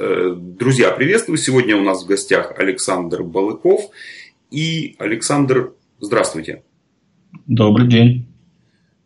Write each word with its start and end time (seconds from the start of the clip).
Э, 0.00 0.32
друзья, 0.36 0.92
приветствую. 0.92 1.38
Сегодня 1.38 1.76
у 1.76 1.82
нас 1.82 2.04
в 2.04 2.06
гостях 2.06 2.52
Александр 2.56 3.24
Балыков. 3.24 3.90
И 4.50 4.94
Александр, 4.98 5.72
здравствуйте. 5.98 6.62
Добрый 7.48 7.88
день. 7.88 8.26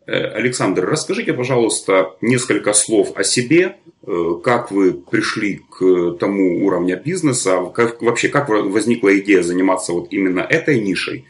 Э, 0.05 0.27
Александр, 0.35 0.85
расскажите, 0.85 1.33
пожалуйста, 1.33 2.11
несколько 2.21 2.73
слов 2.73 3.17
о 3.17 3.23
себе, 3.23 3.77
э, 4.05 4.33
как 4.43 4.71
вы 4.71 4.93
пришли 4.93 5.61
к 5.71 6.17
тому 6.19 6.63
уровню 6.63 7.01
бизнеса, 7.03 7.71
как, 7.73 8.01
вообще 8.03 8.27
как 8.27 8.49
возникла 8.49 9.17
идея 9.19 9.41
заниматься 9.41 9.93
вот 9.93 10.13
именно 10.13 10.41
этой 10.41 10.79
нишей, 10.79 11.25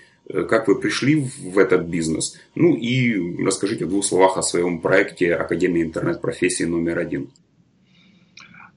как 0.49 0.67
вы 0.67 0.77
пришли 0.77 1.25
в 1.39 1.57
этот 1.57 1.83
бизнес. 1.85 2.37
Ну 2.55 2.75
и 2.75 3.41
расскажите 3.45 3.85
в 3.85 3.89
двух 3.89 4.03
словах 4.03 4.37
о 4.37 4.43
своем 4.43 4.81
проекте 4.81 5.33
Академии 5.33 5.83
интернет-профессии 5.83 6.65
номер 6.65 6.99
один. 6.99 7.29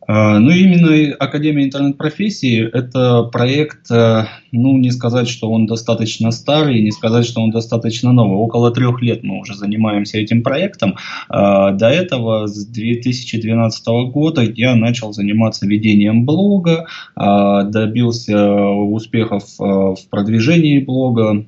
А, 0.06 0.38
ну, 0.38 0.50
именно 0.50 1.14
Академия 1.18 1.64
интернет-профессии– 1.64 2.68
это 2.72 3.24
проект, 3.24 3.90
э, 3.90 4.26
ну, 4.52 4.76
не 4.76 4.92
сказать, 4.92 5.28
что 5.28 5.50
он 5.50 5.66
достаточно 5.66 6.30
старый, 6.30 6.80
не 6.80 6.92
сказать, 6.92 7.26
что 7.26 7.40
он 7.40 7.50
достаточно 7.50 8.12
новый. 8.12 8.38
Около 8.38 8.70
трех 8.70 9.02
лет 9.02 9.24
мы 9.24 9.40
уже 9.40 9.54
занимаемся 9.54 10.18
этим 10.18 10.42
проектом. 10.42 10.94
А, 11.28 11.72
до 11.72 11.88
этого, 11.88 12.46
с 12.46 12.66
2012 12.66 13.86
года, 14.12 14.42
я 14.42 14.76
начал 14.76 15.12
заниматься 15.12 15.66
ведением 15.66 16.24
блога, 16.24 16.86
а, 17.16 17.64
добился 17.64 18.50
успехов 18.54 19.42
э, 19.58 19.64
в 19.64 19.98
продвижении 20.10 20.78
блога, 20.78 21.44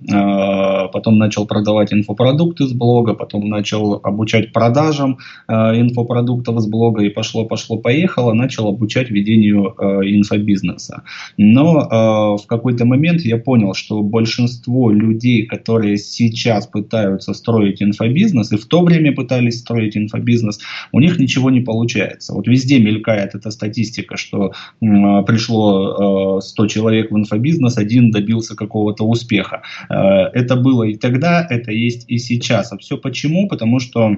потом 0.93 1.19
начал 1.19 1.47
продавать 1.47 1.93
инфопродукты 1.93 2.67
с 2.67 2.73
блога, 2.73 3.15
потом 3.15 3.49
начал 3.49 4.01
обучать 4.03 4.53
продажам 4.53 5.19
э, 5.47 5.53
инфопродуктов 5.53 6.61
с 6.61 6.67
блога, 6.67 7.05
и 7.05 7.09
пошло-пошло-поехало– 7.09 8.33
начал 8.49 8.67
обучать 8.69 9.11
ведению 9.11 9.75
э, 9.79 9.85
инфобизнеса. 10.05 11.03
Но 11.37 11.83
э, 11.83 12.43
в 12.43 12.47
какой-то 12.47 12.87
момент 12.87 13.21
я 13.21 13.37
понял, 13.37 13.75
что 13.75 14.03
большинство 14.03 14.91
людей, 14.91 15.45
которые 15.45 15.99
сейчас 15.99 16.67
пытаются 16.67 17.35
строить 17.35 17.83
инфобизнес, 17.83 18.53
и 18.53 18.57
в 18.57 18.65
то 18.65 18.83
время 18.83 19.13
пытались 19.13 19.59
строить 19.59 19.97
инфобизнес, 19.99 20.61
у 20.93 21.01
них 21.01 21.19
ничего 21.19 21.51
не 21.51 21.61
получается. 21.61 22.33
Вот 22.33 22.49
везде 22.49 22.79
мелькает 22.79 23.35
эта 23.35 23.51
статистика, 23.51 24.17
что 24.17 24.53
э, 24.81 25.23
пришло 25.27 26.39
э, 26.39 26.41
100 26.41 26.67
человек 26.69 27.11
в 27.11 27.19
инфобизнес, 27.19 27.77
один 27.77 28.11
добился 28.11 28.57
какого-то 28.57 29.05
успеха. 29.05 29.61
Э, 29.91 29.95
это 30.33 30.57
было 30.57 30.85
и 30.85 30.95
тогда, 30.95 31.47
это 31.51 31.71
есть 31.71 32.07
и 32.09 32.17
сейчас. 32.17 32.73
А 32.73 32.79
все 32.79 32.97
почему? 32.97 33.47
Потому 33.47 33.79
что 33.79 34.17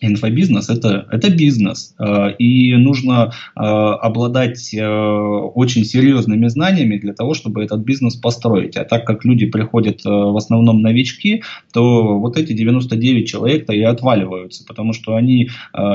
Инфобизнес 0.00 0.70
это, 0.70 1.06
это 1.10 1.30
бизнес, 1.30 1.94
э, 1.98 2.34
и 2.38 2.74
нужно 2.76 3.32
э, 3.56 3.60
обладать 3.60 4.72
э, 4.72 4.86
очень 4.86 5.84
серьезными 5.84 6.46
знаниями 6.46 6.98
для 6.98 7.12
того, 7.12 7.34
чтобы 7.34 7.64
этот 7.64 7.80
бизнес 7.80 8.14
построить. 8.14 8.76
А 8.76 8.84
так 8.84 9.04
как 9.04 9.24
люди 9.24 9.46
приходят 9.46 10.04
в 10.04 10.36
основном 10.36 10.82
новички, 10.82 11.42
то 11.72 12.18
вот 12.18 12.36
эти 12.36 12.52
99 12.52 13.28
человек-то 13.28 13.72
и 13.72 13.82
отваливаются, 13.82 14.64
потому 14.66 14.92
что 14.92 15.16
они 15.16 15.50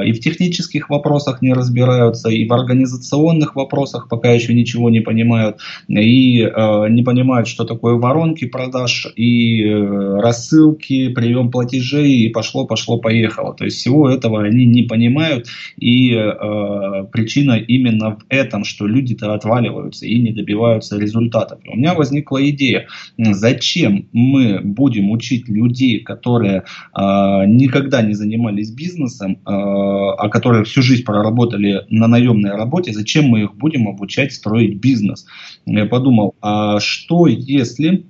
и 0.05 0.11
в 0.11 0.19
технических 0.19 0.89
вопросах 0.89 1.41
не 1.41 1.53
разбираются, 1.53 2.29
и 2.29 2.45
в 2.47 2.53
организационных 2.53 3.55
вопросах 3.55 4.09
пока 4.09 4.31
еще 4.31 4.53
ничего 4.53 4.89
не 4.89 4.99
понимают, 4.99 5.57
и 5.87 6.39
не 6.39 7.03
понимают, 7.03 7.47
что 7.47 7.63
такое 7.65 7.95
воронки 7.95 8.45
продаж, 8.45 9.07
и 9.15 9.63
рассылки, 9.65 11.09
прием 11.09 11.51
платежей, 11.51 12.23
и 12.23 12.29
пошло-пошло-поехало. 12.29 13.53
То 13.53 13.65
есть 13.65 13.79
всего 13.93 14.09
этого 14.09 14.43
они 14.43 14.65
не 14.65 14.83
понимают, 14.83 15.47
и 15.77 16.13
э, 16.13 17.05
причина 17.11 17.53
именно 17.53 18.15
в 18.15 18.25
этом, 18.29 18.63
что 18.63 18.87
люди-то 18.87 19.33
отваливаются 19.33 20.05
и 20.05 20.19
не 20.19 20.31
добиваются 20.31 20.99
результатов. 20.99 21.59
У 21.67 21.77
меня 21.77 21.93
возникла 21.93 22.49
идея, 22.49 22.87
зачем 23.17 24.07
мы 24.11 24.61
будем 24.63 25.11
учить 25.11 25.47
людей, 25.47 25.99
которые 25.99 26.63
э, 26.97 27.01
никогда 27.47 28.01
не 28.01 28.13
занимались 28.13 28.71
бизнесом, 28.71 29.33
э, 29.33 29.37
а 29.45 30.29
которые 30.29 30.63
всю 30.63 30.81
жизнь 30.81 31.03
проработали 31.03 31.85
на 31.89 32.07
наемной 32.07 32.51
работе, 32.51 32.93
зачем 32.93 33.25
мы 33.25 33.41
их 33.43 33.55
будем 33.55 33.87
обучать 33.87 34.33
строить 34.33 34.79
бизнес? 34.79 35.25
Я 35.65 35.85
подумал, 35.85 36.35
а 36.41 36.79
что 36.79 37.27
если 37.27 38.05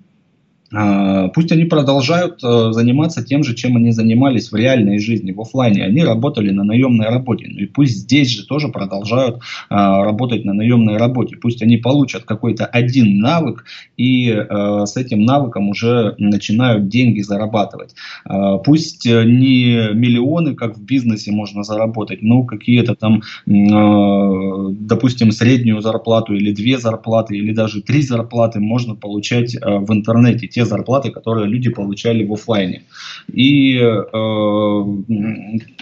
пусть 1.34 1.52
они 1.52 1.66
продолжают 1.66 2.44
э, 2.44 2.72
заниматься 2.72 3.24
тем 3.24 3.44
же, 3.44 3.54
чем 3.54 3.78
они 3.78 3.92
занимались 3.92 4.52
в 4.52 4.56
реальной 4.56 4.98
жизни, 4.98 5.32
в 5.32 5.40
офлайне. 5.42 5.84
Они 5.84 6.04
работали 6.04 6.50
на 6.50 6.64
наемной 6.64 7.10
работе. 7.10 7.48
Ну 7.48 7.60
и 7.60 7.66
пусть 7.66 7.96
здесь 7.96 8.30
же 8.30 8.48
тоже 8.48 8.70
продолжают 8.70 9.40
а, 9.70 10.04
работать 10.04 10.46
на 10.46 10.54
наемной 10.54 10.98
работе. 10.98 11.36
Пусть 11.36 11.62
они 11.62 11.78
получат 11.78 12.24
какой-то 12.24 12.66
один 12.66 13.20
навык 13.20 13.66
и 13.98 14.30
э, 14.30 14.86
с 14.86 14.98
этим 14.98 15.26
навыком 15.26 15.70
уже 15.70 16.16
начинают 16.18 16.88
деньги 16.88 17.22
зарабатывать. 17.22 17.94
А, 18.26 18.58
пусть 18.58 19.06
не 19.06 19.94
миллионы, 19.94 20.56
как 20.56 20.78
в 20.78 20.84
бизнесе 20.84 21.32
можно 21.32 21.64
заработать, 21.64 22.24
но 22.24 22.44
какие-то 22.44 22.96
там, 22.96 23.22
допустим, 23.46 25.32
среднюю 25.32 25.82
зарплату 25.82 26.34
или 26.34 26.52
две 26.52 26.78
зарплаты, 26.78 27.38
или 27.38 27.54
даже 27.54 27.82
три 27.82 28.02
зарплаты 28.02 28.60
можно 28.60 28.96
получать 28.96 29.56
в 29.56 29.94
интернете. 29.94 30.48
Те 30.48 30.63
зарплаты, 30.66 31.12
которые 31.12 31.48
люди 31.48 31.70
получали 31.70 32.26
в 32.26 32.34
офлайне. 32.34 32.84
И 33.32 33.78
э, 33.78 34.04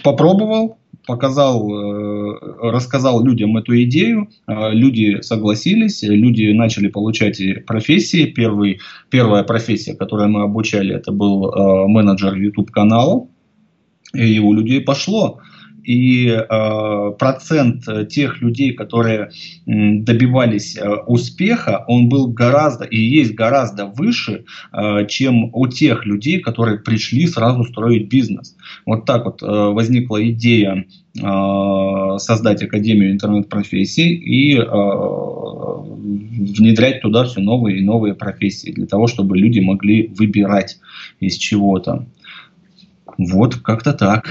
попробовал, 0.02 0.78
показал, 1.06 1.68
э, 1.70 2.70
рассказал 2.70 3.24
людям 3.24 3.56
эту 3.56 3.82
идею, 3.82 4.28
э, 4.46 4.70
люди 4.72 5.20
согласились, 5.22 6.02
люди 6.02 6.52
начали 6.52 6.88
получать 6.88 7.40
профессии. 7.66 8.26
Первый, 8.26 8.80
первая 9.10 9.42
профессия, 9.42 9.94
которую 9.94 10.30
мы 10.30 10.42
обучали, 10.42 10.94
это 10.94 11.12
был 11.12 11.48
э, 11.48 11.86
менеджер 11.88 12.34
YouTube 12.34 12.70
канала, 12.70 13.26
и 14.14 14.38
у 14.38 14.52
людей 14.52 14.80
пошло 14.80 15.40
и 15.84 16.28
э, 16.28 17.12
процент 17.18 17.84
тех 18.08 18.40
людей, 18.40 18.72
которые 18.72 19.30
добивались 19.66 20.76
э, 20.76 20.88
успеха, 21.06 21.84
он 21.88 22.08
был 22.08 22.28
гораздо 22.28 22.84
и 22.84 22.98
есть 22.98 23.34
гораздо 23.34 23.86
выше, 23.86 24.44
э, 24.72 25.06
чем 25.08 25.50
у 25.52 25.66
тех 25.66 26.06
людей, 26.06 26.40
которые 26.40 26.78
пришли 26.78 27.26
сразу 27.26 27.64
строить 27.64 28.08
бизнес. 28.08 28.56
Вот 28.86 29.04
так 29.04 29.24
вот 29.24 29.42
э, 29.42 29.46
возникла 29.46 30.28
идея 30.30 30.84
э, 31.18 32.18
создать 32.18 32.62
Академию 32.62 33.12
интернет-профессий 33.12 34.14
и 34.14 34.56
э, 34.56 34.62
внедрять 36.58 37.02
туда 37.02 37.24
все 37.24 37.40
новые 37.40 37.78
и 37.78 37.84
новые 37.84 38.14
профессии 38.14 38.72
для 38.72 38.86
того, 38.86 39.06
чтобы 39.06 39.36
люди 39.36 39.60
могли 39.60 40.08
выбирать 40.08 40.78
из 41.20 41.36
чего-то. 41.36 42.06
Вот, 43.18 43.56
как-то 43.56 43.92
так. 43.92 44.24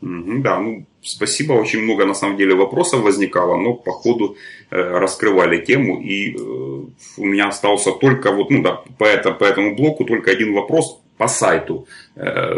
Да, 0.00 0.60
ну, 0.60 0.86
спасибо. 1.02 1.52
Очень 1.52 1.82
много, 1.82 2.04
на 2.04 2.14
самом 2.14 2.36
деле, 2.36 2.54
вопросов 2.54 3.02
возникало, 3.02 3.56
но 3.56 3.74
по 3.74 3.92
ходу 3.92 4.36
э, 4.70 4.76
раскрывали 4.76 5.64
тему. 5.64 6.00
И 6.00 6.34
э, 6.34 6.38
у 6.38 7.24
меня 7.24 7.48
остался 7.48 7.92
только 7.92 8.32
вот, 8.32 8.50
ну 8.50 8.62
да, 8.62 8.82
по, 8.98 9.04
это, 9.04 9.32
по 9.32 9.44
этому 9.44 9.76
блоку 9.76 10.04
только 10.04 10.30
один 10.30 10.54
вопрос 10.54 11.00
по 11.16 11.28
сайту. 11.28 11.86
Э, 12.16 12.54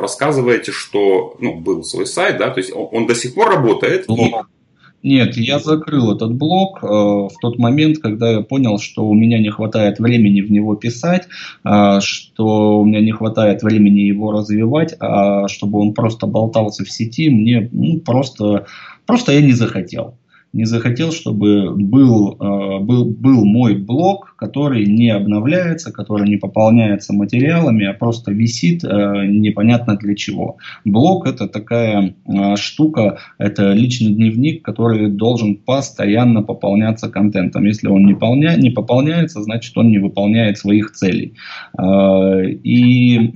рассказываете, 0.00 0.72
что, 0.72 1.36
ну, 1.38 1.54
был 1.54 1.84
свой 1.84 2.06
сайт, 2.06 2.38
да, 2.38 2.50
то 2.50 2.60
есть 2.60 2.72
он, 2.74 2.88
он 2.92 3.06
до 3.06 3.14
сих 3.14 3.34
пор 3.34 3.50
работает. 3.50 4.06
Блок. 4.06 4.46
И 4.46 4.59
нет, 5.02 5.36
я 5.36 5.58
закрыл 5.58 6.14
этот 6.14 6.34
блог 6.34 6.82
э, 6.82 6.86
в 6.86 7.32
тот 7.40 7.58
момент, 7.58 7.98
когда 7.98 8.30
я 8.30 8.40
понял, 8.42 8.78
что 8.78 9.08
у 9.08 9.14
меня 9.14 9.38
не 9.38 9.48
хватает 9.48 9.98
времени 9.98 10.42
в 10.42 10.50
него 10.50 10.76
писать, 10.76 11.26
э, 11.64 12.00
что 12.00 12.80
у 12.80 12.84
меня 12.84 13.00
не 13.00 13.12
хватает 13.12 13.62
времени 13.62 14.00
его 14.00 14.30
развивать, 14.30 14.94
а 15.00 15.48
чтобы 15.48 15.78
он 15.78 15.94
просто 15.94 16.26
болтался 16.26 16.84
в 16.84 16.90
сети, 16.90 17.30
мне 17.30 17.68
ну, 17.72 18.00
просто, 18.00 18.66
просто 19.06 19.32
я 19.32 19.40
не 19.40 19.52
захотел. 19.52 20.18
Не 20.52 20.64
захотел, 20.64 21.12
чтобы 21.12 21.74
был, 21.76 22.36
э, 22.38 22.78
был, 22.80 23.06
был 23.06 23.44
мой 23.46 23.76
блог, 23.76 24.29
который 24.40 24.86
не 24.86 25.10
обновляется, 25.10 25.92
который 25.92 26.26
не 26.26 26.38
пополняется 26.38 27.12
материалами, 27.12 27.84
а 27.84 27.92
просто 27.92 28.32
висит 28.32 28.82
э, 28.82 29.26
непонятно 29.26 29.96
для 29.96 30.16
чего. 30.16 30.56
Блог 30.86 31.26
это 31.26 31.46
такая 31.46 32.14
э, 32.26 32.56
штука, 32.56 33.18
это 33.36 33.74
личный 33.74 34.14
дневник, 34.14 34.64
который 34.64 35.10
должен 35.10 35.56
постоянно 35.56 36.42
пополняться 36.42 37.10
контентом. 37.10 37.66
Если 37.66 37.88
он 37.88 38.06
не, 38.06 38.14
полня, 38.14 38.56
не 38.56 38.70
пополняется, 38.70 39.42
значит 39.42 39.76
он 39.76 39.90
не 39.90 39.98
выполняет 39.98 40.56
своих 40.56 40.92
целей. 40.92 41.34
И 41.78 43.30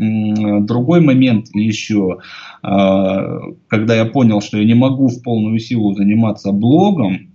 другой 0.62 1.00
момент 1.00 1.48
еще, 1.54 2.18
когда 2.62 3.94
я 3.94 4.04
понял, 4.06 4.40
что 4.40 4.58
я 4.58 4.64
не 4.64 4.74
могу 4.74 5.08
в 5.08 5.22
полную 5.22 5.58
силу 5.58 5.94
заниматься 5.94 6.52
блогом, 6.52 7.34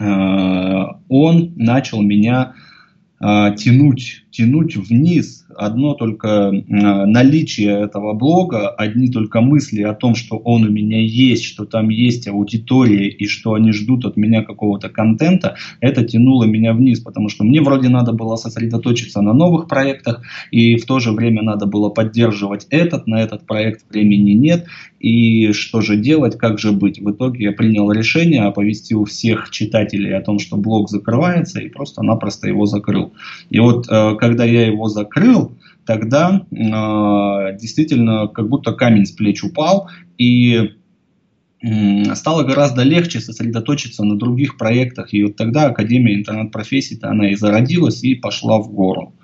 Э, 0.00 0.84
он 1.08 1.52
начал 1.56 2.02
меня 2.02 2.52
э, 2.52 2.58
тянуть, 3.20 4.24
тянуть 4.30 4.76
вниз, 4.76 5.45
одно 5.58 5.94
только 5.94 6.50
наличие 6.68 7.82
этого 7.82 8.12
блога, 8.14 8.68
одни 8.68 9.10
только 9.10 9.40
мысли 9.40 9.82
о 9.82 9.94
том, 9.94 10.14
что 10.14 10.36
он 10.36 10.64
у 10.64 10.70
меня 10.70 11.00
есть, 11.00 11.44
что 11.44 11.64
там 11.64 11.88
есть 11.88 12.28
аудитория 12.28 13.08
и 13.08 13.26
что 13.26 13.54
они 13.54 13.72
ждут 13.72 14.04
от 14.04 14.16
меня 14.16 14.42
какого-то 14.42 14.88
контента, 14.88 15.56
это 15.80 16.04
тянуло 16.04 16.44
меня 16.44 16.72
вниз, 16.72 17.00
потому 17.00 17.28
что 17.28 17.44
мне 17.44 17.60
вроде 17.60 17.88
надо 17.88 18.12
было 18.12 18.36
сосредоточиться 18.36 19.20
на 19.20 19.32
новых 19.32 19.68
проектах, 19.68 20.22
и 20.50 20.76
в 20.76 20.86
то 20.86 20.98
же 20.98 21.12
время 21.12 21.42
надо 21.42 21.66
было 21.66 21.88
поддерживать 21.88 22.66
этот, 22.70 23.06
на 23.06 23.20
этот 23.20 23.46
проект 23.46 23.84
времени 23.90 24.32
нет, 24.32 24.66
и 24.98 25.52
что 25.52 25.80
же 25.80 25.96
делать, 25.96 26.36
как 26.36 26.58
же 26.58 26.72
быть. 26.72 26.98
В 26.98 27.10
итоге 27.10 27.44
я 27.44 27.52
принял 27.52 27.90
решение, 27.92 28.42
оповестил 28.42 29.04
всех 29.04 29.50
читателей 29.50 30.16
о 30.16 30.22
том, 30.22 30.38
что 30.38 30.56
блог 30.56 30.88
закрывается, 30.88 31.60
и 31.60 31.68
просто-напросто 31.68 32.48
его 32.48 32.66
закрыл. 32.66 33.12
И 33.50 33.60
вот 33.60 33.86
э, 33.88 34.16
когда 34.16 34.44
я 34.44 34.66
его 34.66 34.88
закрыл, 34.88 35.45
тогда 35.86 36.46
э, 36.50 37.56
действительно 37.58 38.28
как 38.28 38.48
будто 38.48 38.72
камень 38.72 39.06
с 39.06 39.12
плеч 39.12 39.42
упал, 39.42 39.88
и 40.18 40.72
стало 42.14 42.42
гораздо 42.44 42.82
легче 42.82 43.20
сосредоточиться 43.20 44.04
на 44.04 44.18
других 44.18 44.56
проектах. 44.56 45.14
И 45.14 45.24
вот 45.24 45.36
тогда 45.36 45.66
Академия 45.66 46.14
интернет-профессий, 46.14 46.98
она 47.02 47.30
и 47.30 47.34
зародилась, 47.34 48.04
и 48.04 48.14
пошла 48.14 48.58
в 48.58 48.70
гору. 48.70 49.14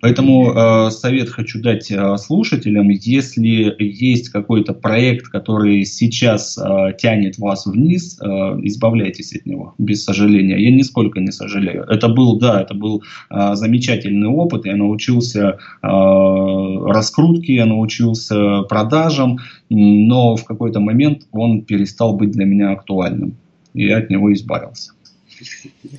Поэтому 0.00 0.52
э, 0.52 0.90
совет 0.90 1.30
хочу 1.30 1.60
дать 1.60 1.90
э, 1.90 2.16
слушателям, 2.18 2.90
если 2.90 3.74
есть 3.78 4.28
какой-то 4.28 4.74
проект, 4.74 5.28
который 5.28 5.84
сейчас 5.84 6.58
э, 6.58 6.92
тянет 6.98 7.38
вас 7.38 7.66
вниз, 7.66 8.18
э, 8.20 8.26
избавляйтесь 8.26 9.34
от 9.34 9.46
него, 9.46 9.74
без 9.78 10.04
сожаления. 10.04 10.58
Я 10.58 10.70
нисколько 10.70 11.20
не 11.20 11.32
сожалею. 11.32 11.84
Это 11.84 12.08
был, 12.08 12.38
да, 12.38 12.60
это 12.60 12.74
был 12.74 13.02
э, 13.30 13.54
замечательный 13.54 14.28
опыт. 14.28 14.66
Я 14.66 14.76
научился 14.76 15.58
э, 15.82 15.86
раскрутке, 15.86 17.54
я 17.54 17.64
научился 17.66 18.62
продажам, 18.62 19.38
но 19.70 20.36
в 20.36 20.44
какой-то 20.44 20.80
момент 20.80 21.22
он 21.32 21.62
перестал 21.62 22.16
быть 22.16 22.32
для 22.32 22.44
меня 22.44 22.72
актуальным. 22.72 23.36
И 23.72 23.86
я 23.86 23.98
от 23.98 24.10
него 24.10 24.32
избавился. 24.32 24.92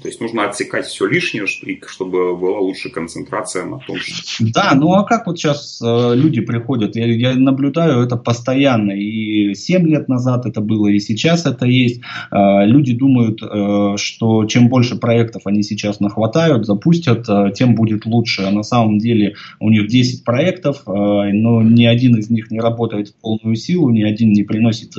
То 0.02 0.08
есть 0.08 0.20
нужно 0.20 0.46
отсекать 0.46 0.86
все 0.86 1.06
лишнее, 1.06 1.46
чтобы 1.88 2.36
была 2.36 2.60
лучшая 2.60 2.92
концентрация 2.92 3.66
на 3.66 3.80
том, 3.80 3.98
что... 3.98 4.46
Да, 4.54 4.74
ну 4.76 4.94
а 4.94 5.04
как 5.04 5.28
вот 5.28 5.38
сейчас 5.38 5.80
э, 5.82 6.16
люди 6.16 6.42
приходят? 6.42 6.96
Я, 6.96 7.06
я 7.06 7.36
наблюдаю 7.36 8.04
это 8.04 8.18
постоянно. 8.18 8.92
И 8.92 9.54
7 9.54 9.88
лет 9.88 10.10
назад 10.10 10.46
это 10.46 10.62
было, 10.62 10.88
и 10.88 11.00
сейчас 11.00 11.46
это 11.46 11.66
есть. 11.66 12.02
Э, 12.32 12.66
люди 12.66 12.94
думают, 12.94 13.42
э, 13.44 13.98
что 13.98 14.46
чем 14.46 14.70
больше 14.70 14.96
проектов 14.96 15.44
они 15.46 15.62
сейчас 15.62 16.00
нахватают, 16.00 16.66
запустят, 16.66 17.28
тем 17.54 17.76
будет 17.76 18.06
лучше. 18.06 18.44
А 18.44 18.52
на 18.52 18.64
самом 18.64 18.98
деле 18.98 19.36
у 19.60 19.70
них 19.70 19.88
10 19.88 20.24
проектов, 20.24 20.84
но 20.86 21.62
ни 21.62 21.86
один 21.86 22.18
из 22.18 22.30
них 22.30 22.50
не 22.50 22.60
работает 22.60 23.10
в 23.10 23.16
полную 23.16 23.56
силу, 23.56 23.90
ни 23.90 24.04
один 24.04 24.32
не 24.32 24.44
приносит 24.44 24.94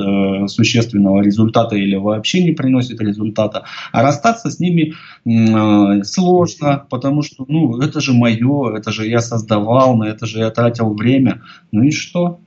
существенного 0.50 1.22
результата 1.22 1.76
или 1.76 1.96
вообще 1.96 2.42
не 2.42 2.52
приносит 2.52 3.00
результата. 3.00 3.64
А 3.92 4.02
раз 4.02 4.20
расстаться 4.28 4.50
с 4.50 4.60
ними 4.60 4.94
э, 5.24 6.02
сложно, 6.04 6.86
потому 6.90 7.22
что, 7.22 7.44
ну, 7.48 7.80
это 7.80 8.00
же 8.00 8.12
мое, 8.12 8.76
это 8.76 8.90
же 8.90 9.06
я 9.06 9.20
создавал, 9.20 9.96
на 9.96 10.04
это 10.04 10.26
же 10.26 10.38
я 10.38 10.50
тратил 10.50 10.94
время. 10.94 11.42
Ну 11.72 11.82
и 11.82 11.90
что? 11.90 12.38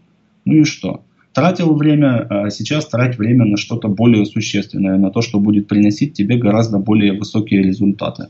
Ну 0.46 0.54
и 0.54 0.64
что? 0.64 1.02
Тратил 1.34 1.76
время, 1.76 2.28
а 2.30 2.50
сейчас 2.50 2.86
трать 2.88 3.18
время 3.18 3.46
на 3.46 3.58
что-то 3.58 3.88
более 3.88 4.26
существенное, 4.26 4.98
на 4.98 5.12
то, 5.12 5.22
что 5.22 5.40
будет 5.40 5.68
приносить 5.68 6.14
тебе 6.14 6.38
гораздо 6.38 6.78
более 6.78 7.14
высокие 7.14 7.64
результаты. 7.64 8.28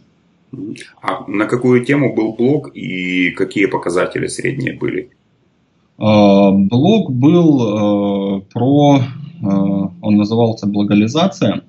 А 1.02 1.26
на 1.28 1.46
какую 1.46 1.84
тему 1.86 2.14
был 2.14 2.34
блог 2.34 2.76
и 2.76 3.32
какие 3.32 3.66
показатели 3.68 4.28
средние 4.28 4.78
были? 4.78 5.10
А, 5.98 6.52
блог 6.52 7.12
был 7.12 7.62
э, 7.62 8.42
про, 8.54 9.00
э, 9.00 9.46
он 9.46 10.16
назывался 10.16 10.68
«Благализация». 10.68 11.62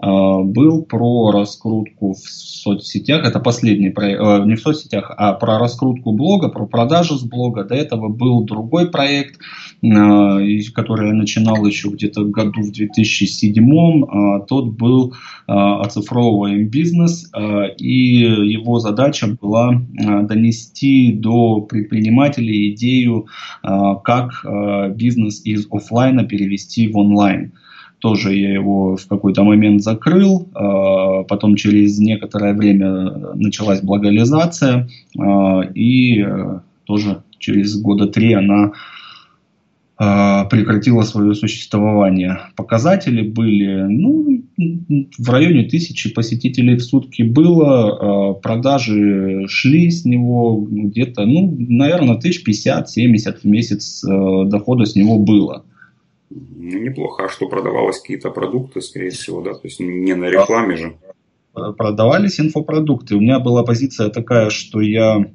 А, 0.00 0.42
был 0.42 0.82
про 0.82 1.30
раскрутку 1.30 2.14
в 2.14 2.18
соцсетях. 2.18 3.26
Это 3.26 3.38
последний 3.38 3.90
проект, 3.90 4.20
э, 4.20 4.44
не 4.46 4.54
в 4.54 4.60
соцсетях, 4.60 5.12
а 5.16 5.34
про 5.34 5.58
раскрутку 5.58 6.12
блога, 6.12 6.48
про 6.48 6.66
продажу 6.66 7.16
с 7.16 7.22
блога. 7.22 7.64
До 7.64 7.74
этого 7.74 8.08
был 8.08 8.44
другой 8.44 8.90
проект, 8.90 9.38
а, 9.84 10.38
который 10.74 11.08
я 11.08 11.14
начинал 11.14 11.66
еще 11.66 11.88
где-то 11.88 12.24
году 12.24 12.62
в 12.62 12.72
2007. 12.72 14.04
А, 14.04 14.40
тот 14.40 14.70
был 14.70 15.14
«Оцифровываем 15.46 16.68
бизнес», 16.68 17.30
и 17.76 18.18
его 18.18 18.78
задача 18.78 19.36
была 19.40 19.82
донести 19.90 21.12
до 21.12 21.60
предпринимателей 21.62 22.72
идею, 22.72 23.26
как 23.62 24.44
бизнес 24.94 25.44
из 25.44 25.66
офлайна 25.70 26.24
перевести 26.24 26.86
в 26.86 26.96
онлайн 26.96 27.52
тоже 28.00 28.34
я 28.34 28.52
его 28.52 28.96
в 28.96 29.06
какой-то 29.06 29.44
момент 29.44 29.82
закрыл, 29.82 30.48
а, 30.54 31.22
потом 31.24 31.54
через 31.54 31.98
некоторое 31.98 32.54
время 32.54 33.34
началась 33.34 33.82
благализация, 33.82 34.88
а, 35.18 35.60
и 35.74 36.22
э, 36.22 36.60
тоже 36.84 37.22
через 37.38 37.80
года 37.80 38.06
три 38.06 38.32
она 38.32 38.72
а, 39.96 40.44
прекратила 40.46 41.02
свое 41.02 41.34
существование. 41.34 42.38
Показатели 42.56 43.22
были 43.22 43.82
ну, 43.82 44.42
в 45.18 45.30
районе 45.30 45.64
тысячи 45.64 46.12
посетителей 46.12 46.76
в 46.76 46.82
сутки 46.82 47.22
было, 47.22 48.32
продажи 48.42 49.46
шли 49.48 49.90
с 49.90 50.06
него 50.06 50.66
где-то, 50.70 51.26
ну, 51.26 51.54
наверное, 51.58 52.16
тысяч 52.16 52.44
пятьдесят, 52.44 52.88
семьдесят 52.88 53.40
в 53.42 53.44
месяц 53.44 54.02
э, 54.04 54.44
дохода 54.46 54.86
с 54.86 54.96
него 54.96 55.18
было. 55.18 55.64
Ну, 56.30 56.78
неплохо. 56.78 57.24
А 57.24 57.28
что 57.28 57.48
продавалось 57.48 58.00
какие-то 58.00 58.30
продукты, 58.30 58.80
скорее 58.80 59.10
всего, 59.10 59.42
да? 59.42 59.54
То 59.54 59.60
есть 59.64 59.80
не 59.80 60.14
на 60.14 60.26
рекламе 60.26 60.76
же. 60.76 60.96
Продавались 61.52 62.38
инфопродукты. 62.38 63.16
У 63.16 63.20
меня 63.20 63.40
была 63.40 63.64
позиция 63.64 64.08
такая, 64.08 64.50
что 64.50 64.80
я 64.80 65.26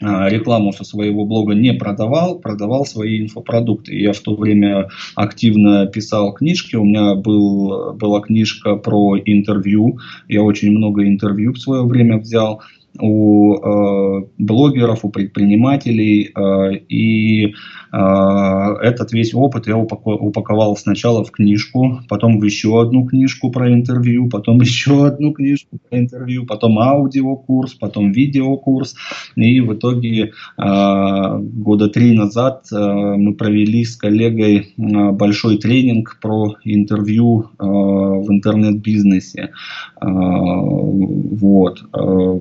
а, 0.00 0.28
рекламу 0.28 0.72
со 0.72 0.84
своего 0.84 1.24
блога 1.24 1.54
не 1.54 1.72
продавал, 1.72 2.38
продавал 2.38 2.84
свои 2.84 3.22
инфопродукты. 3.22 3.94
Я 3.98 4.12
в 4.12 4.20
то 4.20 4.34
время 4.34 4.88
активно 5.14 5.86
писал 5.86 6.32
книжки, 6.34 6.76
у 6.76 6.84
меня 6.84 7.14
был, 7.14 7.94
была 7.94 8.20
книжка 8.20 8.76
про 8.76 9.16
интервью, 9.18 9.98
я 10.28 10.42
очень 10.42 10.70
много 10.70 11.06
интервью 11.06 11.54
в 11.54 11.58
свое 11.58 11.82
время 11.84 12.18
взял 12.18 12.62
у 13.00 13.54
э, 13.54 14.24
блогеров, 14.38 15.04
у 15.04 15.10
предпринимателей, 15.10 16.30
э, 16.34 16.76
и 16.88 17.54
а, 17.98 18.74
этот 18.82 19.12
весь 19.12 19.32
опыт 19.32 19.66
я 19.66 19.78
упаковал 19.78 20.76
сначала 20.76 21.24
в 21.24 21.30
книжку, 21.30 22.00
потом 22.10 22.38
в 22.38 22.44
еще 22.44 22.78
одну 22.80 23.06
книжку 23.06 23.50
про 23.50 23.72
интервью, 23.72 24.28
потом 24.28 24.60
еще 24.60 25.06
одну 25.06 25.32
книжку 25.32 25.78
про 25.88 25.98
интервью, 25.98 26.44
потом 26.44 26.78
аудиокурс, 26.78 27.74
потом 27.74 28.12
видеокурс. 28.12 28.96
И 29.36 29.60
в 29.60 29.74
итоге 29.74 30.32
а, 30.58 31.38
года 31.38 31.88
три 31.88 32.12
назад 32.12 32.66
а, 32.70 33.16
мы 33.16 33.34
провели 33.34 33.84
с 33.84 33.96
коллегой 33.96 34.74
большой 34.76 35.56
тренинг 35.58 36.18
про 36.20 36.56
интервью 36.64 37.50
в 37.58 38.32
интернет-бизнесе. 38.32 39.52
Вот. 40.00 41.82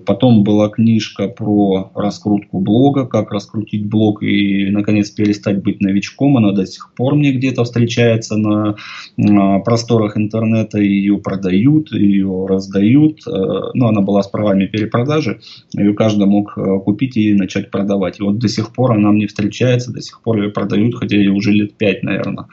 Потом 0.06 0.44
была 0.46 0.70
книжка 0.70 1.28
про 1.28 1.92
раскрутку 1.96 2.60
блога, 2.60 3.06
как 3.06 3.32
раскрутить 3.32 3.86
блог 3.86 4.24
и, 4.24 4.70
наконец, 4.70 5.10
перестать 5.10 5.62
быть 5.62 5.82
новичком, 5.82 6.38
она 6.38 6.54
до 6.54 6.66
сих 6.66 6.94
пор 6.94 7.16
мне 7.16 7.34
где-то 7.34 7.66
встречается 7.66 8.38
на, 8.38 8.76
на 9.18 9.60
просторах 9.60 10.16
интернета, 10.16 10.80
ее 10.80 11.18
продают, 11.18 11.92
ее 11.92 12.46
раздают, 12.48 13.28
э, 13.28 13.32
ну, 13.74 13.88
она 13.88 14.02
была 14.02 14.22
с 14.24 14.28
правами 14.28 14.68
перепродажи, 14.68 15.42
ее 15.76 15.94
каждый 15.94 16.28
мог 16.28 16.58
э, 16.58 16.80
купить 16.80 17.18
и 17.18 17.34
начать 17.34 17.72
продавать. 17.72 18.20
И 18.20 18.24
вот 18.24 18.38
до 18.38 18.48
сих 18.48 18.74
пор 18.74 18.94
она 18.94 19.12
мне 19.12 19.28
встречается, 19.28 19.92
до 19.92 20.02
сих 20.02 20.22
пор 20.22 20.44
ее 20.44 20.50
продают, 20.50 20.96
хотя 20.96 21.18
ей 21.18 21.30
уже 21.30 21.52
лет 21.52 21.74
пять, 21.74 22.04
наверное. 22.04 22.46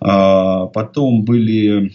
А, 0.00 0.66
потом 0.66 1.24
были 1.24 1.92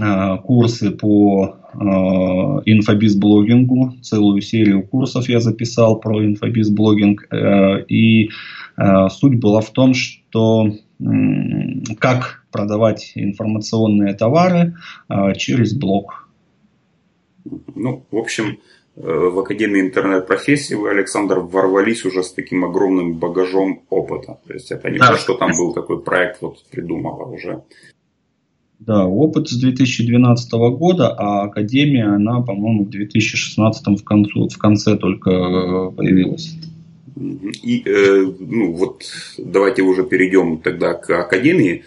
а, 0.00 0.38
курсы 0.38 0.90
по 0.90 1.56
инфобиз-блогингу, 1.78 3.96
целую 4.02 4.40
серию 4.40 4.86
курсов 4.86 5.28
я 5.28 5.40
записал 5.40 6.00
про 6.00 6.24
инфобиз-блогинг, 6.24 7.26
э, 7.30 7.84
и 7.88 8.30
Э, 8.76 9.08
суть 9.08 9.38
была 9.38 9.60
в 9.60 9.70
том, 9.70 9.94
что 9.94 10.70
как 12.00 12.44
продавать 12.50 13.12
информационные 13.14 14.14
товары 14.14 14.76
э, 15.10 15.34
через 15.34 15.74
блог. 15.74 16.28
Ну, 17.74 18.06
в 18.10 18.16
общем, 18.16 18.58
э, 18.96 19.00
в 19.02 19.38
Академии 19.38 19.82
интернет-профессии 19.82 20.74
вы, 20.74 20.90
Александр, 20.90 21.40
ворвались 21.40 22.06
уже 22.06 22.22
с 22.22 22.32
таким 22.32 22.64
огромным 22.64 23.14
багажом 23.14 23.82
опыта. 23.90 24.40
То 24.46 24.54
есть 24.54 24.72
это 24.72 24.90
не 24.90 24.98
да. 24.98 25.12
то, 25.12 25.18
что 25.18 25.34
там 25.34 25.50
был 25.56 25.74
такой 25.74 26.02
проект, 26.02 26.40
вот 26.40 26.64
придумала 26.70 27.24
уже. 27.24 27.62
Да, 28.78 29.06
опыт 29.06 29.48
с 29.48 29.56
2012 29.58 30.52
года, 30.52 31.08
а 31.08 31.44
Академия, 31.44 32.04
она, 32.04 32.42
по-моему, 32.42 32.84
в 32.84 32.90
2016 32.90 34.00
в, 34.00 34.04
концу, 34.04 34.48
в 34.48 34.58
конце 34.58 34.96
только 34.96 35.30
появилась. 35.96 36.56
И 37.16 37.82
э, 37.86 38.26
ну 38.38 38.72
вот 38.72 39.04
давайте 39.38 39.80
уже 39.80 40.04
перейдем 40.04 40.58
тогда 40.58 40.92
к 40.92 41.08
академии. 41.08 41.84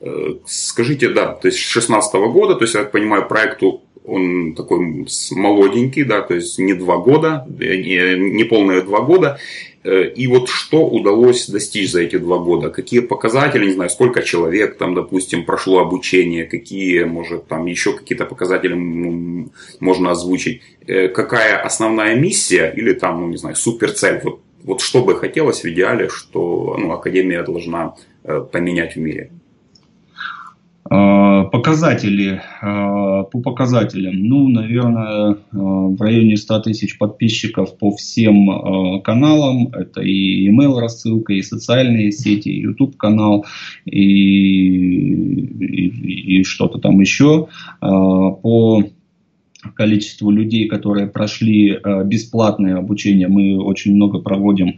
Э, 0.00 0.34
скажите, 0.46 1.08
да, 1.08 1.32
то 1.32 1.48
есть 1.48 1.58
с 1.58 1.62
16 1.62 2.14
года, 2.32 2.54
то 2.54 2.62
есть 2.62 2.74
я 2.74 2.82
так 2.82 2.92
понимаю, 2.92 3.26
проекту 3.26 3.82
он 4.04 4.54
такой 4.54 5.06
молоденький, 5.32 6.04
да, 6.04 6.22
то 6.22 6.34
есть 6.34 6.58
не 6.58 6.74
два 6.74 6.98
года, 6.98 7.46
не, 7.48 8.32
не 8.32 8.44
полные 8.44 8.82
два 8.82 9.02
года. 9.02 9.38
Э, 9.88 10.06
и 10.06 10.26
вот 10.26 10.50
что 10.50 10.86
удалось 10.86 11.48
достичь 11.48 11.90
за 11.90 12.02
эти 12.02 12.18
два 12.18 12.38
года? 12.38 12.68
Какие 12.68 13.00
показатели, 13.00 13.66
не 13.66 13.72
знаю, 13.72 13.88
сколько 13.88 14.22
человек 14.22 14.76
там, 14.76 14.94
допустим, 14.94 15.46
прошло 15.46 15.78
обучение, 15.78 16.44
какие, 16.44 17.04
может, 17.04 17.46
там 17.46 17.64
еще 17.66 17.96
какие-то 17.96 18.26
показатели 18.26 18.74
можно 19.80 20.10
озвучить? 20.10 20.60
Э, 20.86 21.08
какая 21.08 21.56
основная 21.56 22.16
миссия 22.16 22.70
или 22.76 22.92
там, 22.92 23.20
ну, 23.20 23.28
не 23.28 23.38
знаю, 23.38 23.56
суперцель? 23.56 24.20
Вот, 24.24 24.40
вот 24.62 24.80
что 24.82 25.02
бы 25.02 25.14
хотелось 25.14 25.62
в 25.62 25.68
идеале, 25.68 26.08
что 26.08 26.76
ну, 26.78 26.92
Академия 26.92 27.42
должна 27.42 27.94
э, 28.24 28.40
поменять 28.52 28.96
в 28.96 28.98
мире? 28.98 29.30
А, 30.90 31.44
показатели, 31.44 32.40
а, 32.62 33.24
по 33.24 33.40
показателям, 33.40 34.24
ну, 34.24 34.48
наверное, 34.48 35.32
а, 35.32 35.36
в 35.52 36.00
районе 36.00 36.38
100 36.38 36.60
тысяч 36.60 36.96
подписчиков 36.96 37.76
по 37.76 37.94
всем 37.94 39.02
каналам. 39.02 39.68
Это 39.74 40.00
и 40.00 40.48
email 40.48 40.78
рассылка, 40.78 41.34
и 41.34 41.42
социальные 41.42 42.12
сети, 42.12 42.48
и 42.48 42.62
YouTube 42.62 42.96
канал, 42.96 43.44
и, 43.84 44.00
и, 45.60 46.38
и 46.38 46.44
что-то 46.44 46.78
там 46.78 47.00
еще. 47.00 47.48
По 47.80 48.82
количеству 49.74 50.30
людей, 50.30 50.68
которые 50.68 51.08
прошли 51.08 51.72
э, 51.72 52.04
бесплатное 52.04 52.76
обучение. 52.76 53.28
Мы 53.28 53.58
очень 53.58 53.94
много 53.94 54.20
проводим 54.20 54.68
э, 54.68 54.74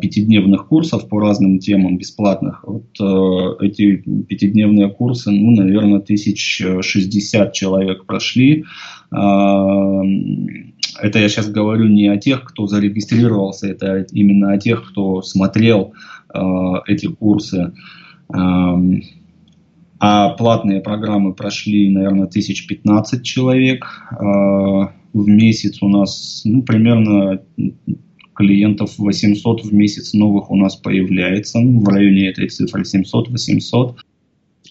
пятидневных 0.00 0.68
курсов 0.68 1.08
по 1.08 1.20
разным 1.20 1.58
темам 1.58 1.98
бесплатных. 1.98 2.64
Вот 2.66 2.86
э, 3.00 3.64
эти 3.64 3.96
пятидневные 3.96 4.90
курсы, 4.90 5.30
ну, 5.30 5.50
наверное, 5.50 6.00
тысяч 6.00 6.62
шестьдесят 6.82 7.52
человек 7.52 8.06
прошли. 8.06 8.64
Это 9.10 11.18
я 11.18 11.28
сейчас 11.28 11.50
говорю 11.50 11.86
не 11.86 12.08
о 12.08 12.16
тех, 12.16 12.44
кто 12.44 12.66
зарегистрировался, 12.66 13.68
это 13.68 14.06
именно 14.10 14.52
о 14.52 14.58
тех, 14.58 14.90
кто 14.90 15.22
смотрел 15.22 15.92
эти 16.86 17.06
курсы. 17.06 17.72
А 19.98 20.30
платные 20.30 20.80
программы 20.80 21.34
прошли, 21.34 21.90
наверное, 21.90 22.26
тысяч 22.26 22.66
15 22.66 23.24
человек. 23.24 23.86
А, 24.10 24.92
в 25.12 25.26
месяц 25.26 25.82
у 25.82 25.88
нас 25.88 26.42
ну, 26.44 26.62
примерно 26.62 27.42
клиентов 28.34 28.98
800 28.98 29.64
в 29.64 29.72
месяц 29.72 30.12
новых 30.12 30.50
у 30.50 30.56
нас 30.56 30.76
появляется. 30.76 31.60
Ну, 31.60 31.80
в 31.80 31.88
районе 31.88 32.28
этой 32.28 32.48
цифры 32.48 32.82
700-800. 32.82 33.96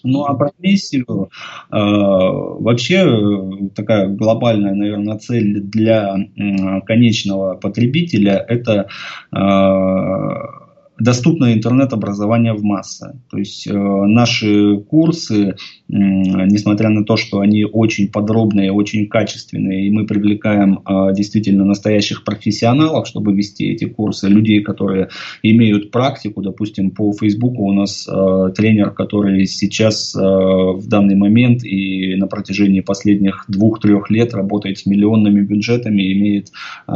Ну 0.04 0.24
а 0.24 0.34
профессию 0.34 1.06
э, 1.08 1.26
вообще 1.70 3.70
такая 3.74 4.08
глобальная, 4.08 4.74
наверное, 4.74 5.18
цель 5.18 5.60
для 5.60 6.16
э, 6.16 6.80
конечного 6.82 7.54
потребителя 7.54 8.44
это 8.46 8.88
э, 9.32 10.65
доступное 10.98 11.54
интернет-образование 11.54 12.54
в 12.54 12.62
массы. 12.62 13.20
То 13.30 13.38
есть 13.38 13.66
э, 13.66 13.72
наши 13.72 14.78
курсы, 14.78 15.48
э, 15.48 15.54
несмотря 15.88 16.88
на 16.88 17.04
то, 17.04 17.16
что 17.16 17.40
они 17.40 17.64
очень 17.64 18.08
подробные, 18.08 18.72
очень 18.72 19.06
качественные, 19.06 19.86
и 19.86 19.90
мы 19.90 20.06
привлекаем 20.06 20.80
э, 20.86 21.14
действительно 21.14 21.64
настоящих 21.64 22.24
профессионалов, 22.24 23.06
чтобы 23.06 23.34
вести 23.34 23.70
эти 23.72 23.84
курсы, 23.84 24.28
людей, 24.28 24.62
которые 24.62 25.08
имеют 25.42 25.90
практику, 25.90 26.42
допустим, 26.42 26.90
по 26.90 27.12
Фейсбуку 27.12 27.64
у 27.64 27.72
нас 27.72 28.08
э, 28.08 28.52
тренер, 28.56 28.90
который 28.92 29.46
сейчас 29.46 30.14
э, 30.14 30.18
в 30.20 30.86
данный 30.86 31.14
момент 31.14 31.62
и 31.64 32.14
на 32.16 32.26
протяжении 32.26 32.80
последних 32.80 33.44
двух-трех 33.48 34.10
лет 34.10 34.34
работает 34.34 34.78
с 34.78 34.86
миллионными 34.86 35.42
бюджетами, 35.42 36.12
имеет 36.12 36.48
э, 36.88 36.92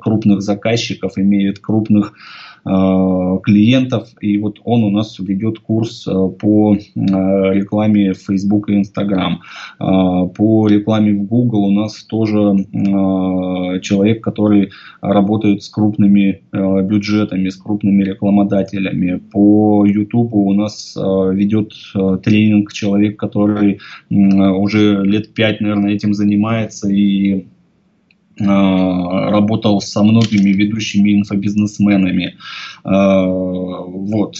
крупных 0.00 0.40
заказчиков, 0.40 1.18
имеет 1.18 1.58
крупных 1.58 2.14
клиентов. 2.64 4.08
И 4.20 4.38
вот 4.38 4.58
он 4.64 4.84
у 4.84 4.90
нас 4.90 5.18
ведет 5.18 5.58
курс 5.58 6.06
э, 6.06 6.12
по 6.12 6.74
э, 6.74 6.78
рекламе 6.96 8.14
в 8.14 8.18
Facebook 8.18 8.70
и 8.70 8.78
Instagram. 8.78 9.42
По 9.78 10.66
рекламе 10.68 11.12
в 11.12 11.24
Google 11.24 11.64
у 11.64 11.70
нас 11.70 12.04
тоже 12.04 12.56
человек, 13.82 14.22
который 14.22 14.70
работает 15.00 15.62
с 15.62 15.68
крупными 15.68 16.42
бюджетами, 16.52 17.48
с 17.48 17.56
крупными 17.56 18.02
рекламодателями. 18.04 19.20
По 19.32 19.84
YouTube 19.86 20.34
у 20.34 20.52
нас 20.54 20.96
ведет 20.96 21.72
тренинг 22.22 22.72
человек, 22.72 23.18
который 23.18 23.80
уже 24.10 25.02
лет 25.04 25.34
пять, 25.34 25.60
наверное, 25.60 25.92
этим 25.92 26.14
занимается 26.14 26.88
и 26.88 27.46
Э, 27.53 27.53
работал 28.36 29.80
со 29.80 30.02
многими 30.02 30.50
ведущими 30.50 31.14
инфобизнесменами. 31.14 32.36
Э, 32.84 33.24
вот. 33.26 34.36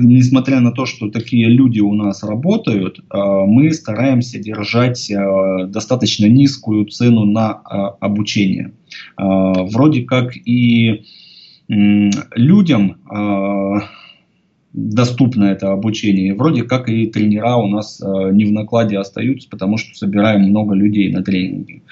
Несмотря 0.00 0.60
на 0.60 0.72
то, 0.72 0.86
что 0.86 1.10
такие 1.10 1.48
люди 1.48 1.80
у 1.80 1.94
нас 1.94 2.22
работают, 2.22 2.98
э, 2.98 3.02
мы 3.46 3.72
стараемся 3.72 4.38
держать 4.38 5.12
достаточно 5.68 6.26
низкую 6.26 6.86
цену 6.86 7.24
на 7.24 7.52
обучение. 8.00 8.72
Вроде 9.16 10.02
как 10.02 10.36
и 10.36 11.04
людям 11.68 12.96
доступно 14.76 15.44
это 15.44 15.72
обучение. 15.72 16.28
И 16.28 16.32
вроде 16.32 16.62
как 16.62 16.88
и 16.88 17.06
тренера 17.06 17.56
у 17.56 17.66
нас 17.66 18.00
э, 18.00 18.30
не 18.32 18.44
в 18.44 18.52
накладе 18.52 18.98
остаются, 18.98 19.48
потому 19.48 19.78
что 19.78 19.96
собираем 19.96 20.42
много 20.42 20.74
людей 20.74 21.10
на 21.10 21.22
тренинги. 21.22 21.82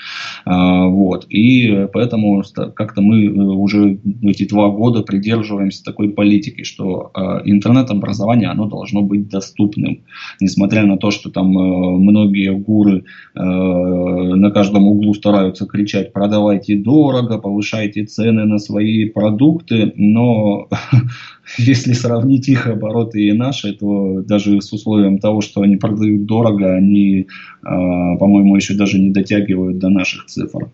А, 0.44 0.86
вот. 0.86 1.26
И 1.30 1.88
поэтому 1.92 2.44
как-то 2.76 3.00
мы 3.00 3.24
э, 3.24 3.30
уже 3.30 3.98
эти 4.22 4.46
два 4.46 4.68
года 4.68 5.00
придерживаемся 5.02 5.82
такой 5.82 6.10
политики, 6.10 6.62
что 6.62 7.10
э, 7.14 7.20
интернет-образование 7.46 8.50
оно 8.50 8.66
должно 8.66 9.00
быть 9.00 9.28
доступным. 9.28 10.02
Несмотря 10.40 10.84
на 10.84 10.98
то, 10.98 11.10
что 11.10 11.30
там 11.30 11.56
э, 11.56 11.98
многие 11.98 12.52
гуры 12.52 13.04
э, 13.34 13.40
на 13.42 14.50
каждом 14.50 14.86
углу 14.88 15.14
стараются 15.14 15.64
кричать 15.66 16.12
продавайте 16.12 16.76
дорого, 16.76 17.38
повышайте 17.38 18.04
цены 18.04 18.44
на 18.44 18.58
свои 18.58 19.06
продукты, 19.06 19.94
но 19.96 20.68
если 21.58 21.92
сравнить 21.92 22.48
их 22.48 22.66
обороты 22.66 23.22
и 23.22 23.32
наши, 23.32 23.72
то 23.72 24.22
даже 24.22 24.60
с 24.60 24.72
условием 24.72 25.18
того, 25.18 25.40
что 25.40 25.62
они 25.62 25.76
продают 25.76 26.26
дорого, 26.26 26.74
они, 26.74 27.26
а, 27.62 28.16
по-моему, 28.16 28.56
еще 28.56 28.74
даже 28.74 28.98
не 28.98 29.10
дотягивают 29.10 29.78
до 29.78 29.88
наших 29.88 30.26
цифр. 30.26 30.70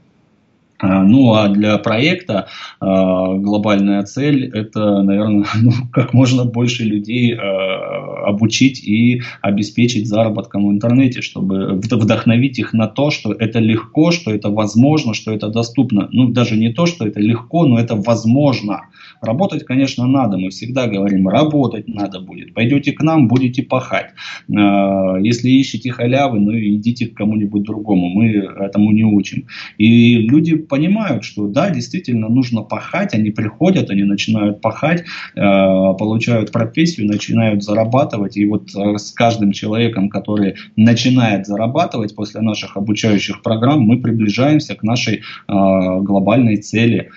А, 0.82 1.02
ну 1.02 1.34
а 1.34 1.48
для 1.48 1.76
проекта 1.76 2.46
а, 2.80 3.34
глобальная 3.34 4.02
цель 4.04 4.46
это, 4.46 5.02
наверное, 5.02 5.44
ну, 5.60 5.72
как 5.92 6.14
можно 6.14 6.44
больше 6.44 6.84
людей 6.84 7.34
обучить 7.34 8.82
и 8.82 9.22
обеспечить 9.42 10.06
заработком 10.06 10.68
в 10.68 10.70
интернете, 10.70 11.20
чтобы 11.20 11.74
вдохновить 11.74 12.58
их 12.58 12.72
на 12.72 12.86
то, 12.86 13.10
что 13.10 13.32
это 13.32 13.58
легко, 13.58 14.10
что 14.10 14.30
это 14.30 14.48
возможно, 14.50 15.14
что 15.14 15.32
это 15.32 15.48
доступно. 15.48 16.08
Ну 16.12 16.28
даже 16.28 16.56
не 16.56 16.72
то, 16.72 16.86
что 16.86 17.06
это 17.06 17.20
легко, 17.20 17.66
но 17.66 17.78
это 17.78 17.96
возможно. 17.96 18.82
Работать, 19.20 19.64
конечно, 19.64 20.06
надо. 20.06 20.38
Мы 20.38 20.48
всегда 20.48 20.86
говорим, 20.86 21.28
работать 21.28 21.88
надо 21.88 22.20
будет. 22.20 22.54
Пойдете 22.54 22.92
к 22.92 23.02
нам, 23.02 23.28
будете 23.28 23.62
пахать. 23.62 24.12
А, 24.56 25.16
если 25.18 25.50
ищете 25.50 25.92
халявы, 25.92 26.40
ну 26.40 26.52
идите 26.52 27.06
к 27.06 27.14
кому-нибудь 27.14 27.62
другому. 27.62 28.08
Мы 28.08 28.30
этому 28.30 28.92
не 28.92 29.04
учим. 29.04 29.46
И 29.76 30.16
люди 30.16 30.56
понимают, 30.56 31.24
что 31.24 31.48
да, 31.48 31.68
действительно 31.68 32.28
нужно 32.28 32.62
пахать. 32.62 33.12
Они 33.12 33.30
приходят, 33.30 33.90
они 33.90 34.04
начинают 34.04 34.62
пахать, 34.62 35.04
а, 35.36 35.92
получают 35.92 36.50
профессию, 36.50 37.06
начинают 37.06 37.62
зарабатывать. 37.62 38.38
И 38.38 38.46
вот 38.46 38.70
а, 38.74 38.96
с 38.96 39.12
каждым 39.12 39.52
человеком, 39.52 40.08
который 40.08 40.54
начинает 40.76 41.46
зарабатывать 41.46 42.14
после 42.14 42.40
наших 42.40 42.78
обучающих 42.78 43.42
программ, 43.42 43.82
мы 43.82 44.00
приближаемся 44.00 44.74
к 44.74 44.82
нашей 44.82 45.22
глобальной 45.46 46.56
цели 46.56 47.10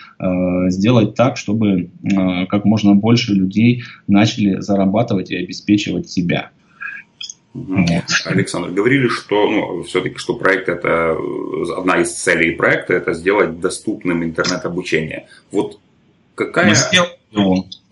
сделать 0.69 1.15
так, 1.15 1.37
чтобы 1.37 1.83
Э, 1.83 1.92
как 2.49 2.65
можно 2.65 2.95
больше 2.95 3.33
людей 3.33 3.83
начали 4.07 4.59
зарабатывать 4.59 5.31
и 5.31 5.37
обеспечивать 5.37 6.09
себя. 6.09 6.51
Александр, 8.25 8.71
говорили, 8.71 9.07
что 9.07 9.49
ну, 9.49 9.83
все-таки 9.83 10.17
что 10.17 10.33
проект 10.35 10.69
это 10.69 11.15
одна 11.77 12.01
из 12.01 12.11
целей 12.11 12.55
проекта 12.55 12.93
это 12.93 13.13
сделать 13.13 13.59
доступным 13.59 14.23
интернет-обучение. 14.23 15.27
Вот 15.51 15.79
какая. 16.33 16.69
Мы 16.69 16.75
сделали 16.75 17.11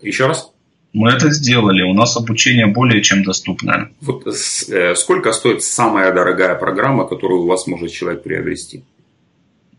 Еще 0.00 0.26
раз? 0.26 0.52
Мы 0.92 1.10
это 1.10 1.30
сделали. 1.30 1.82
У 1.82 1.94
нас 1.94 2.16
обучение 2.16 2.66
более 2.66 3.02
чем 3.02 3.22
доступное. 3.22 3.92
Вот 4.00 4.26
э, 4.26 4.94
сколько 4.94 5.32
стоит 5.32 5.62
самая 5.62 6.12
дорогая 6.12 6.54
программа, 6.54 7.06
которую 7.06 7.42
у 7.42 7.46
вас 7.46 7.66
может 7.66 7.92
человек 7.92 8.22
приобрести? 8.22 8.84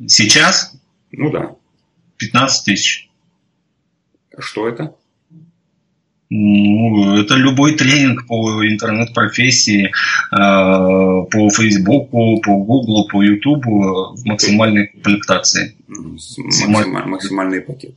Сейчас? 0.08 0.74
Ну 1.12 1.30
да. 1.30 1.56
15 2.18 2.66
тысяч. 2.66 3.10
Что 4.38 4.68
это? 4.68 4.96
Ну, 6.30 7.22
это 7.22 7.36
любой 7.36 7.76
тренинг 7.76 8.26
по 8.26 8.66
интернет-профессии, 8.66 9.86
э, 9.86 9.92
по 10.32 11.50
Фейсбуку, 11.52 12.42
по 12.42 12.58
Гуглу, 12.58 13.08
по 13.08 13.22
Ютубу 13.22 14.16
в 14.16 14.26
максимальной 14.26 14.88
комплектации. 14.88 15.76
Максимальный, 15.88 17.06
максимальный 17.06 17.62
пакет. 17.62 17.94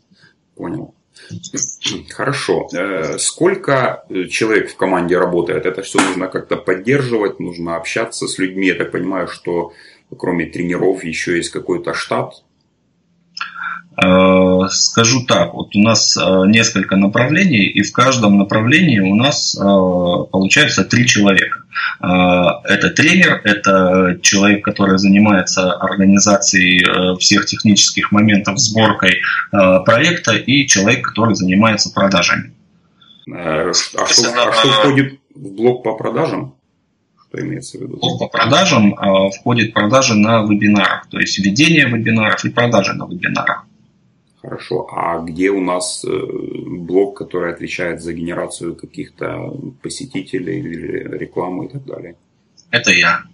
Понял. 0.54 0.94
Хорошо. 2.10 2.68
Э, 2.74 3.16
сколько 3.18 4.04
человек 4.28 4.70
в 4.70 4.76
команде 4.76 5.16
работает? 5.16 5.64
Это 5.64 5.80
все 5.80 5.98
нужно 5.98 6.28
как-то 6.28 6.56
поддерживать, 6.56 7.40
нужно 7.40 7.76
общаться 7.76 8.26
с 8.26 8.38
людьми. 8.38 8.66
Я 8.66 8.74
так 8.74 8.92
понимаю, 8.92 9.28
что 9.28 9.72
кроме 10.18 10.44
тренеров 10.44 11.04
еще 11.04 11.38
есть 11.38 11.50
какой-то 11.50 11.94
штат 11.94 12.34
Э, 12.34 12.45
скажу 13.98 15.24
так, 15.26 15.54
вот 15.54 15.74
у 15.74 15.80
нас 15.80 16.16
э, 16.16 16.42
несколько 16.48 16.96
направлений, 16.96 17.64
и 17.64 17.82
в 17.82 17.92
каждом 17.92 18.36
направлении 18.36 19.00
у 19.00 19.14
нас 19.14 19.56
э, 19.56 19.60
получается 19.60 20.84
три 20.84 21.06
человека. 21.06 21.62
Это 22.00 22.90
тренер, 22.90 23.40
это 23.44 24.18
человек, 24.22 24.64
который 24.64 24.98
занимается 24.98 25.72
организацией 25.72 27.16
всех 27.18 27.46
технических 27.46 28.12
моментов, 28.12 28.58
сборкой 28.58 29.20
проекта, 29.50 30.32
и 30.36 30.66
человек, 30.66 31.06
который 31.06 31.34
занимается 31.34 31.92
продажами. 31.92 32.52
А 33.30 33.72
что, 33.72 34.02
а 34.02 34.06
что 34.06 34.68
входит 34.68 35.20
в 35.34 35.54
блок 35.54 35.84
по 35.84 35.94
продажам? 35.96 36.54
Что 37.28 37.40
имеется 37.40 37.78
в 37.78 37.82
виду? 37.82 37.98
Блок 37.98 38.20
по 38.20 38.28
продажам 38.28 38.96
входит 39.38 39.72
продажи 39.72 40.14
на 40.14 40.42
вебинарах, 40.42 41.06
то 41.10 41.18
есть 41.18 41.38
ведение 41.38 41.86
вебинаров 41.86 42.44
и 42.44 42.50
продажи 42.50 42.94
на 42.94 43.06
вебинарах. 43.06 43.64
Хорошо. 44.46 44.86
А 44.92 45.18
где 45.22 45.50
у 45.50 45.60
нас 45.60 46.04
э, 46.04 46.08
блок, 46.08 47.18
который 47.18 47.52
отвечает 47.52 48.00
за 48.00 48.12
генерацию 48.12 48.76
каких-то 48.76 49.52
посетителей 49.82 50.60
или 50.60 51.18
рекламы 51.18 51.64
и 51.64 51.68
так 51.68 51.84
далее? 51.84 52.14
Это 52.70 52.92
я. 52.92 53.24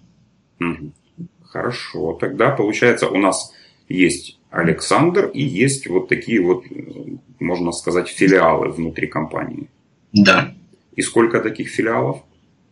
Угу. 0.58 0.92
Хорошо. 1.44 2.14
Тогда 2.14 2.50
получается 2.50 3.08
у 3.08 3.18
нас 3.18 3.52
есть 3.90 4.38
Александр 4.50 5.26
и 5.26 5.42
есть 5.42 5.86
вот 5.86 6.08
такие 6.08 6.40
вот, 6.40 6.64
можно 7.38 7.72
сказать, 7.72 8.08
филиалы 8.08 8.70
внутри 8.70 9.06
компании. 9.06 9.68
Да. 10.14 10.54
И 10.96 11.02
сколько 11.02 11.40
таких 11.40 11.68
филиалов 11.68 12.22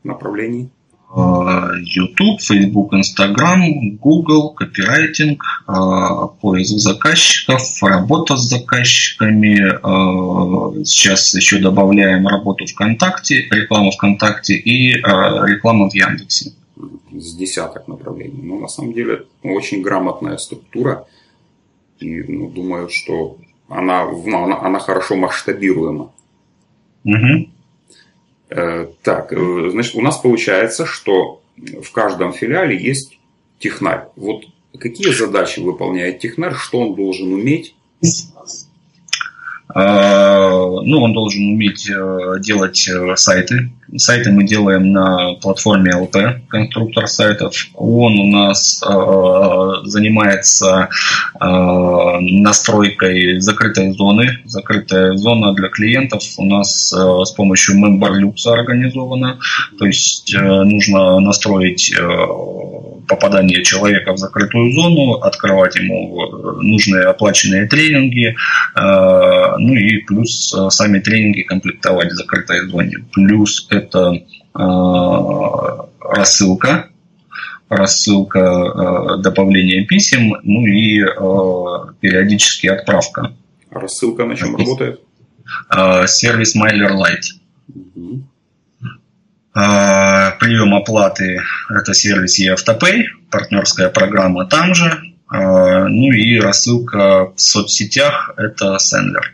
направлений? 0.02 0.70
Э, 1.12 1.72
YouTube, 1.82 2.40
Facebook, 2.40 2.92
Instagram, 2.92 3.98
Google, 4.00 4.54
копирайтинг, 4.54 5.42
э, 5.66 5.72
поиск 6.40 6.78
заказчиков, 6.78 7.62
работа 7.82 8.36
с 8.36 8.48
заказчиками. 8.48 9.58
Э, 9.58 10.84
сейчас 10.84 11.34
еще 11.34 11.58
добавляем 11.58 12.28
работу 12.28 12.64
ВКонтакте, 12.66 13.48
рекламу 13.50 13.90
ВКонтакте 13.90 14.54
и 14.54 14.92
рекламу 14.92 15.90
в 15.90 15.94
Яндексе. 15.94 16.52
С 17.12 17.34
десяток 17.34 17.88
направлений. 17.88 18.42
Но 18.42 18.60
на 18.60 18.68
самом 18.68 18.92
деле 18.92 19.24
очень 19.42 19.82
грамотная 19.82 20.36
структура. 20.36 21.06
И 21.98 22.22
ну, 22.22 22.48
думаю, 22.48 22.88
что 22.88 23.36
она, 23.68 24.04
ну, 24.06 24.44
она, 24.44 24.60
она 24.60 24.78
хорошо 24.78 25.16
масштабируема. 25.16 26.12
Угу. 27.04 27.48
Э, 28.50 28.88
так, 29.02 29.32
э, 29.32 29.70
значит, 29.70 29.94
у 29.94 30.00
нас 30.00 30.18
получается, 30.18 30.84
что 30.84 31.40
в 31.56 31.92
каждом 31.92 32.32
филиале 32.32 32.76
есть 32.76 33.18
технарь. 33.58 34.06
Вот 34.16 34.44
какие 34.78 35.12
задачи 35.12 35.60
выполняет 35.60 36.18
технарь, 36.18 36.54
что 36.54 36.80
он 36.80 36.94
должен 36.94 37.32
уметь? 37.32 37.74
А, 39.74 40.48
ну, 40.82 41.02
он 41.02 41.12
должен 41.12 41.52
уметь 41.52 41.88
э, 41.88 42.40
делать 42.40 42.88
сайты. 43.16 43.70
Сайты 43.96 44.30
мы 44.30 44.44
делаем 44.44 44.92
на 44.92 45.34
платформе 45.34 45.92
LP, 45.92 46.42
конструктор 46.48 47.08
сайтов. 47.08 47.66
Он 47.74 48.20
у 48.20 48.26
нас 48.26 48.80
занимается 49.84 50.88
настройкой 51.40 53.40
закрытой 53.40 53.92
зоны. 53.92 54.38
Закрытая 54.44 55.16
зона 55.16 55.54
для 55.54 55.68
клиентов 55.68 56.22
у 56.38 56.44
нас 56.44 56.92
э, 56.92 57.24
с 57.24 57.30
помощью 57.32 57.76
MemberLux 57.76 58.46
организована. 58.46 59.38
То 59.78 59.86
есть 59.86 60.34
э, 60.34 60.40
нужно 60.40 61.20
настроить 61.20 61.92
э, 61.92 62.00
попадание 63.10 63.62
человека 63.62 64.12
в 64.12 64.18
закрытую 64.18 64.72
зону, 64.72 65.14
открывать 65.14 65.76
ему 65.76 66.60
нужные 66.62 67.04
оплаченные 67.04 67.66
тренинги, 67.66 68.36
ну 68.74 69.74
и 69.74 69.98
плюс 69.98 70.54
сами 70.70 71.00
тренинги 71.00 71.42
комплектовать 71.42 72.12
в 72.12 72.16
закрытой 72.16 72.68
зоне. 72.68 72.98
Плюс 73.12 73.66
это 73.70 74.22
рассылка 76.00 76.90
рассылка, 77.70 78.38
э, 78.38 79.22
добавление 79.22 79.86
писем, 79.86 80.36
ну 80.42 80.66
и 80.66 81.00
э, 81.00 81.92
периодически 82.00 82.66
отправка. 82.66 83.32
Рассылка 83.70 84.26
на 84.26 84.36
чем 84.36 84.56
работает? 84.56 85.00
Э, 85.74 86.06
сервис 86.06 86.56
Mailer 86.56 86.90
Lite. 86.90 87.38
Угу. 87.68 88.22
Прием 89.52 90.74
оплаты– 90.74 91.40
это 91.70 91.92
сервис 91.92 92.38
eAutoPay, 92.38 93.04
партнерская 93.30 93.88
программа 93.88 94.46
там 94.46 94.74
же. 94.74 95.02
Ну 95.30 96.12
и 96.12 96.38
рассылка 96.38 97.32
в 97.34 97.40
соцсетях– 97.40 98.32
это 98.36 98.76
Sendler. 98.76 99.24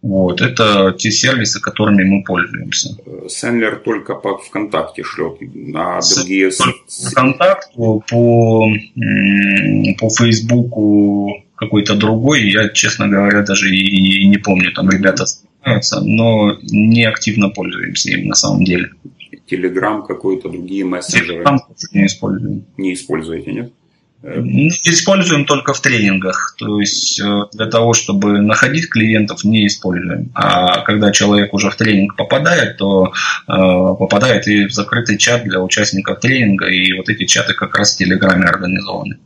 Вот, 0.00 0.42
это 0.42 0.94
те 0.98 1.10
сервисы, 1.10 1.60
которыми 1.60 2.04
мы 2.04 2.24
пользуемся. 2.24 2.94
Сендлер 3.26 3.76
только 3.76 4.14
по 4.14 4.36
ВКонтакте 4.36 5.02
шлет, 5.02 5.38
а 5.74 6.00
другие... 6.14 6.50
По 6.50 7.10
ВКонтакту, 7.10 8.04
по, 8.10 8.68
по 9.98 10.10
Фейсбуку 10.10 11.42
какой-то 11.56 11.94
другой, 11.94 12.50
я, 12.50 12.68
честно 12.68 13.08
говоря, 13.08 13.40
даже 13.42 13.74
и 13.74 14.28
не 14.28 14.36
помню, 14.36 14.72
там 14.72 14.90
ребята 14.90 15.24
занимаются, 15.64 16.00
но 16.00 16.58
не 16.62 17.04
активно 17.04 17.48
пользуемся 17.48 18.10
им 18.10 18.28
на 18.28 18.34
самом 18.34 18.64
деле. 18.64 18.90
Телеграм 19.46 20.04
какой-то, 20.04 20.48
другие 20.48 20.84
мессенджеры? 20.84 21.34
Телеграм 21.34 21.60
не 21.92 22.06
используем. 22.06 22.64
Не 22.76 22.94
используете, 22.94 23.52
нет? 23.52 23.72
Используем 24.22 25.44
только 25.44 25.74
в 25.74 25.80
тренингах. 25.82 26.56
То 26.58 26.80
есть 26.80 27.20
э, 27.20 27.40
для 27.52 27.66
того, 27.66 27.92
чтобы 27.92 28.40
находить 28.40 28.88
клиентов, 28.88 29.44
не 29.44 29.66
используем. 29.66 30.30
А 30.34 30.80
когда 30.80 31.12
человек 31.12 31.52
уже 31.52 31.68
в 31.68 31.76
тренинг 31.76 32.16
попадает, 32.16 32.78
то 32.78 33.08
э, 33.08 33.12
попадает 33.46 34.48
и 34.48 34.64
в 34.64 34.72
закрытый 34.72 35.18
чат 35.18 35.44
для 35.44 35.60
участников 35.60 36.20
тренинга. 36.20 36.68
И 36.68 36.94
вот 36.94 37.10
эти 37.10 37.26
чаты 37.26 37.52
как 37.52 37.76
раз 37.76 37.94
в 37.94 37.98
Телеграме 37.98 38.46
организованы. 38.46 39.18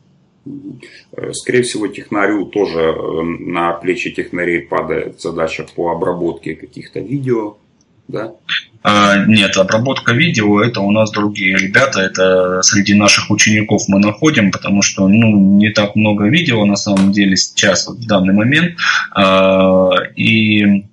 Э, 1.16 1.32
скорее 1.32 1.62
всего, 1.62 1.88
технарю 1.88 2.46
тоже 2.46 2.92
на 3.22 3.72
плечи 3.72 4.11
технарей 4.11 4.61
падает 4.61 5.20
задача 5.20 5.66
по 5.74 5.90
обработке 5.90 6.54
каких-то 6.54 7.00
видео, 7.00 7.56
да? 8.08 8.34
А, 8.82 9.24
нет, 9.26 9.56
обработка 9.56 10.12
видео 10.12 10.62
это 10.62 10.80
у 10.80 10.90
нас 10.92 11.11
другие 11.11 11.56
ребята, 11.56 12.00
это 12.00 12.62
среди 12.62 12.94
наших 12.94 13.30
учеников 13.30 13.82
мы 13.88 13.98
находим, 13.98 14.50
потому 14.52 14.82
что 14.82 15.08
ну, 15.08 15.56
не 15.58 15.70
так 15.70 15.96
много 15.96 16.28
видео 16.28 16.64
на 16.64 16.76
самом 16.76 17.12
деле 17.12 17.37
сейчас, 17.37 17.88
вот, 17.88 17.98
в 17.98 18.06
данный 18.06 18.34
момент. 18.34 18.76
А, 19.12 19.90
и 20.14 20.87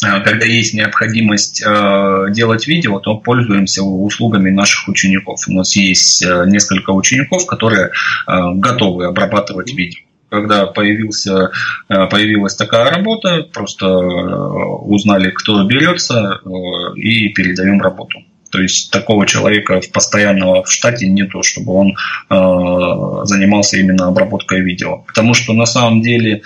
когда 0.00 0.46
есть 0.46 0.74
необходимость 0.74 1.60
делать 1.60 2.68
видео, 2.68 3.00
то 3.00 3.16
пользуемся 3.16 3.82
услугами 3.82 4.50
наших 4.50 4.88
учеников. 4.88 5.40
У 5.48 5.52
нас 5.52 5.74
есть 5.74 6.24
несколько 6.46 6.90
учеников, 6.90 7.46
которые 7.46 7.90
готовы 8.26 9.06
обрабатывать 9.06 9.74
видео 9.74 10.02
когда 10.30 10.66
появился, 10.66 11.50
э, 11.88 12.06
появилась 12.06 12.54
такая 12.54 12.90
работа, 12.90 13.46
просто 13.52 13.86
э, 13.86 13.88
узнали, 14.84 15.30
кто 15.30 15.64
берется, 15.64 16.40
э, 16.44 16.98
и 16.98 17.28
передаем 17.30 17.80
работу. 17.80 18.20
То 18.50 18.60
есть 18.60 18.90
такого 18.90 19.26
человека 19.26 19.80
в 19.80 19.90
постоянного 19.90 20.62
в 20.64 20.70
штате 20.70 21.06
нету, 21.06 21.42
чтобы 21.42 21.72
он 21.72 21.88
э, 21.90 23.24
занимался 23.24 23.78
именно 23.78 24.08
обработкой 24.08 24.60
видео. 24.60 24.98
Потому 25.06 25.34
что 25.34 25.52
на 25.52 25.66
самом 25.66 26.00
деле 26.00 26.36
э, 26.36 26.40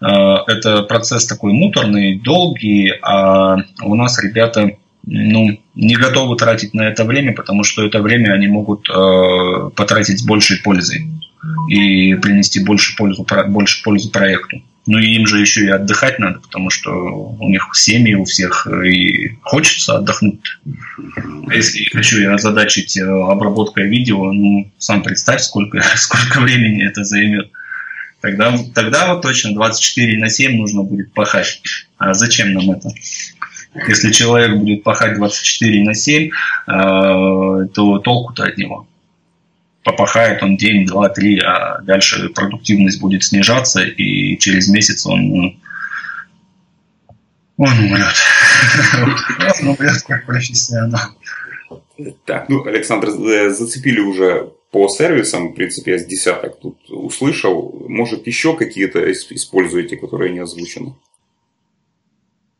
это 0.00 0.82
процесс 0.82 1.26
такой 1.26 1.52
муторный, 1.52 2.18
долгий, 2.18 2.92
а 3.02 3.56
у 3.82 3.94
нас 3.94 4.22
ребята 4.22 4.76
ну, 5.06 5.58
не 5.74 5.94
готовы 5.94 6.36
тратить 6.36 6.74
на 6.74 6.82
это 6.82 7.04
время, 7.04 7.32
потому 7.32 7.62
что 7.62 7.86
это 7.86 8.02
время 8.02 8.32
они 8.32 8.48
могут 8.48 8.88
э, 8.90 9.70
потратить 9.76 10.18
с 10.18 10.26
большей 10.26 10.58
пользой 10.58 11.06
и 11.68 12.14
принести 12.14 12.62
больше 12.64 12.96
пользу, 12.96 13.24
больше 13.48 13.82
пользу 13.84 14.10
проекту. 14.10 14.62
Ну 14.86 14.98
и 14.98 15.14
им 15.14 15.26
же 15.26 15.40
еще 15.40 15.64
и 15.64 15.68
отдыхать 15.68 16.18
надо, 16.18 16.40
потому 16.40 16.70
что 16.70 16.90
у 16.92 17.48
них 17.48 17.68
семьи 17.74 18.14
у 18.14 18.24
всех 18.24 18.66
и 18.68 19.36
хочется 19.42 19.96
отдохнуть. 19.96 20.40
А 21.48 21.54
если 21.54 21.80
еще 21.96 22.22
и 22.22 22.26
озадачить 22.26 22.96
э, 22.96 23.04
обработкой 23.04 23.88
видео, 23.88 24.32
ну, 24.32 24.70
сам 24.78 25.02
представь, 25.02 25.42
сколько, 25.42 25.80
сколько 25.96 26.40
времени 26.40 26.84
это 26.84 27.04
займет. 27.04 27.50
Тогда, 28.26 28.58
тогда 28.74 29.14
вот 29.14 29.22
точно 29.22 29.54
24 29.54 30.18
на 30.18 30.28
7 30.28 30.56
нужно 30.56 30.82
будет 30.82 31.12
пахать. 31.12 31.62
А 31.96 32.12
зачем 32.12 32.54
нам 32.54 32.72
это? 32.72 32.90
Если 33.86 34.10
человек 34.10 34.58
будет 34.58 34.82
пахать 34.82 35.14
24 35.14 35.84
на 35.84 35.94
7, 35.94 36.24
э, 36.24 36.30
то 36.66 37.98
толку-то 37.98 38.42
от 38.42 38.58
него. 38.58 38.88
Попахает 39.84 40.42
он 40.42 40.56
день, 40.56 40.86
два, 40.86 41.08
три, 41.08 41.38
а 41.38 41.78
дальше 41.82 42.30
продуктивность 42.30 43.00
будет 43.00 43.22
снижаться, 43.22 43.82
и 43.82 44.36
через 44.38 44.66
месяц 44.68 45.06
он, 45.06 45.28
ну, 45.28 45.56
он 47.58 47.78
умрет. 47.78 48.14
Он 49.62 49.68
умрет 49.68 50.02
как 50.02 50.26
профессионал. 50.26 51.10
Так, 52.24 52.48
ну, 52.48 52.66
Александр, 52.66 53.08
э, 53.08 53.50
зацепили 53.50 54.00
уже 54.00 54.52
по 54.70 54.88
сервисам, 54.88 55.52
в 55.52 55.54
принципе, 55.54 55.92
я 55.92 55.98
с 55.98 56.04
десяток 56.04 56.58
тут 56.60 56.78
услышал. 56.88 57.84
Может, 57.88 58.26
еще 58.26 58.56
какие-то 58.56 59.10
используете, 59.10 59.96
которые 59.96 60.32
не 60.32 60.40
озвучены? 60.40 60.94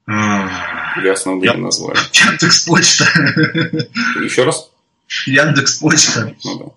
Или 0.07 1.09
основные 1.09 1.51
Я... 1.51 1.57
названия? 1.57 2.01
Яндекс 2.13 2.65
Почта. 2.65 3.05
Еще 4.23 4.45
раз? 4.45 4.71
Яндекс 5.27 5.79
Почта. 5.79 6.35
Ну, 6.45 6.77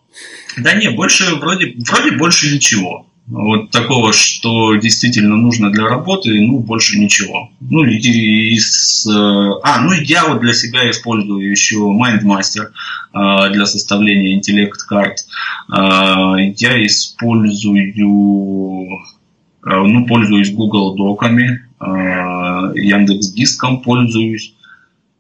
да. 0.58 0.64
да 0.64 0.74
не, 0.74 0.90
больше 0.90 1.36
вроде, 1.36 1.76
вроде 1.88 2.18
больше 2.18 2.54
ничего. 2.54 3.09
Вот 3.30 3.70
такого, 3.70 4.12
что 4.12 4.74
действительно 4.76 5.38
нужно 5.38 5.72
для 5.72 5.88
работы, 5.88 6.42
ну, 6.42 6.58
больше 6.58 6.98
ничего. 6.98 7.52
Ну, 7.62 7.84
из, 7.84 9.06
э, 9.06 9.12
а, 9.64 9.82
ну, 9.82 9.92
я 9.94 10.28
вот 10.28 10.40
для 10.40 10.54
себя 10.54 10.90
использую 10.90 11.48
еще 11.48 11.76
MindMaster 11.76 12.70
э, 13.14 13.54
для 13.54 13.66
составления 13.68 14.34
интеллект-карт. 14.34 15.18
Э, 15.72 16.38
я 16.58 16.84
использую, 16.88 17.94
ну, 19.64 20.06
пользуюсь 20.08 20.52
Google 20.52 20.96
Доками, 20.96 21.66
Яндекс 21.80 23.32
Диском 23.32 23.82
пользуюсь. 23.82 24.56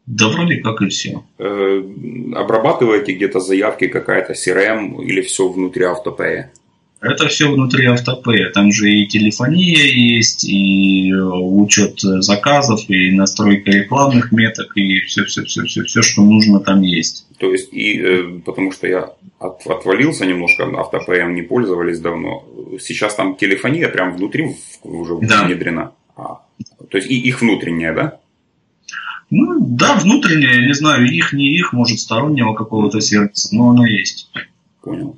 Да 0.07 0.27
вроде 0.29 0.55
как 0.55 0.81
и 0.81 0.87
все. 0.87 1.23
Обрабатываете 1.37 3.13
где-то 3.13 3.39
заявки 3.39 3.87
какая-то 3.87 4.33
CRM 4.33 5.03
или 5.03 5.21
все 5.21 5.47
внутри 5.47 5.83
автопея? 5.83 6.51
Это 7.01 7.29
все 7.29 7.49
внутри 7.49 7.85
автопея. 7.85 8.49
Там 8.51 8.73
же 8.73 8.91
и 8.91 9.07
телефония 9.07 9.85
есть, 9.85 10.43
и 10.43 11.11
э, 11.11 11.21
учет 11.21 12.01
заказов, 12.01 12.89
и 12.89 13.11
настройка 13.11 13.71
рекламных 13.71 14.33
меток, 14.33 14.75
и 14.75 14.99
все, 15.01 15.23
все, 15.23 15.45
все, 15.45 15.63
все, 15.63 15.83
все, 15.83 16.01
что 16.01 16.21
нужно 16.23 16.59
там 16.59 16.81
есть. 16.81 17.25
То 17.37 17.51
есть, 17.51 17.73
и 17.73 18.01
э, 18.01 18.39
потому 18.45 18.73
что 18.73 18.87
я 18.87 19.13
от, 19.39 19.65
отвалился 19.65 20.25
немножко, 20.25 20.65
автопеем 20.77 21.35
не 21.35 21.41
пользовались 21.41 21.99
давно. 21.99 22.45
Сейчас 22.81 23.15
там 23.15 23.37
телефония 23.37 23.87
прям 23.87 24.17
внутри 24.17 24.57
уже 24.83 25.19
да. 25.21 25.45
внедрена. 25.45 25.93
А, 26.17 26.41
то 26.89 26.97
есть 26.97 27.09
и 27.09 27.17
их 27.17 27.39
внутренняя, 27.39 27.93
да? 27.93 28.19
Ну 29.29 29.57
да, 29.61 29.95
внутренняя, 29.95 30.67
не 30.67 30.73
знаю, 30.73 31.05
их, 31.05 31.31
не 31.31 31.55
их, 31.55 31.71
может, 31.71 31.99
стороннего 31.99 32.55
какого-то 32.55 32.99
сервиса, 32.99 33.55
но 33.55 33.69
она 33.69 33.87
есть. 33.87 34.29
Понял 34.81 35.17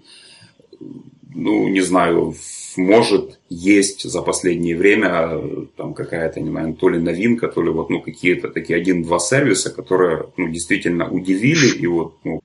ну, 1.34 1.68
не 1.68 1.82
знаю, 1.82 2.36
может, 2.78 3.40
есть 3.50 4.10
за 4.10 4.22
последнее 4.22 4.78
время 4.78 5.42
там 5.78 5.94
какая-то, 5.94 6.40
не 6.40 6.50
знаю, 6.50 6.74
то 6.74 6.90
ли 6.90 7.00
новинка, 7.00 7.48
то 7.48 7.62
ли 7.62 7.70
вот, 7.70 7.90
ну, 7.90 8.02
какие-то 8.02 8.50
такие 8.50 8.78
один-два 8.78 9.20
сервиса, 9.20 9.70
которые, 9.70 10.26
ну, 10.38 10.50
действительно 10.50 11.10
удивили, 11.10 11.78
и 11.78 11.88
вот, 11.88 12.16
ну, 12.24 12.42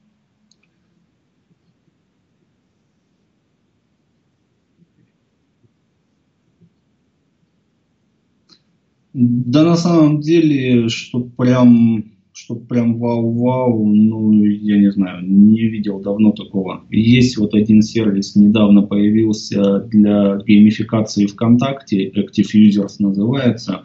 Да 9.18 9.64
на 9.64 9.76
самом 9.76 10.20
деле, 10.20 10.90
что 10.90 11.20
прям 11.20 12.15
чтобы 12.36 12.66
прям 12.66 12.98
вау-вау, 12.98 13.86
ну, 13.86 14.44
я 14.44 14.76
не 14.76 14.92
знаю, 14.92 15.26
не 15.26 15.68
видел 15.68 16.00
давно 16.00 16.32
такого. 16.32 16.82
Есть 16.90 17.38
вот 17.38 17.54
один 17.54 17.80
сервис, 17.80 18.36
недавно 18.36 18.82
появился 18.82 19.80
для 19.80 20.36
геймификации 20.46 21.24
ВКонтакте, 21.24 22.10
Active 22.10 22.54
Users 22.54 22.96
называется. 22.98 23.84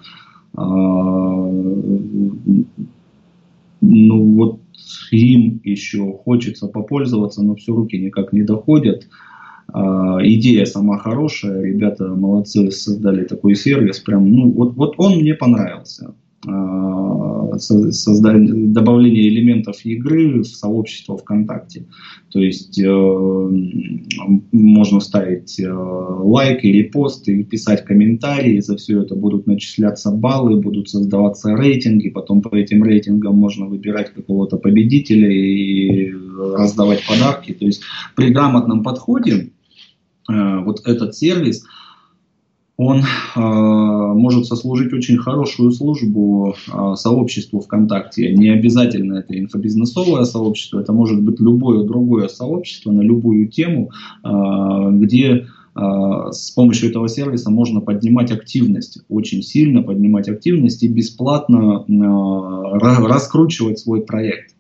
А, 0.54 0.64
ну, 3.82 4.36
вот 4.36 4.60
им 5.12 5.62
еще 5.64 6.12
хочется 6.12 6.68
попользоваться, 6.68 7.42
но 7.42 7.56
все 7.56 7.74
руки 7.74 7.98
никак 7.98 8.34
не 8.34 8.44
доходят. 8.44 9.08
А, 9.72 10.18
идея 10.28 10.66
сама 10.66 10.98
хорошая, 10.98 11.64
ребята 11.64 12.10
молодцы, 12.10 12.70
создали 12.72 13.24
такой 13.24 13.56
сервис, 13.56 14.02
прям, 14.02 14.30
ну, 14.30 14.52
вот, 14.52 14.76
вот 14.76 14.96
он 14.98 15.20
мне 15.20 15.36
понравился. 15.36 16.14
А, 16.48 17.60
создание, 17.60 18.68
добавление 18.74 19.30
элементов 19.30 19.86
игры 19.86 20.42
в 20.42 20.46
сообщество 20.46 21.16
ВКонтакте. 21.16 21.86
То 22.32 22.40
есть 22.40 22.80
э, 22.80 22.88
можно 24.52 25.00
ставить 25.02 25.60
э, 25.60 25.72
лайк 25.72 26.64
или 26.64 26.84
пост 26.84 27.28
и 27.28 27.44
писать 27.44 27.86
комментарии, 27.86 28.60
за 28.60 28.78
все 28.78 29.04
это 29.04 29.14
будут 29.14 29.46
начисляться 29.46 30.10
баллы, 30.10 30.60
будут 30.60 30.90
создаваться 30.90 31.56
рейтинги, 31.56 32.10
потом 32.10 32.42
по 32.42 32.56
этим 32.56 32.84
рейтингам 32.84 33.36
можно 33.36 33.68
выбирать 33.68 34.12
какого-то 34.12 34.58
победителя 34.58 35.32
и 35.32 36.12
раздавать 36.12 37.06
подарки. 37.08 37.54
То 37.54 37.66
есть 37.66 37.84
при 38.16 38.32
грамотном 38.32 38.82
подходе 38.82 39.52
э, 40.28 40.60
вот 40.64 40.88
этот 40.88 41.14
сервис– 41.16 41.64
он 42.84 43.02
э, 43.02 43.40
может 43.40 44.48
сослужить 44.48 44.92
очень 44.92 45.18
хорошую 45.18 45.72
службу 45.72 46.56
э, 46.56 46.96
сообществу 46.96 47.60
ВКонтакте. 47.60 48.34
Не 48.34 48.50
обязательно 48.50 49.20
это 49.20 49.40
инфобизнесовое 49.40 50.24
сообщество, 50.24 50.80
это 50.80 50.92
может 50.92 51.22
быть 51.22 51.40
любое 51.40 51.84
другое 51.84 52.28
сообщество 52.28 52.92
на 52.92 53.02
любую 53.02 53.50
тему, 53.50 53.92
э, 54.24 54.30
где 54.94 55.46
с 55.74 56.52
помощью 56.52 56.90
этого 56.90 57.08
сервиса 57.08 57.50
можно 57.50 57.80
поднимать 57.80 58.30
активность, 58.30 59.00
очень 59.08 59.42
сильно 59.42 59.82
поднимать 59.82 60.28
активность 60.28 60.84
и 60.84 60.90
бесплатно 60.90 61.86
раскручивать 63.08 63.80
свой 63.80 64.02
проект. 64.02 64.54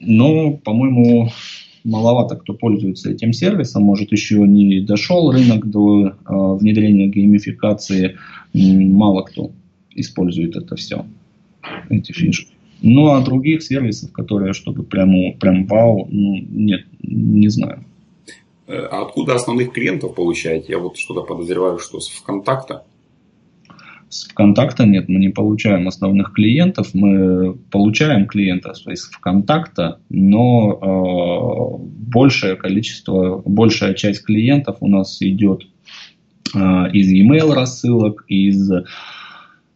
Но, 0.00 0.54
по-моему, 0.64 1.30
маловато 1.84 2.36
кто 2.36 2.54
пользуется 2.54 3.10
этим 3.10 3.32
сервисом, 3.32 3.82
может 3.82 4.12
еще 4.12 4.36
не 4.46 4.80
дошел 4.80 5.30
рынок 5.32 5.68
до 5.68 6.06
э, 6.06 6.12
внедрения 6.26 7.08
геймификации, 7.08 8.16
мало 8.54 9.22
кто 9.22 9.50
использует 9.94 10.56
это 10.56 10.76
все, 10.76 11.04
эти 11.88 12.12
фишки. 12.12 12.52
Ну 12.82 13.12
а 13.12 13.20
других 13.20 13.62
сервисов, 13.62 14.12
которые 14.12 14.52
чтобы 14.52 14.82
прямо 14.82 15.32
прям 15.32 15.66
вау, 15.66 16.08
ну 16.10 16.36
нет, 16.50 16.84
не 17.02 17.48
знаю. 17.48 17.84
Э, 18.66 18.86
а 18.90 19.02
откуда 19.02 19.34
основных 19.34 19.72
клиентов 19.72 20.14
получаете? 20.14 20.72
Я 20.72 20.78
вот 20.78 20.96
что-то 20.96 21.22
подозреваю, 21.22 21.78
что 21.78 22.00
с 22.00 22.08
ВКонтакта. 22.08 22.84
ВКонтакта 24.30 24.84
нет, 24.84 25.08
мы 25.08 25.18
не 25.18 25.28
получаем 25.30 25.88
основных 25.88 26.32
клиентов, 26.32 26.90
мы 26.94 27.54
получаем 27.70 28.26
клиентов 28.26 28.78
из 28.86 29.04
ВКонтакта, 29.04 29.98
но 30.08 30.78
э, 30.80 31.84
большее 32.10 32.56
количество, 32.56 33.42
большая 33.44 33.94
часть 33.94 34.24
клиентов 34.24 34.76
у 34.80 34.88
нас 34.88 35.22
идет 35.22 35.62
э, 36.54 36.58
из 36.92 37.10
e-mail 37.10 37.54
рассылок, 37.54 38.24
из 38.28 38.70
э, 38.70 38.84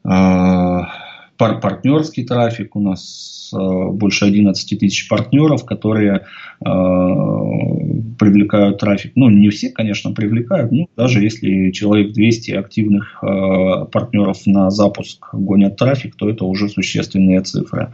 пар 0.05 1.61
партнерский 1.61 2.25
трафик. 2.25 2.77
У 2.77 2.81
нас 2.81 3.51
э, 3.55 3.59
больше 3.59 4.25
11 4.25 4.79
тысяч 4.79 5.09
партнеров, 5.09 5.65
которые 5.65 6.27
э, 6.65 6.69
привлекают 8.19 8.79
трафик. 8.79 9.13
Ну, 9.15 9.29
не 9.29 9.49
все, 9.51 9.71
конечно, 9.71 10.13
привлекают, 10.13 10.73
но 10.73 10.87
даже 10.97 11.23
если 11.23 11.71
человек 11.71 12.13
200 12.13 12.51
активных 12.53 13.23
э, 13.23 13.87
партнеров 13.91 14.47
на 14.47 14.71
запуск 14.71 15.29
гонят 15.33 15.77
трафик, 15.77 16.17
то 16.17 16.29
это 16.29 16.45
уже 16.45 16.69
существенные 16.69 17.41
цифры. 17.43 17.93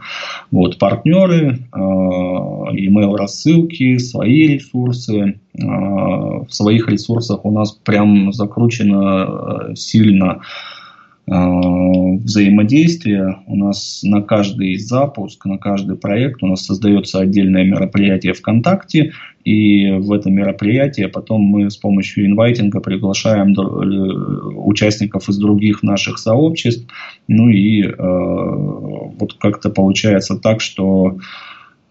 Вот, 0.51 0.79
партнеры, 0.79 1.59
э, 1.71 1.77
email 1.77 3.15
рассылки, 3.15 3.97
свои 3.97 4.47
ресурсы. 4.47 5.39
Э, 5.55 5.63
в 5.63 6.47
своих 6.49 6.87
ресурсах 6.89 7.45
у 7.45 7.51
нас 7.51 7.71
прям 7.71 8.33
закручено 8.33 9.71
э, 9.71 9.75
сильно 9.75 10.41
Э, 10.41 10.82
взаимодействия. 11.25 13.39
У 13.47 13.55
нас 13.55 14.01
на 14.03 14.21
каждый 14.21 14.77
запуск, 14.77 15.45
на 15.45 15.57
каждый 15.57 15.95
проект 15.95 16.43
у 16.43 16.47
нас 16.47 16.65
создается 16.65 17.19
отдельное 17.19 17.63
мероприятие 17.63 18.33
ВКонтакте, 18.33 19.13
и 19.45 19.91
в 19.91 20.11
это 20.11 20.29
мероприятие 20.29 21.07
потом 21.07 21.41
мы 21.41 21.69
с 21.69 21.77
помощью 21.77 22.25
инвайтинга 22.25 22.81
приглашаем 22.81 23.53
э, 23.53 24.57
участников 24.57 25.29
из 25.29 25.37
других 25.37 25.81
наших 25.81 26.17
сообществ. 26.17 26.91
Ну 27.29 27.47
и 27.47 27.83
э, 27.83 27.93
вот 27.97 29.35
как-то 29.39 29.69
получается 29.69 30.37
так, 30.37 30.61
что 30.61 31.17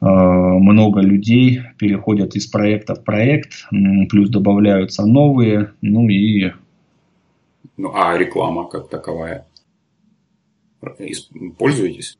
много 0.04 1.00
людей 1.00 1.60
переходят 1.78 2.34
из 2.34 2.48
проекта 2.48 2.96
в 2.96 3.04
проект, 3.04 3.68
плюс 4.10 4.30
добавляются 4.30 5.06
новые, 5.06 5.70
ну 5.80 6.08
и... 6.08 6.50
Ну 7.76 7.92
а 7.94 8.16
реклама 8.16 8.68
как 8.68 8.88
таковая? 8.88 9.46
Пользуетесь? 11.58 12.18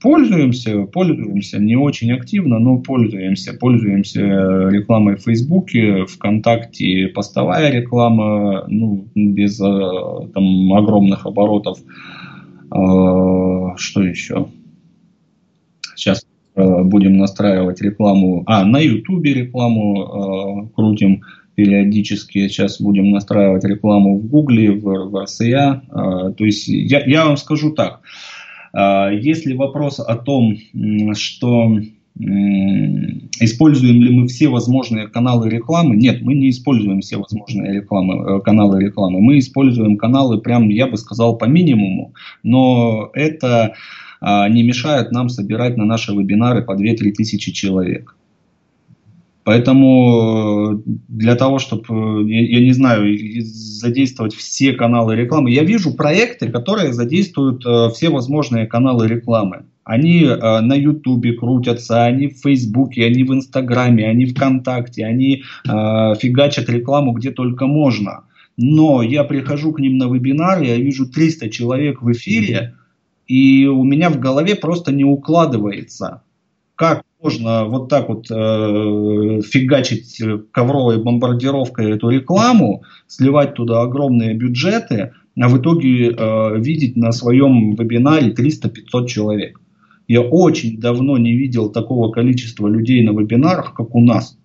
Пользуемся, 0.00 0.84
пользуемся 0.86 1.58
не 1.58 1.76
очень 1.76 2.12
активно, 2.12 2.58
но 2.58 2.78
пользуемся. 2.78 3.54
Пользуемся 3.54 4.20
рекламой 4.20 5.16
в 5.16 5.22
Фейсбуке, 5.22 6.04
ВКонтакте, 6.04 7.08
постовая 7.08 7.70
реклама, 7.70 8.66
ну, 8.68 9.06
без 9.14 9.56
там, 9.58 10.72
огромных 10.74 11.26
оборотов. 11.26 11.78
Что 12.68 14.02
еще? 14.02 14.48
Сейчас 15.94 16.26
Э, 16.54 16.82
будем 16.82 17.16
настраивать 17.16 17.80
рекламу, 17.80 18.42
а 18.46 18.64
на 18.64 18.78
Ютубе 18.78 19.32
рекламу 19.32 20.66
э, 20.66 20.74
крутим 20.74 21.22
периодически. 21.54 22.48
Сейчас 22.48 22.80
будем 22.80 23.10
настраивать 23.10 23.64
рекламу 23.64 24.18
в 24.18 24.26
Гугле, 24.26 24.72
в, 24.72 24.82
в 24.82 25.16
RCA. 25.16 25.80
Э, 25.88 26.32
то 26.32 26.44
есть 26.44 26.68
я, 26.68 27.04
я 27.04 27.26
вам 27.26 27.36
скажу 27.36 27.72
так. 27.72 28.00
Э, 28.72 29.10
если 29.12 29.54
вопрос 29.54 30.00
о 30.00 30.16
том, 30.16 30.56
что 31.14 31.78
используем 33.40 34.02
ли 34.02 34.10
мы 34.14 34.28
все 34.28 34.48
возможные 34.48 35.08
каналы 35.08 35.48
рекламы? 35.48 35.96
Нет, 35.96 36.20
мы 36.20 36.34
не 36.34 36.50
используем 36.50 37.00
все 37.00 37.16
возможные 37.16 37.72
рекламы, 37.72 38.36
э, 38.36 38.40
каналы 38.40 38.82
рекламы. 38.82 39.20
Мы 39.20 39.38
используем 39.38 39.96
каналы 39.96 40.38
прям, 40.38 40.68
я 40.68 40.86
бы 40.86 40.96
сказал, 40.96 41.38
по 41.38 41.46
минимуму. 41.46 42.14
Но 42.42 43.10
это 43.14 43.74
а, 44.20 44.48
не 44.48 44.62
мешают 44.62 45.10
нам 45.10 45.28
собирать 45.28 45.76
на 45.76 45.84
наши 45.84 46.12
вебинары 46.12 46.62
по 46.62 46.76
2-3 46.76 47.12
тысячи 47.12 47.50
человек. 47.50 48.14
Поэтому 49.44 50.74
э, 50.74 50.82
для 51.08 51.34
того, 51.34 51.58
чтобы, 51.58 51.84
э, 51.90 52.28
я, 52.28 52.60
не 52.60 52.72
знаю, 52.72 53.16
задействовать 53.40 54.34
все 54.34 54.72
каналы 54.72 55.16
рекламы, 55.16 55.50
я 55.50 55.64
вижу 55.64 55.94
проекты, 55.94 56.48
которые 56.48 56.92
задействуют 56.92 57.66
э, 57.66 57.88
все 57.92 58.10
возможные 58.10 58.66
каналы 58.66 59.08
рекламы. 59.08 59.64
Они 59.84 60.24
на 60.24 60.74
Ютубе 60.76 61.32
крутятся, 61.32 62.04
они 62.04 62.28
в 62.28 62.38
Фейсбуке, 62.40 63.04
они 63.04 63.24
в 63.24 63.34
Инстаграме, 63.34 64.08
они 64.08 64.26
ВКонтакте, 64.26 65.04
они 65.04 65.42
фигачат 65.64 66.68
рекламу 66.68 67.10
где 67.10 67.32
только 67.32 67.66
можно. 67.66 68.22
Но 68.56 69.02
я 69.02 69.24
прихожу 69.24 69.72
к 69.72 69.80
ним 69.80 69.98
на 69.98 70.04
вебинар, 70.04 70.62
я 70.62 70.76
вижу 70.76 71.10
300 71.10 71.50
человек 71.50 72.00
в 72.00 72.12
эфире, 72.12 72.76
и 73.26 73.66
у 73.66 73.82
меня 73.82 74.08
в 74.08 74.20
голове 74.20 74.54
просто 74.54 74.92
не 74.92 75.04
укладывается, 75.04 76.22
как 76.76 77.02
можно 77.22 77.64
вот 77.66 77.88
так 77.88 78.08
вот 78.08 78.26
э, 78.30 79.40
фигачить 79.42 80.20
ковровой 80.50 81.02
бомбардировкой 81.02 81.92
эту 81.92 82.08
рекламу, 82.08 82.82
сливать 83.06 83.54
туда 83.54 83.82
огромные 83.82 84.34
бюджеты, 84.34 85.12
а 85.40 85.48
в 85.48 85.60
итоге 85.60 86.10
э, 86.10 86.58
видеть 86.58 86.96
на 86.96 87.12
своем 87.12 87.76
вебинаре 87.76 88.32
300-500 88.32 89.06
человек. 89.06 89.60
Я 90.08 90.20
очень 90.20 90.80
давно 90.80 91.16
не 91.16 91.36
видел 91.36 91.70
такого 91.70 92.10
количества 92.10 92.66
людей 92.66 93.02
на 93.04 93.18
вебинарах, 93.18 93.74
как 93.74 93.94
у 93.94 94.00
нас. 94.00 94.36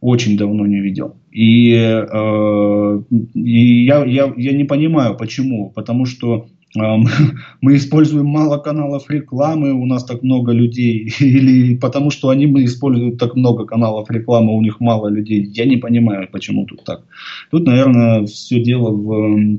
Очень 0.00 0.36
давно 0.36 0.66
не 0.66 0.80
видел. 0.80 1.16
И, 1.32 1.72
э, 1.72 3.02
и 3.34 3.84
я, 3.84 4.04
я, 4.04 4.32
я 4.36 4.52
не 4.52 4.64
понимаю, 4.64 5.16
почему. 5.16 5.70
Потому 5.70 6.04
что 6.04 6.48
мы 7.60 7.76
используем 7.76 8.26
мало 8.26 8.58
каналов 8.58 9.08
рекламы, 9.10 9.72
у 9.72 9.86
нас 9.86 10.04
так 10.04 10.22
много 10.22 10.52
людей, 10.52 11.10
или 11.20 11.76
потому 11.76 12.10
что 12.10 12.28
они 12.28 12.46
мы 12.46 12.64
используют 12.64 13.18
так 13.18 13.36
много 13.36 13.64
каналов 13.64 14.10
рекламы, 14.10 14.54
у 14.54 14.60
них 14.60 14.80
мало 14.80 15.08
людей. 15.08 15.44
Я 15.44 15.64
не 15.64 15.76
понимаю, 15.76 16.28
почему 16.30 16.66
тут 16.66 16.84
так. 16.84 17.04
Тут, 17.50 17.66
наверное, 17.66 18.26
все 18.26 18.62
дело 18.62 18.90
в, 18.90 19.58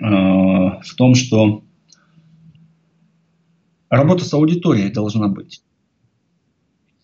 а, 0.00 0.80
в 0.80 0.94
том, 0.96 1.14
что 1.14 1.62
работа 3.90 4.24
с 4.24 4.32
аудиторией 4.32 4.90
должна 4.90 5.28
быть. 5.28 5.62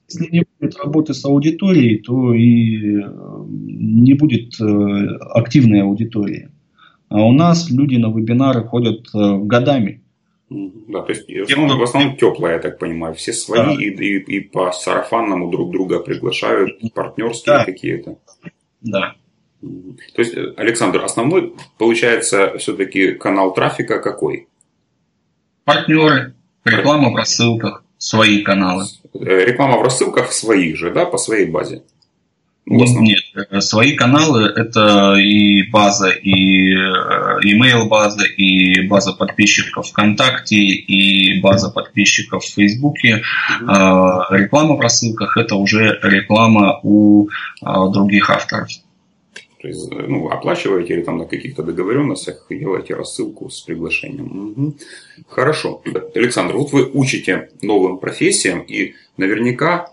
Если 0.09 0.31
не 0.31 0.45
будет 0.61 0.77
работы 0.79 1.15
с 1.15 1.25
аудиторией, 1.25 1.99
то 1.99 2.33
и 2.33 3.03
не 3.49 4.15
будет 4.15 4.59
э, 4.61 5.17
активной 5.35 5.83
аудитории. 5.83 6.49
А 7.09 7.23
у 7.23 7.33
нас 7.33 7.71
люди 7.71 7.97
на 7.97 8.09
вебинары 8.09 8.65
ходят 8.65 9.07
э, 9.15 9.37
годами. 9.39 10.03
Да, 10.49 11.03
то 11.03 11.13
есть 11.13 11.29
в 11.29 11.43
основном, 11.43 11.79
в 11.79 11.83
основном 11.83 12.17
теплые, 12.17 12.55
я 12.55 12.59
так 12.61 12.79
понимаю. 12.79 13.15
Все 13.15 13.33
свои 13.33 13.77
да. 13.77 13.83
и, 13.83 13.89
и, 13.89 14.37
и 14.37 14.41
по 14.41 14.71
сарафанному 14.73 15.51
друг 15.51 15.73
друга 15.73 15.99
приглашают, 15.99 16.79
партнерские 16.95 17.57
да. 17.57 17.65
какие-то. 17.65 18.19
Да. 18.81 19.15
То 19.61 20.23
есть, 20.23 20.37
Александр, 20.57 21.03
основной, 21.03 21.55
получается, 21.79 22.57
все-таки 22.59 23.13
канал 23.13 23.55
трафика 23.55 23.99
какой? 23.99 24.49
Партнеры, 25.65 26.35
реклама 26.65 27.11
в 27.11 27.17
рассылках, 27.17 27.85
свои 27.99 28.43
каналы. 28.43 28.85
Э, 29.15 29.45
реклама 29.45 29.79
в 29.79 29.83
рассылках 29.83 30.29
в 30.29 30.35
своих 30.35 30.77
же, 30.77 30.93
да, 30.93 31.07
по 31.07 31.19
своей 31.19 31.51
базе? 31.51 31.83
Нет, 32.67 32.89
э, 32.89 33.26
свои 33.61 33.95
каналы 33.95 34.45
это 34.45 35.15
и 35.15 35.63
база, 35.71 36.11
и 36.11 36.73
э, 36.73 37.41
email 37.45 37.87
база, 37.89 38.25
и 38.25 38.87
база 38.87 39.13
подписчиков 39.13 39.89
ВКонтакте, 39.89 40.57
и 40.57 41.41
база 41.41 41.71
подписчиков 41.71 42.45
в 42.45 42.55
Фейсбуке. 42.55 43.23
Mm-hmm. 43.61 44.23
Реклама 44.31 44.77
в 44.77 44.81
рассылках 44.81 45.37
это 45.37 45.57
уже 45.57 45.99
реклама 46.03 46.81
у 46.83 47.29
а, 47.63 47.89
других 47.89 48.31
авторов. 48.31 48.69
То 49.61 49.69
есть, 49.69 49.93
э, 49.93 50.07
ну, 50.07 50.29
оплачиваете 50.29 50.95
или 50.95 51.03
там 51.03 51.19
на 51.19 51.25
каких-то 51.25 51.63
договоренностях 51.63 52.47
делаете 52.51 52.95
рассылку 52.95 53.51
с 53.51 53.63
приглашением. 53.63 54.53
Угу. 54.53 54.77
Хорошо. 55.29 55.83
Александр, 56.15 56.57
вот 56.57 56.73
вы 56.73 56.91
учите 56.93 57.51
новым 57.63 57.99
профессиям, 57.99 58.61
и 58.61 58.95
наверняка 59.17 59.93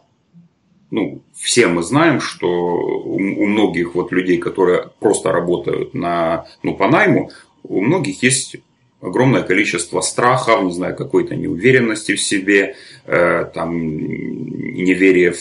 ну, 0.94 1.24
все 1.34 1.66
мы 1.66 1.82
знаем, 1.82 2.22
что 2.22 2.48
у, 2.48 3.18
многих 3.20 3.96
вот 3.96 4.12
людей, 4.12 4.38
которые 4.38 4.92
просто 5.00 5.32
работают 5.32 5.96
на, 5.96 6.46
ну, 6.62 6.76
по 6.76 6.88
найму, 6.88 7.32
у 7.64 7.82
многих 7.82 8.22
есть 8.22 8.58
огромное 9.02 9.42
количество 9.42 10.02
страхов, 10.02 10.64
не 10.64 10.72
знаю, 10.72 10.96
какой-то 10.96 11.36
неуверенности 11.36 12.14
в 12.14 12.22
себе, 12.22 12.76
э, 13.08 13.46
там, 13.56 13.76
неверие 13.76 15.32
в, 15.32 15.40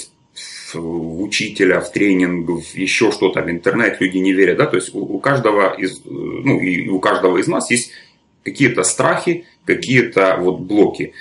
в, 0.72 1.22
учителя, 1.22 1.80
в 1.80 1.92
тренинг, 1.92 2.48
в 2.48 2.74
еще 2.74 3.12
что-то, 3.12 3.42
в 3.42 3.50
интернет 3.50 4.00
люди 4.00 4.16
не 4.16 4.32
верят, 4.32 4.56
да, 4.56 4.64
то 4.64 4.76
есть 4.76 4.94
у, 4.94 5.00
у 5.00 5.18
каждого 5.20 5.74
из, 5.74 6.00
ну, 6.06 6.60
и 6.60 6.88
у 6.88 6.98
каждого 6.98 7.36
из 7.36 7.46
нас 7.46 7.70
есть 7.70 7.90
какие-то 8.42 8.84
страхи, 8.84 9.44
какие-то 9.66 10.38
вот 10.40 10.60
блоки. 10.60 11.12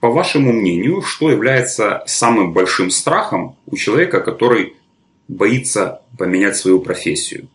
По 0.00 0.10
вашему 0.10 0.52
мнению, 0.52 1.02
что 1.02 1.30
является 1.30 2.02
самым 2.06 2.54
большим 2.54 2.90
страхом 2.90 3.56
у 3.66 3.76
человека, 3.76 4.20
который 4.20 4.74
боится 5.28 6.00
поменять 6.18 6.56
свою 6.56 6.80
профессию? 6.80 7.48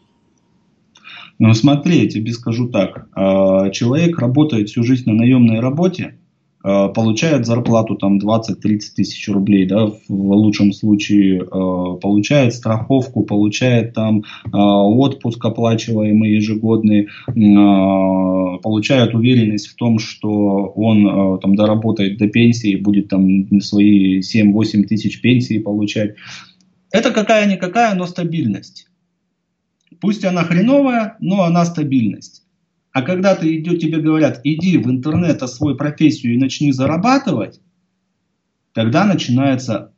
Ну, 1.40 1.54
смотри, 1.54 2.04
я 2.04 2.10
тебе 2.10 2.32
скажу 2.32 2.70
так. 2.70 3.08
А, 3.14 3.70
человек 3.72 4.20
работает 4.20 4.70
всю 4.70 4.84
жизнь 4.84 5.10
на 5.10 5.16
наемной 5.16 5.60
работе, 5.60 6.18
получает 6.66 7.46
зарплату 7.46 7.96
там 7.96 8.18
20-30 8.18 8.80
тысяч 8.96 9.28
рублей, 9.30 9.68
да, 9.68 9.86
в 9.86 10.02
лучшем 10.10 10.74
случае 10.74 11.42
э, 11.42 11.46
получает 12.02 12.54
страховку, 12.56 13.24
получает 13.24 13.94
там 13.94 14.20
э, 14.22 14.50
отпуск 14.52 15.46
оплачиваемый 15.46 16.32
ежегодный, 16.32 17.08
получает 18.64 19.14
уверенность 19.14 19.68
в 19.68 19.76
том, 19.76 20.00
что 20.00 20.68
он 20.76 21.40
там 21.40 21.56
доработает 21.56 22.18
до 22.18 22.28
пенсии, 22.28 22.76
будет 22.76 23.10
там 23.10 23.62
свои 23.62 24.22
7-8 24.22 24.84
тысяч 24.84 25.22
пенсии 25.22 25.60
получать. 25.60 26.16
Это 26.92 27.12
какая-никакая, 27.12 27.94
но 27.96 28.06
стабильность. 28.06 28.88
Пусть 30.00 30.24
она 30.24 30.44
хреновая, 30.44 31.18
но 31.20 31.44
она 31.44 31.66
стабильность. 31.66 32.45
А 32.96 33.02
когда 33.02 33.36
ты 33.36 33.58
идет, 33.58 33.82
тебе 33.82 33.98
говорят, 33.98 34.40
иди 34.46 34.78
в 34.78 34.90
интернет, 34.90 35.44
освой 35.44 35.76
профессию 35.76 36.34
и 36.34 36.38
начни 36.38 36.72
зарабатывать, 36.72 37.60
тогда 38.72 39.04
начинается, 39.04 39.92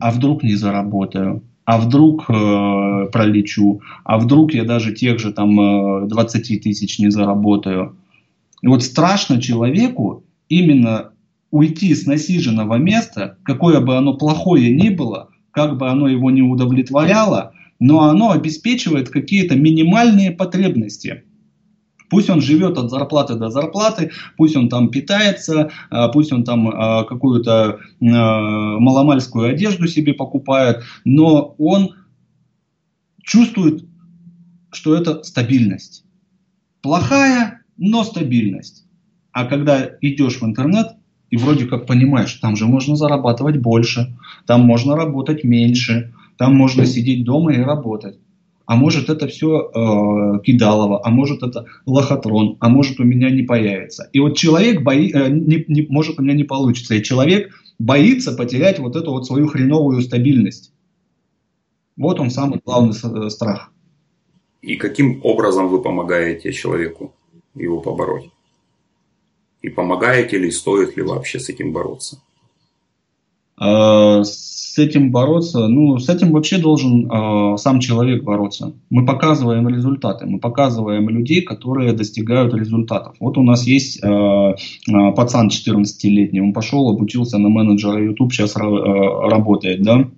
а 0.00 0.10
вдруг 0.10 0.42
не 0.42 0.56
заработаю, 0.56 1.44
а 1.64 1.78
вдруг 1.78 2.28
э, 2.28 3.06
пролечу, 3.12 3.82
а 4.02 4.18
вдруг 4.18 4.52
я 4.52 4.64
даже 4.64 4.92
тех 4.92 5.20
же 5.20 5.32
там 5.32 5.60
э, 5.60 6.08
20 6.08 6.60
тысяч 6.60 6.98
не 6.98 7.08
заработаю. 7.08 7.98
И 8.62 8.66
вот 8.66 8.82
страшно 8.82 9.40
человеку 9.40 10.24
именно 10.48 11.12
уйти 11.52 11.94
с 11.94 12.04
насиженного 12.04 12.78
места, 12.78 13.38
какое 13.44 13.78
бы 13.78 13.96
оно 13.96 14.14
плохое 14.14 14.74
ни 14.74 14.88
было, 14.88 15.28
как 15.52 15.78
бы 15.78 15.88
оно 15.88 16.08
его 16.08 16.32
не 16.32 16.42
удовлетворяло, 16.42 17.52
но 17.78 18.08
оно 18.08 18.32
обеспечивает 18.32 19.08
какие-то 19.08 19.54
минимальные 19.54 20.32
потребности. 20.32 21.22
Пусть 22.10 22.30
он 22.30 22.40
живет 22.40 22.78
от 22.78 22.90
зарплаты 22.90 23.34
до 23.34 23.50
зарплаты, 23.50 24.10
пусть 24.36 24.56
он 24.56 24.68
там 24.68 24.90
питается, 24.90 25.70
а, 25.90 26.08
пусть 26.08 26.32
он 26.32 26.44
там 26.44 26.68
а, 26.68 27.04
какую-то 27.04 27.80
маломальскую 28.00 29.48
одежду 29.48 29.86
себе 29.86 30.14
покупает, 30.14 30.82
но 31.04 31.54
он 31.58 31.94
чувствует, 33.22 33.84
что 34.72 34.94
это 34.94 35.22
стабильность. 35.22 36.04
Плохая, 36.82 37.62
но 37.76 38.04
стабильность. 38.04 38.86
А 39.32 39.46
когда 39.46 39.90
идешь 40.00 40.40
в 40.40 40.44
интернет, 40.44 40.88
и 41.30 41.36
вроде 41.36 41.66
как 41.66 41.86
понимаешь, 41.86 42.34
там 42.34 42.54
же 42.54 42.66
можно 42.66 42.96
зарабатывать 42.96 43.56
больше, 43.56 44.16
там 44.46 44.60
можно 44.60 44.94
работать 44.94 45.42
меньше, 45.42 46.12
там 46.36 46.54
можно 46.54 46.84
сидеть 46.86 47.24
дома 47.24 47.54
и 47.54 47.60
работать 47.60 48.18
а 48.66 48.76
может 48.76 49.10
это 49.10 49.28
все 49.28 49.70
э, 49.74 50.40
кидалово, 50.42 51.04
а 51.04 51.10
может 51.10 51.42
это 51.42 51.66
лохотрон, 51.86 52.56
а 52.60 52.68
может 52.68 52.98
у 52.98 53.04
меня 53.04 53.30
не 53.30 53.42
появится. 53.42 54.08
И 54.12 54.20
вот 54.20 54.36
человек 54.36 54.82
бои, 54.82 55.10
э, 55.12 55.28
не, 55.28 55.64
не, 55.68 55.86
может 55.88 56.18
у 56.18 56.22
меня 56.22 56.34
не 56.34 56.44
получится, 56.44 56.94
и 56.94 57.02
человек 57.02 57.52
боится 57.78 58.32
потерять 58.32 58.78
вот 58.78 58.96
эту 58.96 59.10
вот 59.10 59.26
свою 59.26 59.48
хреновую 59.48 60.00
стабильность. 60.00 60.72
Вот 61.96 62.20
он 62.20 62.30
самый 62.30 62.60
главный 62.64 62.94
э, 62.94 63.30
страх. 63.30 63.70
И 64.62 64.76
каким 64.76 65.20
образом 65.22 65.68
вы 65.68 65.82
помогаете 65.82 66.52
человеку 66.52 67.14
его 67.54 67.80
побороть? 67.80 68.30
И 69.60 69.68
помогаете 69.68 70.38
ли, 70.38 70.50
стоит 70.50 70.96
ли 70.96 71.02
вообще 71.02 71.38
с 71.38 71.48
этим 71.50 71.72
бороться? 71.72 72.22
Э, 73.60 74.22
с 74.74 74.78
этим 74.78 75.12
бороться, 75.12 75.68
ну, 75.68 75.98
с 75.98 76.08
этим 76.08 76.32
вообще 76.32 76.58
должен 76.58 77.08
э, 77.08 77.56
сам 77.58 77.78
человек 77.78 78.24
бороться. 78.24 78.74
Мы 78.90 79.06
показываем 79.06 79.68
результаты, 79.68 80.26
мы 80.26 80.40
показываем 80.40 81.08
людей, 81.08 81.42
которые 81.42 81.92
достигают 81.92 82.52
результатов. 82.54 83.14
Вот 83.20 83.38
у 83.38 83.42
нас 83.44 83.64
есть 83.66 84.02
э, 84.02 84.06
э, 84.08 85.12
пацан 85.14 85.48
14-летний, 85.48 86.40
он 86.40 86.52
пошел, 86.52 86.90
обучился 86.90 87.38
на 87.38 87.48
менеджера 87.48 88.02
YouTube, 88.02 88.32
сейчас 88.32 88.56
э, 88.56 88.60
работает, 88.60 89.82
да, 89.82 90.08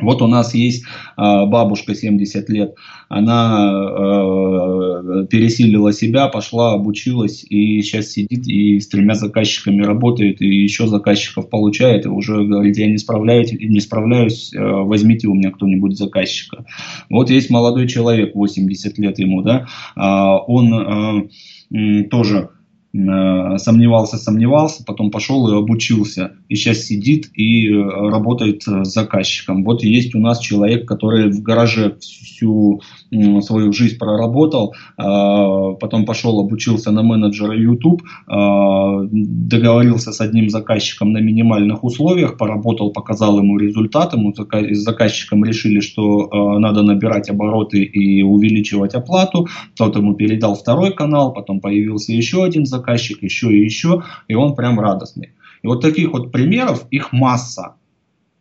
вот 0.00 0.22
у 0.22 0.26
нас 0.26 0.54
есть 0.54 0.84
э, 0.84 0.86
бабушка 1.16 1.94
70 1.94 2.48
лет, 2.48 2.74
она 3.08 3.70
э, 3.70 5.26
пересилила 5.30 5.92
себя, 5.92 6.26
пошла, 6.26 6.72
обучилась 6.72 7.44
и 7.48 7.80
сейчас 7.80 8.08
сидит 8.08 8.48
и 8.48 8.80
с 8.80 8.88
тремя 8.88 9.14
заказчиками 9.14 9.84
работает 9.84 10.42
и 10.42 10.46
еще 10.46 10.88
заказчиков 10.88 11.48
получает 11.48 12.06
и 12.06 12.08
уже 12.08 12.42
говорит, 12.42 12.76
я 12.76 12.88
не 12.88 12.98
справляюсь, 12.98 13.52
не 13.52 13.78
справляюсь, 13.78 14.52
э, 14.52 14.58
возьмите 14.60 15.28
у 15.28 15.34
меня 15.34 15.52
кто-нибудь 15.52 15.96
заказчика. 15.96 16.64
Вот 17.08 17.30
есть 17.30 17.50
молодой 17.50 17.86
человек, 17.86 18.34
80 18.34 18.98
лет 18.98 19.20
ему, 19.20 19.42
да, 19.42 19.66
он 19.94 21.30
тоже 22.10 22.50
сомневался, 22.94 24.18
сомневался, 24.18 24.84
потом 24.84 25.10
пошел 25.10 25.48
и 25.48 25.56
обучился, 25.58 26.34
и 26.48 26.54
сейчас 26.54 26.84
сидит 26.84 27.28
и 27.34 27.68
э, 27.68 27.82
работает 27.82 28.62
с 28.62 28.84
заказчиком. 28.84 29.64
Вот 29.64 29.82
есть 29.82 30.14
у 30.14 30.20
нас 30.20 30.38
человек, 30.38 30.86
который 30.86 31.28
в 31.32 31.42
гараже 31.42 31.96
всю 32.00 32.80
свою 33.40 33.72
жизнь 33.72 33.98
проработал, 33.98 34.74
потом 34.96 36.04
пошел, 36.04 36.40
обучился 36.40 36.90
на 36.90 37.02
менеджера 37.02 37.56
YouTube, 37.56 38.02
договорился 38.26 40.12
с 40.12 40.20
одним 40.20 40.50
заказчиком 40.50 41.12
на 41.12 41.18
минимальных 41.18 41.84
условиях, 41.84 42.36
поработал, 42.36 42.90
показал 42.90 43.38
ему 43.38 43.56
результат, 43.56 44.14
ему 44.14 44.34
с 44.34 44.78
заказчиком 44.78 45.44
решили, 45.44 45.80
что 45.80 46.58
надо 46.58 46.82
набирать 46.82 47.30
обороты 47.30 47.84
и 47.84 48.22
увеличивать 48.22 48.94
оплату, 48.94 49.46
тот 49.76 49.96
ему 49.96 50.14
передал 50.14 50.56
второй 50.56 50.92
канал, 50.92 51.32
потом 51.32 51.60
появился 51.60 52.12
еще 52.12 52.42
один 52.44 52.66
заказчик, 52.66 52.83
еще 53.20 53.52
и 53.52 53.64
еще, 53.64 54.02
и 54.28 54.34
он 54.34 54.54
прям 54.54 54.80
радостный. 54.80 55.30
И 55.62 55.66
вот 55.66 55.80
таких 55.80 56.12
вот 56.12 56.32
примеров, 56.32 56.86
их 56.90 57.12
масса. 57.12 57.76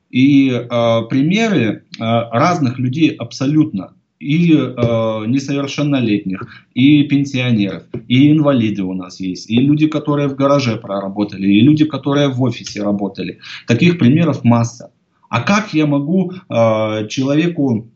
И 0.10 0.50
э, 0.50 1.02
примеры 1.10 1.66
э, 1.66 1.80
разных 2.00 2.78
людей 2.78 3.10
абсолютно 3.10 3.94
и 4.24 4.54
э, 4.54 5.26
несовершеннолетних, 5.28 6.48
и 6.74 7.04
пенсионеров, 7.04 7.84
и 8.08 8.32
инвалиды 8.32 8.84
у 8.84 8.94
нас 8.94 9.20
есть, 9.20 9.50
и 9.50 9.58
люди, 9.58 9.88
которые 9.88 10.30
в 10.30 10.36
гараже 10.36 10.78
проработали, 10.78 11.48
и 11.48 11.62
люди, 11.62 11.86
которые 11.86 12.30
в 12.30 12.42
офисе 12.42 12.84
работали. 12.84 13.40
Таких 13.68 14.00
примеров 14.00 14.44
масса. 14.44 14.92
А 15.30 15.42
как 15.42 15.74
я 15.74 15.86
могу 15.86 16.32
э, 16.32 17.08
человеку 17.10 17.90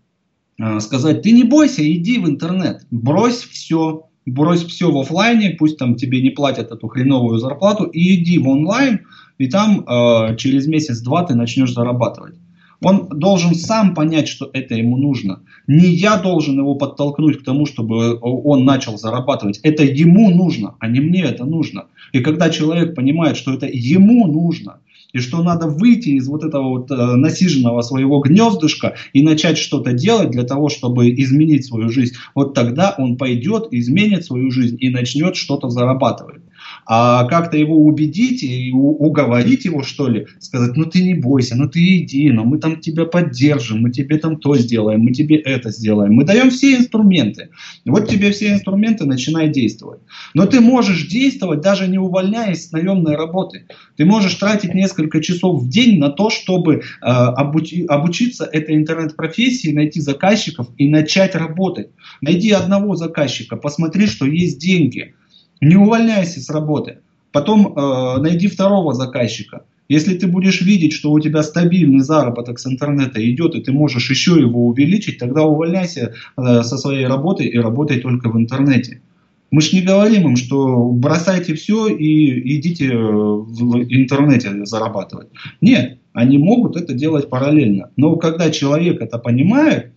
э, 0.60 0.80
сказать, 0.80 1.22
ты 1.22 1.32
не 1.32 1.44
бойся, 1.44 1.82
иди 1.90 2.20
в 2.20 2.28
интернет, 2.28 2.86
брось 2.92 3.44
все, 3.44 4.08
брось 4.28 4.64
все 4.66 4.92
в 4.92 4.98
офлайне, 4.98 5.52
пусть 5.52 5.78
там 5.78 5.96
тебе 5.96 6.22
не 6.22 6.30
платят 6.30 6.72
эту 6.72 6.88
хреновую 6.88 7.40
зарплату, 7.40 7.86
и 7.86 8.16
иди 8.16 8.38
в 8.38 8.48
онлайн, 8.48 9.02
и 9.38 9.48
там 9.48 9.86
э, 9.88 10.36
через 10.38 10.68
месяц-два 10.68 11.24
ты 11.24 11.36
начнешь 11.36 11.74
зарабатывать. 11.74 12.36
Он 12.82 13.08
должен 13.10 13.56
сам 13.56 13.96
понять, 13.96 14.28
что 14.28 14.50
это 14.54 14.76
ему 14.76 14.98
нужно. 14.98 15.42
Не 15.66 15.88
я 15.88 16.18
должен 16.18 16.60
его 16.60 16.76
подтолкнуть 16.76 17.40
к 17.40 17.44
тому, 17.44 17.66
чтобы 17.66 18.20
он 18.22 18.66
начал 18.66 18.98
зарабатывать. 18.98 19.60
Это 19.64 19.84
ему 19.84 20.30
нужно, 20.30 20.76
а 20.80 20.88
не 20.88 21.00
мне 21.00 21.24
это 21.24 21.44
нужно. 21.46 21.86
И 22.12 22.20
когда 22.20 22.50
человек 22.52 22.94
понимает, 22.94 23.36
что 23.36 23.54
это 23.54 23.66
ему 23.66 24.28
нужно, 24.28 24.78
и 25.18 25.20
что 25.20 25.42
надо 25.42 25.68
выйти 25.68 26.10
из 26.10 26.28
вот 26.28 26.44
этого 26.44 26.70
вот 26.70 26.92
э, 26.92 26.96
насиженного 26.96 27.82
своего 27.82 28.20
гнездышка 28.20 28.96
и 29.14 29.24
начать 29.24 29.58
что-то 29.58 29.94
делать 29.94 30.30
для 30.30 30.44
того, 30.44 30.70
чтобы 30.70 31.10
изменить 31.10 31.66
свою 31.66 31.90
жизнь, 31.90 32.16
вот 32.36 32.54
тогда 32.54 32.94
он 32.98 33.18
пойдет, 33.18 33.68
изменит 33.72 34.26
свою 34.26 34.52
жизнь 34.52 34.78
и 34.80 34.90
начнет 34.90 35.36
что-то 35.36 35.70
зарабатывать 35.70 36.47
а 36.90 37.26
как-то 37.26 37.58
его 37.58 37.76
убедить 37.76 38.44
и 38.44 38.72
уговорить 38.72 39.66
его, 39.66 39.84
что 39.84 40.08
ли, 40.08 40.26
сказать, 40.40 40.78
ну 40.78 40.86
ты 40.86 41.04
не 41.04 41.16
бойся, 41.16 41.56
ну 41.56 41.68
ты 41.68 41.98
иди, 41.98 42.30
но 42.32 42.46
мы 42.46 42.60
там 42.60 42.80
тебя 42.80 43.06
поддержим, 43.06 43.82
мы 43.82 43.92
тебе 43.92 44.18
там 44.18 44.38
то 44.38 44.56
сделаем, 44.56 45.02
мы 45.02 45.12
тебе 45.12 45.36
это 45.36 45.70
сделаем. 45.70 46.14
Мы 46.14 46.24
даем 46.24 46.50
все 46.50 46.78
инструменты. 46.78 47.50
Вот 47.86 48.08
тебе 48.08 48.32
все 48.32 48.54
инструменты, 48.54 49.06
начинай 49.06 49.50
действовать. 49.50 50.00
Но 50.34 50.46
ты 50.46 50.62
можешь 50.62 51.08
действовать, 51.08 51.60
даже 51.60 51.88
не 51.88 51.98
увольняясь 51.98 52.68
с 52.68 52.72
наемной 52.72 53.18
работы. 53.18 53.66
Ты 53.98 54.06
можешь 54.06 54.36
тратить 54.36 54.74
несколько 54.74 55.22
часов 55.22 55.64
в 55.64 55.70
день 55.70 56.00
на 56.00 56.10
то, 56.10 56.30
чтобы 56.30 56.76
э, 56.76 56.80
обучи, 57.02 57.86
обучиться 57.86 58.46
этой 58.46 58.76
интернет-профессии, 58.76 59.74
найти 59.74 60.00
заказчиков 60.00 60.68
и 60.78 60.88
начать 60.88 61.36
работать. 61.36 61.90
Найди 62.22 62.52
одного 62.52 62.96
заказчика, 62.96 63.58
посмотри, 63.58 64.08
что 64.08 64.26
есть 64.26 64.58
деньги– 64.60 65.16
не 65.62 65.76
увольняйся 65.76 66.42
с 66.42 66.50
работы. 66.50 67.00
Потом 67.32 67.68
э, 67.68 68.22
найди 68.22 68.48
второго 68.48 68.94
заказчика. 68.94 69.64
Если 69.90 70.16
ты 70.16 70.28
будешь 70.28 70.62
видеть, 70.62 70.94
что 70.94 71.12
у 71.12 71.20
тебя 71.20 71.44
стабильный 71.44 72.00
заработок 72.00 72.60
с 72.60 72.68
интернета 72.68 73.26
идет, 73.30 73.56
и 73.56 73.62
ты 73.62 73.72
можешь 73.72 74.10
еще 74.10 74.40
его 74.40 74.68
увеличить, 74.68 75.18
тогда 75.18 75.44
увольняйся 75.44 76.14
э, 76.38 76.64
со 76.64 76.78
своей 76.78 77.06
работы 77.06 77.46
и 77.46 77.58
работай 77.58 78.00
только 78.00 78.30
в 78.30 78.38
интернете. 78.38 79.02
Мы 79.50 79.62
же 79.62 79.78
не 79.78 79.82
говорим 79.82 80.28
им, 80.28 80.36
что 80.36 80.90
бросайте 80.90 81.54
все 81.54 81.88
и 81.88 82.58
идите 82.58 82.88
э, 82.88 82.98
в 82.98 83.78
интернете 83.90 84.66
зарабатывать. 84.66 85.30
Нет, 85.62 86.00
они 86.12 86.38
могут 86.38 86.76
это 86.76 86.94
делать 86.94 87.30
параллельно. 87.30 87.92
Но 87.96 88.18
когда 88.18 88.50
человек 88.50 89.02
это 89.02 89.18
понимает, 89.20 89.94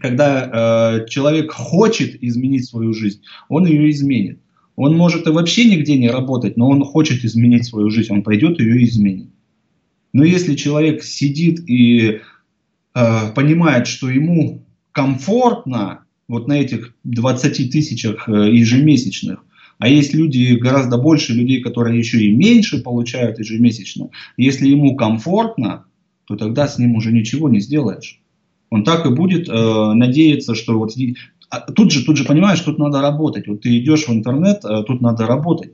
когда 0.00 0.98
э, 1.02 1.08
человек 1.08 1.52
хочет 1.52 2.22
изменить 2.22 2.66
свою 2.66 2.92
жизнь, 2.92 3.20
он 3.48 3.66
ее 3.66 3.90
изменит. 3.90 4.40
Он 4.76 4.94
может 4.94 5.26
и 5.26 5.30
вообще 5.30 5.64
нигде 5.64 5.98
не 5.98 6.10
работать, 6.10 6.56
но 6.56 6.68
он 6.68 6.84
хочет 6.84 7.24
изменить 7.24 7.64
свою 7.64 7.90
жизнь, 7.90 8.12
он 8.12 8.22
пойдет 8.22 8.60
ее 8.60 8.84
изменит. 8.84 9.30
Но 10.12 10.22
если 10.22 10.54
человек 10.54 11.02
сидит 11.02 11.68
и 11.68 12.20
э, 12.94 13.32
понимает, 13.34 13.86
что 13.86 14.08
ему 14.08 14.64
комфортно 14.92 16.04
вот 16.28 16.46
на 16.46 16.60
этих 16.60 16.94
20 17.04 17.70
тысячах 17.70 18.28
э, 18.28 18.50
ежемесячных, 18.50 19.44
а 19.78 19.88
есть 19.88 20.14
люди, 20.14 20.54
гораздо 20.54 20.96
больше 20.96 21.34
людей, 21.34 21.60
которые 21.60 21.98
еще 21.98 22.22
и 22.22 22.32
меньше 22.32 22.82
получают 22.82 23.38
ежемесячно, 23.38 24.10
если 24.36 24.68
ему 24.68 24.96
комфортно, 24.96 25.84
то 26.26 26.36
тогда 26.36 26.66
с 26.66 26.78
ним 26.78 26.96
уже 26.96 27.12
ничего 27.12 27.48
не 27.48 27.60
сделаешь. 27.60 28.20
Он 28.70 28.84
так 28.84 29.06
и 29.06 29.10
будет 29.10 29.48
э, 29.48 29.92
надеяться, 29.94 30.54
что 30.54 30.78
вот 30.78 30.92
а 31.50 31.60
тут 31.60 31.92
же, 31.92 32.04
тут 32.04 32.16
же 32.16 32.24
понимаешь, 32.24 32.60
тут 32.60 32.78
надо 32.78 33.00
работать. 33.00 33.46
Вот 33.46 33.62
ты 33.62 33.78
идешь 33.78 34.06
в 34.06 34.10
интернет, 34.10 34.64
э, 34.64 34.82
тут 34.86 35.00
надо 35.00 35.26
работать. 35.26 35.72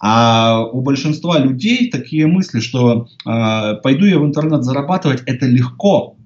А 0.00 0.64
у 0.64 0.82
большинства 0.82 1.38
людей 1.38 1.90
такие 1.90 2.26
мысли, 2.26 2.60
что 2.60 3.08
э, 3.26 3.74
пойду 3.82 4.04
я 4.04 4.18
в 4.18 4.24
интернет 4.24 4.64
зарабатывать, 4.64 5.22
это 5.26 5.46
легко. 5.46 6.16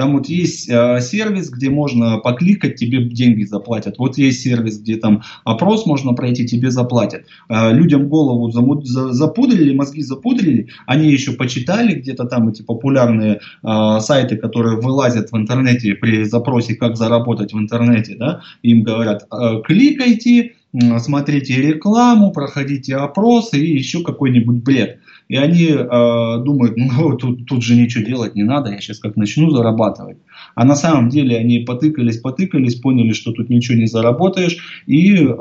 Там 0.00 0.14
вот 0.14 0.30
есть 0.30 0.66
э, 0.70 0.98
сервис, 1.02 1.50
где 1.50 1.68
можно 1.68 2.16
покликать, 2.16 2.76
тебе 2.76 3.04
деньги 3.04 3.44
заплатят. 3.44 3.98
Вот 3.98 4.16
есть 4.16 4.40
сервис, 4.40 4.80
где 4.80 4.96
там 4.96 5.20
опрос 5.44 5.84
можно 5.84 6.14
пройти, 6.14 6.46
тебе 6.46 6.70
заплатят. 6.70 7.26
Э, 7.50 7.70
людям 7.70 8.08
голову 8.08 8.48
заму- 8.50 8.82
за- 8.82 9.12
запудрили, 9.12 9.74
мозги 9.74 10.00
запудрили. 10.00 10.68
Они 10.86 11.10
еще 11.10 11.32
почитали 11.32 11.96
где-то 11.96 12.24
там 12.24 12.48
эти 12.48 12.62
популярные 12.62 13.40
э, 13.62 14.00
сайты, 14.00 14.38
которые 14.38 14.80
вылазят 14.80 15.32
в 15.32 15.36
интернете 15.36 15.92
при 15.92 16.24
запросе, 16.24 16.76
как 16.76 16.96
заработать 16.96 17.52
в 17.52 17.58
интернете. 17.58 18.16
Да? 18.18 18.40
Им 18.62 18.84
говорят, 18.84 19.26
э, 19.30 19.60
кликайте, 19.66 20.52
смотрите 20.98 21.60
рекламу, 21.60 22.32
проходите 22.32 22.96
опросы 22.96 23.60
и 23.60 23.76
еще 23.76 24.02
какой-нибудь 24.02 24.62
бред. 24.62 24.99
И 25.30 25.36
они 25.36 25.66
э, 25.66 26.42
думают, 26.44 26.76
ну 26.76 27.16
тут, 27.16 27.46
тут 27.46 27.62
же 27.62 27.76
ничего 27.76 28.04
делать 28.04 28.34
не 28.34 28.42
надо, 28.42 28.72
я 28.72 28.80
сейчас 28.80 28.98
как 28.98 29.14
начну 29.14 29.48
зарабатывать. 29.50 30.18
А 30.56 30.64
на 30.64 30.74
самом 30.74 31.08
деле 31.08 31.36
они 31.36 31.60
потыкались, 31.60 32.18
потыкались, 32.18 32.74
поняли, 32.74 33.12
что 33.12 33.30
тут 33.30 33.48
ничего 33.48 33.78
не 33.78 33.86
заработаешь 33.86 34.82
и 34.88 35.24
э, 35.24 35.32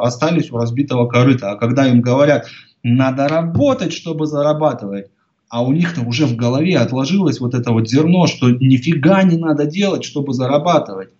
остались 0.00 0.50
у 0.50 0.56
разбитого 0.56 1.06
корыта. 1.06 1.52
А 1.52 1.56
когда 1.56 1.86
им 1.86 2.00
говорят, 2.00 2.48
надо 2.82 3.28
работать, 3.28 3.92
чтобы 3.92 4.26
зарабатывать, 4.26 5.12
а 5.48 5.62
у 5.62 5.72
них-то 5.72 6.00
уже 6.00 6.26
в 6.26 6.34
голове 6.34 6.76
отложилось 6.78 7.38
вот 7.38 7.54
это 7.54 7.70
вот 7.70 7.88
зерно, 7.88 8.26
что 8.26 8.50
нифига 8.50 9.22
не 9.22 9.36
надо 9.36 9.64
делать, 9.66 10.02
чтобы 10.02 10.32
зарабатывать. 10.32 11.10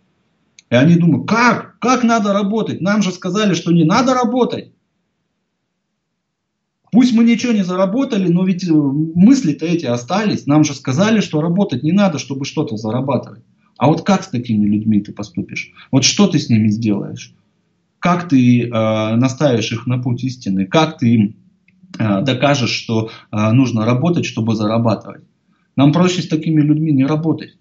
И 0.68 0.74
они 0.74 0.96
думают, 0.96 1.28
как? 1.28 1.78
Как 1.78 2.02
надо 2.02 2.32
работать? 2.32 2.80
Нам 2.80 3.02
же 3.02 3.12
сказали, 3.12 3.54
что 3.54 3.70
не 3.70 3.84
надо 3.84 4.14
работать. 4.14 4.72
Пусть 6.96 7.12
мы 7.12 7.24
ничего 7.24 7.52
не 7.52 7.62
заработали, 7.62 8.26
но 8.26 8.42
ведь 8.46 8.66
э, 8.66 8.72
мысли-то 8.72 9.66
эти 9.66 9.84
остались. 9.84 10.46
Нам 10.46 10.64
же 10.64 10.72
сказали, 10.72 11.20
что 11.20 11.42
работать 11.42 11.82
не 11.82 11.92
надо, 11.92 12.18
чтобы 12.18 12.46
что-то 12.46 12.78
зарабатывать. 12.78 13.44
А 13.76 13.88
вот 13.88 14.00
как 14.00 14.22
с 14.22 14.28
такими 14.28 14.64
людьми 14.64 15.02
ты 15.02 15.12
поступишь? 15.12 15.72
Вот 15.92 16.04
что 16.04 16.26
ты 16.26 16.38
с 16.38 16.48
ними 16.48 16.68
сделаешь? 16.68 17.34
Как 17.98 18.30
ты 18.30 18.62
э, 18.62 18.70
наставишь 18.70 19.72
их 19.72 19.86
на 19.86 19.98
путь 19.98 20.24
истины? 20.24 20.64
Как 20.64 20.96
ты 20.96 21.08
им 21.12 21.36
э, 21.98 22.22
докажешь, 22.22 22.70
что 22.70 23.10
э, 23.30 23.52
нужно 23.52 23.84
работать, 23.84 24.24
чтобы 24.24 24.54
зарабатывать? 24.54 25.24
Нам 25.76 25.92
проще 25.92 26.22
с 26.22 26.28
такими 26.28 26.62
людьми 26.62 26.92
не 26.92 27.04
работать. 27.04 27.58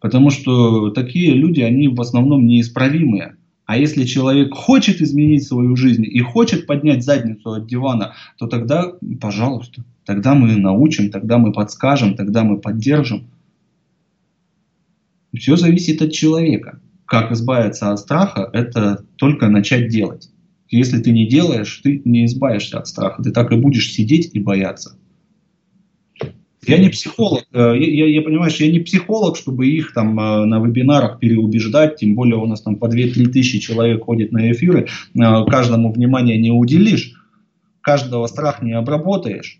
Потому 0.00 0.30
что 0.30 0.90
такие 0.90 1.32
люди, 1.32 1.60
они 1.60 1.86
в 1.86 2.00
основном 2.00 2.44
неисправимые. 2.44 3.36
А 3.72 3.76
если 3.78 4.04
человек 4.04 4.52
хочет 4.52 5.00
изменить 5.00 5.44
свою 5.44 5.76
жизнь 5.76 6.04
и 6.04 6.20
хочет 6.20 6.66
поднять 6.66 7.02
задницу 7.02 7.52
от 7.52 7.66
дивана, 7.66 8.12
то 8.36 8.46
тогда, 8.46 8.92
пожалуйста, 9.18 9.82
тогда 10.04 10.34
мы 10.34 10.56
научим, 10.56 11.10
тогда 11.10 11.38
мы 11.38 11.52
подскажем, 11.52 12.14
тогда 12.14 12.44
мы 12.44 12.58
поддержим. 12.58 13.30
Все 15.34 15.56
зависит 15.56 16.02
от 16.02 16.12
человека. 16.12 16.80
Как 17.06 17.32
избавиться 17.32 17.90
от 17.90 17.98
страха, 17.98 18.50
это 18.52 19.06
только 19.16 19.48
начать 19.48 19.88
делать. 19.88 20.28
Если 20.68 21.00
ты 21.00 21.10
не 21.10 21.26
делаешь, 21.26 21.80
ты 21.82 22.02
не 22.04 22.26
избавишься 22.26 22.78
от 22.78 22.88
страха. 22.88 23.22
Ты 23.22 23.30
так 23.30 23.52
и 23.52 23.56
будешь 23.56 23.90
сидеть 23.90 24.34
и 24.34 24.38
бояться. 24.38 24.98
Я 26.64 26.78
не 26.78 26.90
психолог, 26.90 27.44
э, 27.52 27.58
я, 27.58 27.74
я, 27.74 28.06
я 28.06 28.22
понимаешь, 28.22 28.56
я 28.56 28.70
не 28.70 28.78
психолог, 28.78 29.36
чтобы 29.36 29.66
их 29.66 29.92
там 29.92 30.18
э, 30.18 30.44
на 30.44 30.60
вебинарах 30.64 31.18
переубеждать, 31.18 31.96
тем 31.96 32.14
более 32.14 32.36
у 32.36 32.46
нас 32.46 32.62
там 32.62 32.76
по 32.76 32.86
2-3 32.86 33.30
тысячи 33.30 33.58
человек 33.58 34.04
ходит 34.04 34.30
на 34.30 34.52
эфиры, 34.52 34.86
э, 34.86 35.18
каждому 35.48 35.92
внимания 35.92 36.38
не 36.38 36.52
уделишь, 36.52 37.14
каждого 37.80 38.28
страх 38.28 38.62
не 38.62 38.72
обработаешь. 38.72 39.58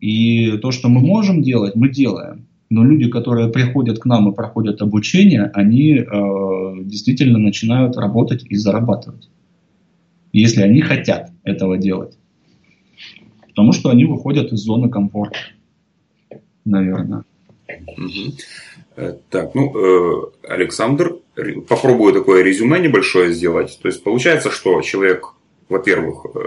И 0.00 0.58
то, 0.58 0.72
что 0.72 0.88
мы 0.88 1.00
можем 1.00 1.42
делать, 1.42 1.76
мы 1.76 1.90
делаем. 1.90 2.48
Но 2.70 2.84
люди, 2.84 3.08
которые 3.08 3.48
приходят 3.48 4.00
к 4.00 4.04
нам 4.04 4.28
и 4.28 4.34
проходят 4.34 4.82
обучение, 4.82 5.44
они 5.54 5.98
э, 5.98 6.04
действительно 6.82 7.38
начинают 7.38 7.96
работать 7.96 8.44
и 8.50 8.56
зарабатывать. 8.56 9.30
Если 10.32 10.60
они 10.60 10.80
хотят 10.80 11.30
этого 11.44 11.78
делать. 11.78 12.18
Потому 13.46 13.70
что 13.70 13.90
они 13.90 14.04
выходят 14.04 14.52
из 14.52 14.58
зоны 14.58 14.90
комфорта 14.90 15.38
наверное. 16.66 17.24
Угу. 17.68 19.12
Так, 19.30 19.54
ну, 19.54 19.72
э, 19.76 20.22
Александр, 20.48 21.16
попробую 21.68 22.12
такое 22.12 22.42
резюме 22.42 22.78
небольшое 22.78 23.32
сделать. 23.32 23.78
То 23.82 23.88
есть 23.88 24.02
получается, 24.02 24.50
что 24.50 24.80
человек, 24.80 25.34
во-первых, 25.68 26.24
э, 26.34 26.38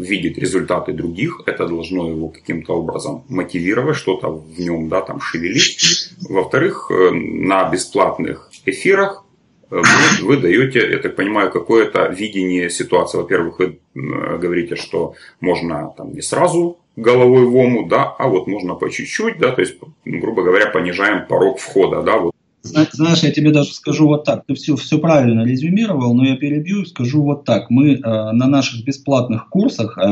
видит 0.00 0.38
результаты 0.38 0.92
других, 0.92 1.42
это 1.46 1.66
должно 1.66 2.08
его 2.08 2.28
каким-то 2.28 2.74
образом 2.74 3.24
мотивировать, 3.28 3.96
что-то 3.96 4.28
в 4.30 4.58
нем, 4.58 4.88
да, 4.88 5.02
там 5.02 5.20
шевелить. 5.20 6.10
Во-вторых, 6.28 6.90
на 6.90 7.68
бесплатных 7.68 8.50
эфирах 8.64 9.24
вы, 9.68 9.82
вы 10.22 10.36
даете, 10.36 10.90
я 10.90 10.98
так 10.98 11.16
понимаю, 11.16 11.50
какое-то 11.50 12.06
видение 12.08 12.70
ситуации. 12.70 13.18
Во-первых, 13.18 13.58
вы 13.58 13.78
говорите, 13.94 14.76
что 14.76 15.14
можно 15.40 15.92
там 15.96 16.12
не 16.12 16.22
сразу 16.22 16.78
головой 16.96 17.46
в 17.46 17.56
омут, 17.56 17.88
да, 17.88 18.04
а 18.18 18.28
вот 18.28 18.46
можно 18.46 18.74
по 18.74 18.90
чуть-чуть, 18.90 19.38
да, 19.38 19.52
то 19.52 19.60
есть, 19.60 19.76
грубо 20.04 20.42
говоря, 20.42 20.66
понижаем 20.66 21.26
порог 21.26 21.58
входа, 21.58 22.02
да, 22.02 22.18
вот. 22.18 22.32
Знаешь, 22.62 23.20
я 23.20 23.32
тебе 23.32 23.50
даже 23.50 23.72
скажу 23.72 24.06
вот 24.06 24.24
так, 24.24 24.46
ты 24.46 24.54
все, 24.54 24.76
все 24.76 24.98
правильно 24.98 25.44
резюмировал, 25.44 26.14
но 26.14 26.24
я 26.24 26.36
перебью 26.36 26.82
и 26.82 26.86
скажу 26.86 27.22
вот 27.22 27.44
так. 27.44 27.70
Мы 27.70 27.94
э, 27.94 28.00
на 28.00 28.46
наших 28.46 28.84
бесплатных 28.84 29.48
курсах 29.48 29.98
э, 29.98 30.06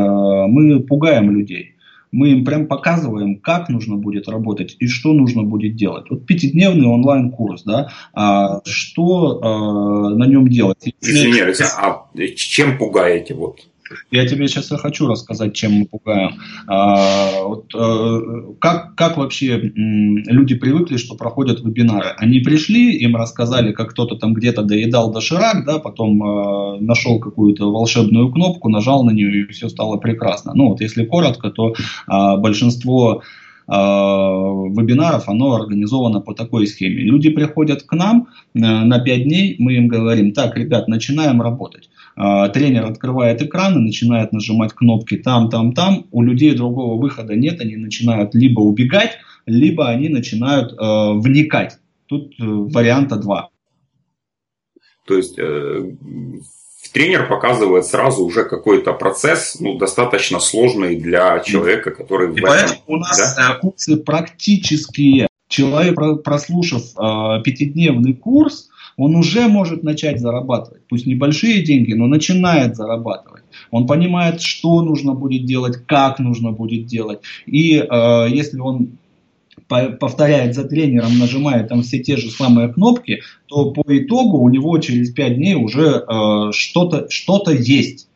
мы 0.49 0.81
пугаем 0.81 1.31
людей. 1.31 1.77
Мы 2.11 2.31
им 2.31 2.45
прям 2.45 2.67
показываем, 2.67 3.39
как 3.39 3.69
нужно 3.69 3.95
будет 3.95 4.29
работать 4.29 4.77
и 4.81 4.89
что 4.89 5.13
нужно 5.13 5.45
будет 5.45 5.77
делать. 5.77 6.07
Вот 6.11 6.27
пятидневный 6.27 6.89
онлайн-курс, 6.89 7.63
да, 7.63 7.93
а 8.15 8.63
что 8.65 9.39
э, 9.41 10.17
на 10.17 10.25
нем 10.25 10.49
делать? 10.49 10.93
Извини, 11.01 11.41
а 11.79 12.07
чем 12.35 12.79
пугаете 12.79 13.35
вот? 13.35 13.61
Я 14.11 14.27
тебе 14.27 14.49
сейчас 14.49 14.69
хочу 14.69 15.07
рассказать, 15.07 15.55
чем 15.55 15.73
мы 15.73 15.87
пугаем. 15.87 16.41
А, 16.67 17.43
вот, 17.45 17.73
а, 17.75 18.21
как, 18.61 18.95
как 18.95 19.17
вообще 19.17 19.53
м, 19.53 20.19
люди 20.27 20.55
привыкли, 20.55 20.97
что 20.97 21.17
проходят 21.17 21.61
вебинары? 21.61 22.15
Они 22.17 22.41
пришли, 22.41 22.95
им 22.97 23.17
рассказали, 23.17 23.73
как 23.73 23.91
кто-то 23.91 24.17
там 24.17 24.35
где-то 24.35 24.63
доедал 24.63 25.13
доширак, 25.13 25.65
да, 25.65 25.79
потом 25.79 26.23
а, 26.23 26.79
нашел 26.81 27.19
какую-то 27.19 27.71
волшебную 27.71 28.31
кнопку, 28.33 28.69
нажал 28.69 29.05
на 29.05 29.11
нее, 29.11 29.43
и 29.43 29.53
все 29.53 29.69
стало 29.69 29.97
прекрасно. 29.97 30.53
Ну 30.55 30.69
вот, 30.69 30.81
если 30.81 31.05
коротко, 31.05 31.51
то 31.51 31.75
а, 32.07 32.37
большинство 32.37 33.23
вебинаров, 33.71 35.29
оно 35.29 35.55
организовано 35.55 36.21
по 36.21 36.35
такой 36.35 36.67
схеме. 36.67 37.03
Люди 37.03 37.31
приходят 37.31 37.85
к 37.85 37.93
нам 37.93 38.29
на 38.53 38.99
5 38.99 39.25
дней, 39.25 39.57
мы 39.61 39.75
им 39.75 39.87
говорим, 39.87 40.33
так, 40.33 40.57
ребят, 40.57 40.89
начинаем 40.89 41.41
работать. 41.41 41.89
А, 42.17 42.49
тренер 42.49 42.85
открывает 42.85 43.41
экран 43.41 43.79
и 43.79 43.83
начинает 43.83 44.33
нажимать 44.33 44.73
кнопки 44.73 45.17
там, 45.17 45.49
там, 45.49 45.73
там. 45.73 46.07
У 46.11 46.23
людей 46.23 46.55
другого 46.55 47.01
выхода 47.01 47.35
нет, 47.35 47.61
они 47.61 47.77
начинают 47.77 48.35
либо 48.35 48.61
убегать, 48.61 49.19
либо 49.47 49.89
они 49.89 50.09
начинают 50.09 50.73
э, 50.73 50.77
вникать. 50.77 51.79
Тут 52.07 52.35
э, 52.39 52.45
варианта 52.45 53.17
два. 53.17 53.49
То 55.07 55.17
есть 55.17 55.39
э, 55.39 55.93
тренер 56.89 57.29
показывает 57.29 57.87
сразу 57.87 58.25
уже 58.25 58.45
какой-то 58.45 58.93
процесс, 58.93 59.59
ну, 59.61 59.79
достаточно 59.79 60.41
сложный 60.41 60.97
для 60.97 61.41
человека, 61.41 61.91
который... 61.91 62.35
И 62.35 62.41
в 62.41 62.45
этом, 62.45 62.77
у 62.87 62.97
нас 62.97 63.37
да? 63.37 63.57
Э, 63.57 63.61
курсы 63.61 63.97
практические. 63.97 65.27
Человек, 65.49 66.23
прослушав 66.23 66.83
э, 66.97 67.43
пятидневный 67.43 68.15
курс, 68.15 68.69
он 68.97 69.17
уже 69.17 69.49
может 69.49 69.83
начать 69.83 70.21
зарабатывать. 70.21 70.83
Пусть 70.89 71.07
небольшие 71.07 71.65
деньги, 71.65 71.93
но 71.93 72.07
начинает 72.07 72.77
зарабатывать. 72.77 73.43
Он 73.71 73.87
понимает, 73.87 74.41
что 74.41 74.83
нужно 74.83 75.15
будет 75.15 75.45
делать, 75.45 75.85
как 75.87 76.19
нужно 76.19 76.53
будет 76.53 76.87
делать. 76.87 77.21
И 77.47 77.79
э, 77.79 78.27
если 78.29 78.61
он 78.61 78.99
повторяет 79.67 80.55
за 80.55 80.65
тренером, 80.65 81.19
нажимает 81.19 81.69
там 81.69 81.83
все 81.83 81.99
те 81.99 82.17
же 82.17 82.31
самые 82.31 82.73
кнопки, 82.73 83.23
то 83.47 83.73
по 83.73 83.83
итогу 83.99 84.39
у 84.39 84.49
него 84.49 84.79
через 84.79 85.11
5 85.11 85.37
дней 85.37 85.55
уже 85.55 86.05
э, 86.07 86.53
что-то 86.53 87.07
что 87.11 87.43
есть. 87.51 88.09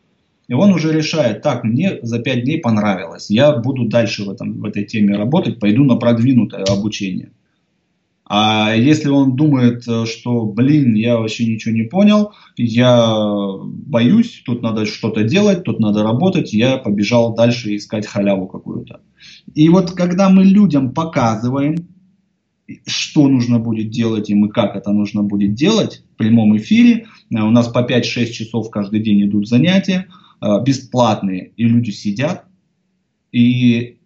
И 0.46 0.54
он 0.54 0.72
уже 0.72 0.92
решает, 0.92 1.42
так, 1.42 1.64
мне 1.64 1.98
за 2.02 2.18
5 2.18 2.44
дней 2.44 2.58
понравилось, 2.58 3.30
я 3.30 3.56
буду 3.56 3.88
дальше 3.88 4.24
в, 4.24 4.30
этом, 4.30 4.60
в 4.60 4.64
этой 4.64 4.84
теме 4.84 5.16
работать, 5.16 5.58
пойду 5.58 5.84
на 5.84 5.96
продвинутое 5.96 6.64
обучение. 6.64 7.30
А 8.26 8.74
если 8.74 9.10
он 9.10 9.36
думает, 9.36 9.86
э, 9.86 10.06
что, 10.06 10.46
блин, 10.46 10.94
я 10.94 11.18
вообще 11.18 11.44
ничего 11.46 11.74
не 11.74 11.82
понял, 11.82 12.32
я 12.56 13.14
боюсь, 13.62 14.42
тут 14.46 14.62
надо 14.62 14.86
что-то 14.86 15.24
делать, 15.24 15.64
тут 15.64 15.78
надо 15.78 16.02
работать, 16.02 16.52
я 16.54 16.78
побежал 16.78 17.34
дальше 17.34 17.76
искать 17.76 18.06
халяву 18.06 18.46
какую-то. 18.46 19.00
И 19.52 19.68
вот 19.68 19.92
когда 19.92 20.30
мы 20.30 20.44
людям 20.44 20.92
показываем, 20.92 21.88
что 22.86 23.28
нужно 23.28 23.58
будет 23.58 23.90
делать 23.90 24.30
им 24.30 24.46
и 24.46 24.48
как 24.48 24.74
это 24.74 24.90
нужно 24.90 25.22
будет 25.22 25.54
делать 25.54 26.02
в 26.14 26.16
прямом 26.16 26.56
эфире, 26.56 27.06
э, 27.30 27.40
у 27.40 27.50
нас 27.50 27.68
по 27.68 27.84
5-6 27.84 28.30
часов 28.30 28.70
каждый 28.70 29.00
день 29.00 29.24
идут 29.24 29.48
занятия, 29.48 30.06
э, 30.40 30.62
бесплатные, 30.64 31.52
и 31.56 31.64
люди 31.64 31.90
сидят, 31.90 32.46
и 33.32 33.98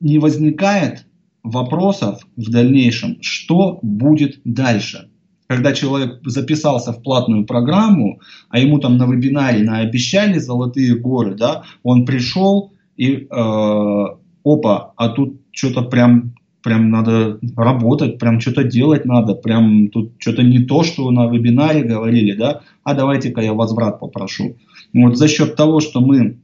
не 0.00 0.18
возникает 0.18 1.06
вопросов 1.42 2.26
в 2.36 2.50
дальнейшем, 2.50 3.18
что 3.20 3.78
будет 3.82 4.40
дальше. 4.44 5.08
Когда 5.46 5.72
человек 5.74 6.20
записался 6.24 6.92
в 6.92 7.02
платную 7.02 7.44
программу, 7.44 8.20
а 8.48 8.58
ему 8.58 8.78
там 8.78 8.96
на 8.96 9.06
вебинаре 9.06 9.62
наобещали 9.62 10.38
золотые 10.38 10.96
горы, 10.96 11.34
да, 11.34 11.64
он 11.82 12.06
пришел 12.06 12.71
и 12.96 13.26
э, 13.30 14.04
опа, 14.44 14.92
а 14.96 15.08
тут 15.08 15.40
что-то 15.52 15.82
прям 15.82 16.34
прям 16.62 16.90
надо 16.90 17.40
работать, 17.56 18.18
прям 18.18 18.40
что-то 18.40 18.62
делать 18.62 19.04
надо, 19.04 19.34
прям 19.34 19.88
тут 19.88 20.12
что-то 20.18 20.42
не 20.42 20.60
то, 20.60 20.84
что 20.84 21.10
на 21.10 21.26
вебинаре 21.26 21.82
говорили, 21.82 22.34
да, 22.34 22.62
а 22.84 22.94
давайте-ка 22.94 23.40
я 23.40 23.52
возврат 23.52 23.98
попрошу. 23.98 24.56
Вот 24.92 25.16
за 25.16 25.26
счет 25.26 25.56
того, 25.56 25.80
что 25.80 26.00
мы 26.00 26.38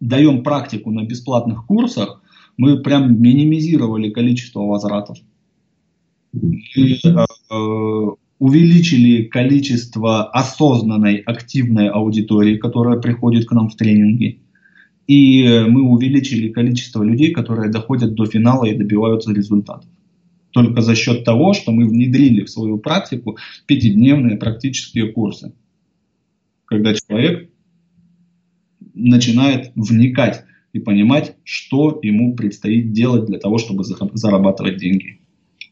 даем 0.00 0.42
практику 0.42 0.90
на 0.90 1.04
бесплатных 1.04 1.66
курсах, 1.66 2.22
мы 2.56 2.80
прям 2.80 3.20
минимизировали 3.20 4.10
количество 4.10 4.60
возвратов. 4.60 5.18
И, 6.74 6.98
э, 7.04 8.06
увеличили 8.38 9.24
количество 9.24 10.24
осознанной, 10.30 11.16
активной 11.16 11.88
аудитории, 11.88 12.56
которая 12.56 12.98
приходит 12.98 13.46
к 13.46 13.52
нам 13.52 13.68
в 13.68 13.76
тренинги. 13.76 14.40
И 15.08 15.64
мы 15.66 15.82
увеличили 15.82 16.52
количество 16.52 17.02
людей, 17.02 17.32
которые 17.32 17.70
доходят 17.70 18.14
до 18.14 18.26
финала 18.26 18.66
и 18.66 18.76
добиваются 18.76 19.32
результатов. 19.32 19.88
Только 20.50 20.82
за 20.82 20.94
счет 20.94 21.24
того, 21.24 21.54
что 21.54 21.72
мы 21.72 21.88
внедрили 21.88 22.44
в 22.44 22.50
свою 22.50 22.78
практику 22.78 23.38
пятидневные 23.66 24.36
практические 24.36 25.10
курсы. 25.12 25.54
Когда 26.66 26.94
человек 26.94 27.50
начинает 28.94 29.72
вникать 29.74 30.44
и 30.74 30.78
понимать, 30.78 31.36
что 31.42 31.98
ему 32.02 32.34
предстоит 32.36 32.92
делать 32.92 33.24
для 33.24 33.38
того, 33.38 33.56
чтобы 33.56 33.84
зарабатывать 33.84 34.76
деньги. 34.76 35.20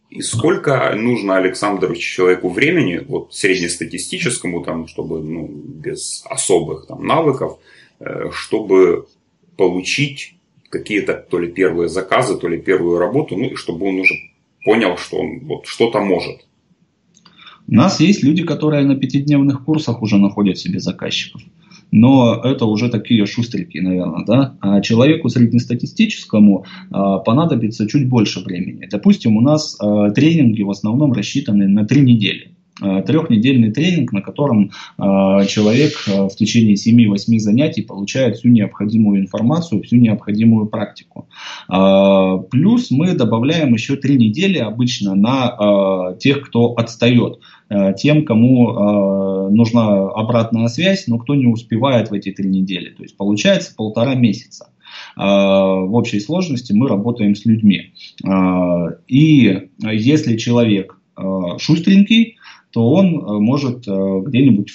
И 0.08 0.22
сколько 0.22 0.94
нужно 0.94 1.36
Александру 1.36 1.94
человеку 1.94 2.48
времени, 2.48 3.02
вот 3.06 3.34
среднестатистическому, 3.34 4.62
там, 4.64 4.86
чтобы 4.86 5.22
ну, 5.22 5.46
без 5.46 6.24
особых 6.30 6.86
там, 6.86 7.06
навыков, 7.06 7.58
э, 7.98 8.30
чтобы 8.32 9.06
получить 9.56 10.34
какие-то 10.68 11.14
то 11.14 11.38
ли 11.38 11.48
первые 11.48 11.88
заказы, 11.88 12.36
то 12.38 12.48
ли 12.48 12.58
первую 12.58 12.98
работу, 12.98 13.36
ну 13.36 13.50
и 13.50 13.54
чтобы 13.54 13.86
он 13.86 14.00
уже 14.00 14.14
понял, 14.64 14.96
что 14.96 15.18
он 15.18 15.40
вот 15.40 15.66
что-то 15.66 16.00
может. 16.00 16.46
У 17.68 17.74
нас 17.74 18.00
есть 18.00 18.22
люди, 18.22 18.44
которые 18.44 18.84
на 18.84 18.96
пятидневных 18.96 19.64
курсах 19.64 20.02
уже 20.02 20.18
находят 20.18 20.58
себе 20.58 20.78
заказчиков. 20.78 21.42
Но 21.92 22.40
это 22.42 22.64
уже 22.64 22.88
такие 22.90 23.26
шустрики, 23.26 23.78
наверное, 23.78 24.24
да. 24.24 24.56
А 24.60 24.80
человеку 24.80 25.28
среднестатистическому 25.28 26.64
а, 26.90 27.18
понадобится 27.18 27.88
чуть 27.88 28.08
больше 28.08 28.40
времени. 28.40 28.88
Допустим, 28.90 29.36
у 29.36 29.40
нас 29.40 29.76
а, 29.80 30.10
тренинги 30.10 30.62
в 30.62 30.70
основном 30.70 31.12
рассчитаны 31.12 31.68
на 31.68 31.84
три 31.84 32.00
недели. 32.00 32.55
Э, 32.82 33.02
трехнедельный 33.02 33.70
тренинг, 33.70 34.12
на 34.12 34.20
котором 34.20 34.70
э, 34.98 35.02
человек 35.48 35.92
э, 36.06 36.28
в 36.28 36.36
течение 36.36 36.74
7-8 36.74 37.38
занятий 37.38 37.80
получает 37.80 38.36
всю 38.36 38.48
необходимую 38.48 39.20
информацию, 39.20 39.82
всю 39.82 39.96
необходимую 39.96 40.66
практику. 40.66 41.28
Плюс 42.50 42.90
мы 42.90 43.14
добавляем 43.14 43.72
еще 43.72 43.96
3 43.96 44.16
недели 44.16 44.58
обычно 44.58 45.14
на 45.14 46.14
тех, 46.18 46.42
кто 46.42 46.72
отстает 46.74 47.40
тем, 47.96 48.24
кому 48.24 49.48
нужна 49.50 50.08
обратная 50.10 50.68
связь, 50.68 51.06
но 51.06 51.18
кто 51.18 51.34
не 51.34 51.46
успевает 51.46 52.10
в 52.10 52.14
эти 52.14 52.30
три 52.30 52.48
недели. 52.48 52.90
То 52.90 53.02
есть 53.02 53.16
получается 53.16 53.74
полтора 53.74 54.14
месяца. 54.14 54.70
В 55.16 55.94
общей 55.94 56.20
сложности 56.20 56.72
мы 56.72 56.88
работаем 56.88 57.34
с 57.34 57.44
людьми. 57.44 57.92
И 59.08 59.68
если 59.82 60.36
человек 60.36 60.98
шустренький, 61.58 62.35
то 62.76 62.90
он 62.90 63.06
э, 63.06 63.38
может 63.38 63.88
э, 63.88 64.22
где-нибудь 64.26 64.70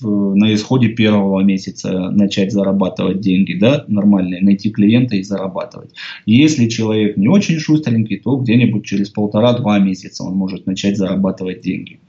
на 0.00 0.54
исходе 0.54 0.88
первого 0.88 1.42
месяца 1.42 2.10
начать 2.10 2.52
зарабатывать 2.52 3.20
деньги, 3.20 3.54
да, 3.54 3.84
нормальные, 3.88 4.42
найти 4.42 4.70
клиента 4.70 5.16
и 5.16 5.22
зарабатывать. 5.22 5.90
Если 6.26 6.68
человек 6.68 7.16
не 7.16 7.28
очень 7.28 7.58
шустренький, 7.58 8.18
то 8.18 8.36
где-нибудь 8.36 8.84
через 8.84 9.10
полтора-два 9.10 9.78
месяца 9.80 10.24
он 10.24 10.34
может 10.34 10.66
начать 10.66 10.96
зарабатывать 10.96 11.62
деньги. 11.62 12.00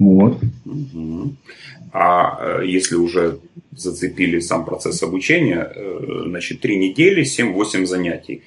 Вот. 0.00 0.38
А 1.92 2.38
э, 2.40 2.66
если 2.66 2.96
уже 2.96 3.38
зацепили 3.70 4.40
сам 4.40 4.64
процесс 4.64 5.02
обучения, 5.02 5.72
значит, 6.26 6.60
три 6.60 6.76
недели, 6.76 7.22
7-8 7.22 7.86
занятий. 7.86 8.42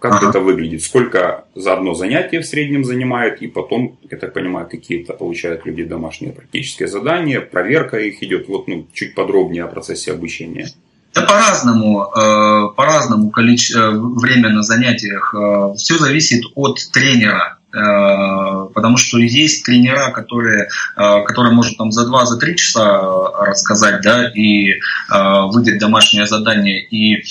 Как 0.00 0.14
ага. 0.14 0.28
это 0.28 0.40
выглядит? 0.40 0.82
Сколько 0.82 1.46
за 1.54 1.72
одно 1.72 1.94
занятие 1.94 2.40
в 2.40 2.46
среднем 2.46 2.84
занимает? 2.84 3.40
И 3.40 3.46
потом, 3.46 3.98
я 4.10 4.18
так 4.18 4.34
понимаю, 4.34 4.68
какие-то 4.68 5.14
получают 5.14 5.64
люди 5.64 5.84
домашние 5.84 6.32
практические 6.32 6.88
задания, 6.88 7.40
проверка 7.40 7.98
их 7.98 8.22
идет. 8.22 8.48
Вот 8.48 8.68
ну, 8.68 8.86
чуть 8.92 9.14
подробнее 9.14 9.64
о 9.64 9.68
процессе 9.68 10.12
обучения. 10.12 10.68
Да 11.14 11.22
по-разному, 11.22 12.02
э, 12.02 12.74
по-разному 12.76 13.30
количество, 13.30 13.80
э, 13.80 13.98
время 13.98 14.50
на 14.50 14.62
занятиях. 14.62 15.34
Э, 15.34 15.74
Все 15.76 15.96
зависит 15.96 16.44
от 16.54 16.78
тренера 16.92 17.58
потому 17.76 18.96
что 18.96 19.18
есть 19.18 19.64
тренера, 19.64 20.10
которые, 20.10 20.68
которые 20.94 21.52
может 21.52 21.76
там 21.76 21.92
за 21.92 22.10
2-3 22.10 22.54
часа 22.54 23.00
рассказать, 23.40 24.00
да, 24.02 24.28
и 24.28 24.80
выдать 25.10 25.78
домашнее 25.78 26.26
задание, 26.26 26.82
и 26.82 27.22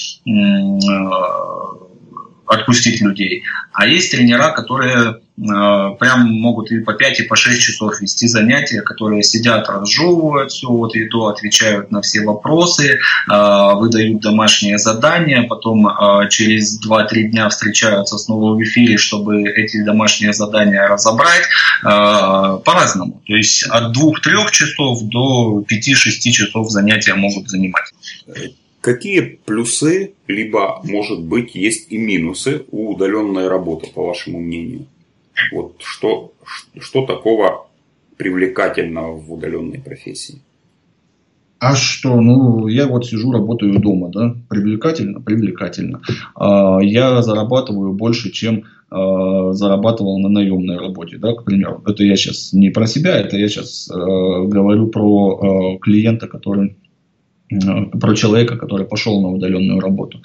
отпустить 2.47 3.01
людей. 3.01 3.43
А 3.73 3.87
есть 3.87 4.11
тренера, 4.11 4.51
которые 4.51 5.15
э, 5.15 5.15
прям 5.37 6.31
могут 6.31 6.71
и 6.71 6.79
по 6.79 6.93
5, 6.93 7.19
и 7.19 7.23
по 7.23 7.35
6 7.35 7.61
часов 7.61 8.01
вести 8.01 8.27
занятия, 8.27 8.81
которые 8.81 9.23
сидят, 9.23 9.67
разжевывают 9.69 10.51
все 10.51 10.67
вот 10.67 10.95
и 10.95 11.07
то, 11.07 11.27
отвечают 11.27 11.91
на 11.91 12.01
все 12.01 12.21
вопросы, 12.21 12.93
э, 12.93 13.73
выдают 13.75 14.21
домашние 14.21 14.77
задания, 14.77 15.43
потом 15.43 15.87
э, 15.87 16.29
через 16.29 16.79
2-3 16.85 17.23
дня 17.29 17.49
встречаются 17.49 18.17
снова 18.17 18.55
в 18.55 18.63
эфире, 18.63 18.97
чтобы 18.97 19.43
эти 19.43 19.83
домашние 19.83 20.33
задания 20.33 20.87
разобрать. 20.87 21.43
Э, 21.83 22.59
по-разному. 22.63 23.21
То 23.27 23.35
есть 23.35 23.63
от 23.63 23.95
2-3 23.95 24.51
часов 24.51 25.03
до 25.03 25.63
5-6 25.69 26.31
часов 26.31 26.69
занятия 26.69 27.15
могут 27.15 27.49
занимать. 27.49 27.91
Какие 28.85 29.39
плюсы, 29.43 30.13
либо, 30.27 30.79
может 30.83 31.23
быть, 31.23 31.55
есть 31.55 31.91
и 31.91 31.97
минусы 31.97 32.65
у 32.69 32.93
удаленной 32.93 33.47
работы, 33.47 33.87
по 33.91 34.05
вашему 34.05 34.39
мнению? 34.39 34.85
Вот 35.51 35.77
что, 35.79 36.33
что 36.79 37.03
такого 37.03 37.65
привлекательного 38.15 39.15
в 39.15 39.33
удаленной 39.33 39.79
профессии? 39.79 40.39
А 41.57 41.73
что, 41.73 42.21
ну, 42.21 42.67
я 42.67 42.85
вот 42.85 43.07
сижу, 43.07 43.31
работаю 43.31 43.79
дома, 43.79 44.09
да, 44.09 44.35
привлекательно, 44.49 45.19
привлекательно. 45.19 46.01
А, 46.35 46.77
я 46.79 47.23
зарабатываю 47.23 47.91
больше, 47.93 48.31
чем 48.31 48.65
а, 48.91 49.51
зарабатывал 49.53 50.19
на 50.19 50.29
наемной 50.29 50.77
работе, 50.77 51.17
да, 51.17 51.33
к 51.33 51.43
примеру. 51.43 51.81
Это 51.87 52.03
я 52.03 52.15
сейчас 52.15 52.53
не 52.53 52.69
про 52.69 52.85
себя, 52.85 53.17
это 53.17 53.35
я 53.35 53.47
сейчас 53.49 53.89
а, 53.89 53.95
говорю 53.95 54.89
про 54.89 55.79
клиента, 55.79 56.27
который 56.27 56.75
про 57.49 58.15
человека, 58.15 58.57
который 58.57 58.85
пошел 58.85 59.21
на 59.21 59.29
удаленную 59.29 59.79
работу. 59.79 60.21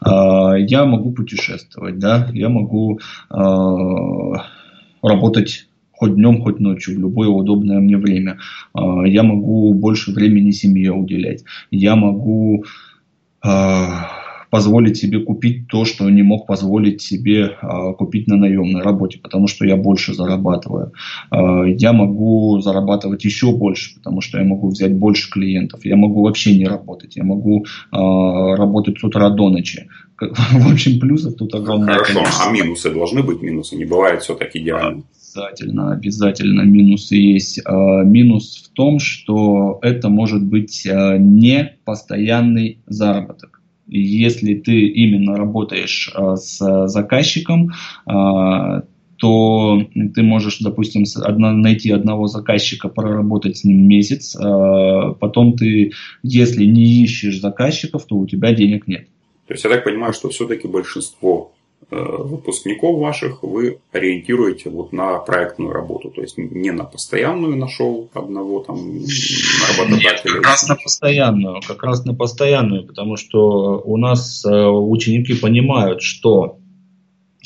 А, 0.00 0.54
я 0.54 0.84
могу 0.84 1.12
путешествовать, 1.12 1.98
да, 1.98 2.28
я 2.32 2.48
могу 2.48 3.00
а, 3.28 4.46
работать 5.02 5.66
хоть 5.92 6.14
днем, 6.14 6.42
хоть 6.42 6.60
ночью, 6.60 6.96
в 6.96 7.00
любое 7.00 7.28
удобное 7.28 7.80
мне 7.80 7.96
время. 7.96 8.38
А, 8.72 9.02
я 9.06 9.22
могу 9.22 9.74
больше 9.74 10.12
времени 10.12 10.52
семье 10.52 10.92
уделять. 10.92 11.44
Я 11.70 11.96
могу 11.96 12.64
позволить 14.50 14.96
себе 14.96 15.20
купить 15.20 15.68
то, 15.68 15.84
что 15.84 16.10
не 16.10 16.22
мог 16.22 16.46
позволить 16.46 17.00
себе 17.00 17.56
а, 17.62 17.92
купить 17.92 18.26
на 18.26 18.36
наемной 18.36 18.82
работе, 18.82 19.18
потому 19.22 19.46
что 19.46 19.64
я 19.64 19.76
больше 19.76 20.12
зарабатываю. 20.12 20.92
А, 21.30 21.64
я 21.64 21.92
могу 21.92 22.60
зарабатывать 22.60 23.24
еще 23.24 23.52
больше, 23.52 23.94
потому 23.94 24.20
что 24.20 24.38
я 24.38 24.44
могу 24.44 24.68
взять 24.68 24.92
больше 24.92 25.30
клиентов. 25.30 25.84
Я 25.84 25.96
могу 25.96 26.22
вообще 26.22 26.56
не 26.56 26.66
работать. 26.66 27.16
Я 27.16 27.24
могу 27.24 27.64
а, 27.92 28.56
работать 28.56 28.98
с 28.98 29.04
утра 29.04 29.30
до 29.30 29.48
ночи. 29.48 29.88
В 30.20 30.72
общем, 30.72 31.00
плюсов 31.00 31.36
тут 31.36 31.54
огромное 31.54 31.94
Хорошо, 31.94 32.14
количество. 32.14 32.46
а 32.46 32.52
минусы 32.52 32.92
должны 32.92 33.22
быть 33.22 33.40
минусы? 33.40 33.76
Не 33.76 33.86
бывает 33.86 34.22
все 34.22 34.34
так 34.34 34.54
идеально. 34.54 35.04
Обязательно, 35.14 35.92
обязательно 35.92 36.62
минусы 36.62 37.14
есть. 37.14 37.60
Минус 37.66 38.68
в 38.68 38.74
том, 38.74 38.98
что 38.98 39.78
это 39.80 40.08
может 40.08 40.44
быть 40.44 40.84
не 40.84 41.76
постоянный 41.84 42.78
заработок 42.88 43.59
если 43.90 44.54
ты 44.54 44.86
именно 44.86 45.36
работаешь 45.36 46.10
а, 46.14 46.36
с 46.36 46.86
заказчиком, 46.86 47.72
а, 48.06 48.82
то 49.16 49.82
ты 50.14 50.22
можешь, 50.22 50.60
допустим, 50.60 51.04
найти 51.36 51.90
одного 51.90 52.26
заказчика, 52.26 52.88
проработать 52.88 53.58
с 53.58 53.64
ним 53.64 53.86
месяц, 53.86 54.34
а, 54.36 55.12
потом 55.12 55.56
ты, 55.56 55.92
если 56.22 56.64
не 56.64 57.02
ищешь 57.02 57.40
заказчиков, 57.40 58.04
то 58.06 58.16
у 58.16 58.26
тебя 58.26 58.54
денег 58.54 58.86
нет. 58.86 59.06
То 59.46 59.54
есть 59.54 59.64
я 59.64 59.70
так 59.70 59.84
понимаю, 59.84 60.12
что 60.12 60.28
все-таки 60.30 60.68
большинство 60.68 61.52
выпускников 61.90 63.00
ваших 63.00 63.42
вы 63.42 63.80
ориентируете 63.92 64.70
вот 64.70 64.92
на 64.92 65.18
проектную 65.18 65.72
работу, 65.72 66.10
то 66.10 66.22
есть 66.22 66.38
не 66.38 66.70
на 66.70 66.84
постоянную 66.84 67.56
нашел 67.56 68.08
одного 68.14 68.60
там 68.60 68.76
работодателя. 69.78 69.98
Нет, 69.98 70.20
как 70.22 70.46
раз 70.46 70.68
на 70.68 70.76
постоянную, 70.76 71.60
как 71.66 71.82
раз 71.82 72.04
на 72.04 72.14
постоянную, 72.14 72.86
потому 72.86 73.16
что 73.16 73.82
у 73.84 73.96
нас 73.96 74.44
э, 74.44 74.66
ученики 74.66 75.34
понимают, 75.34 76.02
что 76.02 76.58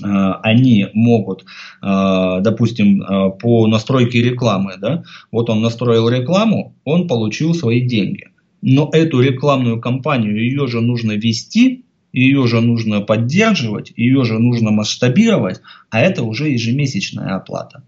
они 0.01 0.89
могут, 0.93 1.45
допустим, 1.81 3.37
по 3.41 3.69
настройке 3.69 4.23
рекламы, 4.23 4.75
да, 4.77 5.05
вот 5.31 5.49
он 5.51 5.61
настроил 5.61 6.09
рекламу, 6.09 6.75
он 6.85 7.07
получил 7.07 7.55
свои 7.55 7.81
деньги. 7.81 8.29
Но 8.61 8.91
эту 8.93 9.21
рекламную 9.21 9.81
кампанию, 9.81 10.37
ее 10.37 10.67
же 10.67 10.81
нужно 10.81 11.13
вести, 11.13 11.85
ее 12.15 12.47
же 12.47 12.61
нужно 12.61 13.01
поддерживать, 13.01 13.93
ее 13.97 14.25
же 14.25 14.39
нужно 14.39 14.71
масштабировать, 14.71 15.61
а 15.91 16.01
это 16.01 16.23
уже 16.23 16.49
ежемесячная 16.49 17.35
оплата. 17.35 17.83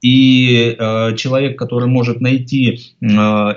И 0.00 0.76
э, 0.78 1.16
человек, 1.16 1.58
который 1.58 1.88
может 1.88 2.20
найти 2.20 2.80
э, 3.00 3.06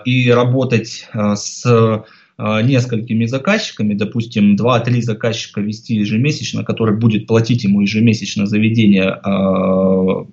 и 0.05 0.29
работать 0.31 1.07
э, 1.13 1.35
с 1.35 2.05
несколькими 2.37 3.25
заказчиками, 3.25 3.93
допустим, 3.93 4.55
2-3 4.55 5.01
заказчика 5.01 5.61
вести 5.61 5.95
ежемесячно, 5.95 6.63
который 6.63 6.97
будет 6.97 7.27
платить 7.27 7.63
ему 7.63 7.81
ежемесячно 7.81 8.45
заведение, 8.45 9.19
э, 9.23 10.25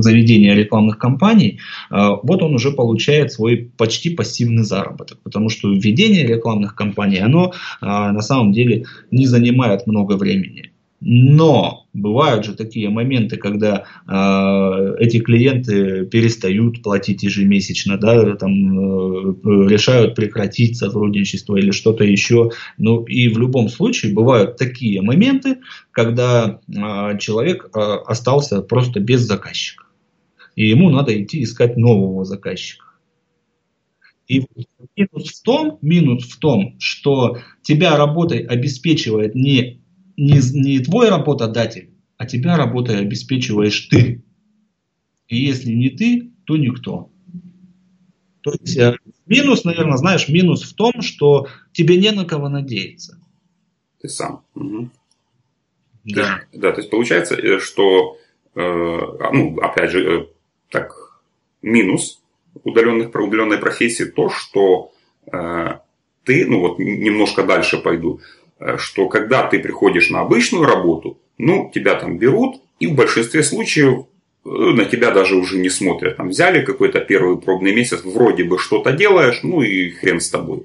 заведение 0.00 0.54
рекламных 0.54 0.98
кампаний, 0.98 1.58
э, 1.90 2.08
вот 2.22 2.42
он 2.42 2.54
уже 2.54 2.72
получает 2.72 3.32
свой 3.32 3.70
почти 3.76 4.10
пассивный 4.10 4.64
заработок, 4.64 5.18
потому 5.22 5.50
что 5.50 5.72
введение 5.72 6.26
рекламных 6.26 6.74
кампаний, 6.74 7.20
оно 7.20 7.52
на 7.80 8.20
самом 8.20 8.52
деле 8.52 8.86
не 9.10 9.26
занимает 9.26 9.86
много 9.86 10.16
времени. 10.16 10.71
Но 11.04 11.88
бывают 11.92 12.44
же 12.44 12.54
такие 12.54 12.88
моменты, 12.88 13.36
когда 13.36 13.86
э, 14.06 14.94
эти 15.00 15.18
клиенты 15.18 16.06
перестают 16.06 16.80
платить 16.80 17.24
ежемесячно, 17.24 17.98
да, 17.98 18.36
там, 18.36 18.52
э, 18.52 19.68
решают 19.68 20.14
прекратить 20.14 20.76
сотрудничество 20.78 21.56
или 21.56 21.72
что-то 21.72 22.04
еще. 22.04 22.50
Ну 22.78 23.02
и 23.02 23.28
в 23.28 23.38
любом 23.38 23.68
случае 23.68 24.14
бывают 24.14 24.58
такие 24.58 25.02
моменты, 25.02 25.58
когда 25.90 26.60
э, 26.68 27.18
человек 27.18 27.68
э, 27.74 27.80
остался 28.06 28.62
просто 28.62 29.00
без 29.00 29.22
заказчика. 29.22 29.86
И 30.54 30.68
ему 30.68 30.88
надо 30.88 31.20
идти 31.20 31.42
искать 31.42 31.76
нового 31.76 32.24
заказчика. 32.24 32.84
И 34.28 34.46
минус 34.96 35.30
в 35.30 35.42
том, 35.42 35.78
минус 35.82 36.28
в 36.28 36.38
том, 36.38 36.76
что 36.78 37.38
тебя 37.62 37.96
работой 37.96 38.38
обеспечивает 38.38 39.34
не 39.34 39.81
не, 40.16 40.40
не 40.52 40.80
твой 40.80 41.08
работодатель, 41.08 41.90
а 42.16 42.26
тебя 42.26 42.56
работой 42.56 43.00
обеспечиваешь 43.00 43.88
ты. 43.90 44.22
И 45.28 45.36
если 45.36 45.72
не 45.72 45.90
ты, 45.90 46.30
то 46.44 46.56
никто. 46.56 47.10
То 48.42 48.52
есть 48.52 48.76
э, 48.76 48.96
минус, 49.26 49.64
наверное, 49.64 49.96
знаешь, 49.96 50.28
минус 50.28 50.62
в 50.62 50.74
том, 50.74 51.00
что 51.00 51.48
тебе 51.72 51.96
не 51.96 52.10
на 52.10 52.24
кого 52.24 52.48
надеяться. 52.48 53.18
Ты 54.00 54.08
сам. 54.08 54.44
Угу. 54.54 54.90
Да. 56.04 56.40
Есть, 56.50 56.60
да, 56.60 56.72
то 56.72 56.80
есть 56.80 56.90
получается, 56.90 57.36
э, 57.36 57.58
что, 57.60 58.18
э, 58.54 58.60
а, 58.60 59.32
ну, 59.32 59.56
опять 59.60 59.90
же, 59.90 60.04
э, 60.04 60.26
так, 60.70 61.22
минус 61.62 62.20
удаленных, 62.64 63.14
удаленной 63.14 63.58
профессии 63.58 64.04
то, 64.04 64.28
что 64.28 64.92
э, 65.32 65.78
ты, 66.24 66.46
ну 66.46 66.60
вот 66.60 66.78
немножко 66.80 67.44
дальше 67.44 67.78
пойду, 67.78 68.20
Э, 68.41 68.41
что 68.78 69.08
когда 69.08 69.46
ты 69.46 69.58
приходишь 69.58 70.10
на 70.10 70.20
обычную 70.20 70.64
работу, 70.64 71.18
ну, 71.38 71.70
тебя 71.74 71.94
там 71.94 72.18
берут, 72.18 72.60
и 72.78 72.86
в 72.86 72.94
большинстве 72.94 73.42
случаев 73.42 74.06
э, 74.44 74.48
на 74.48 74.84
тебя 74.84 75.10
даже 75.10 75.36
уже 75.36 75.58
не 75.58 75.70
смотрят. 75.70 76.16
Там 76.16 76.28
взяли 76.28 76.64
какой-то 76.64 77.00
первый 77.00 77.38
пробный 77.38 77.74
месяц, 77.74 78.02
вроде 78.04 78.44
бы 78.44 78.58
что-то 78.58 78.92
делаешь, 78.92 79.40
ну 79.42 79.62
и 79.62 79.90
хрен 79.90 80.20
с 80.20 80.28
тобой. 80.28 80.64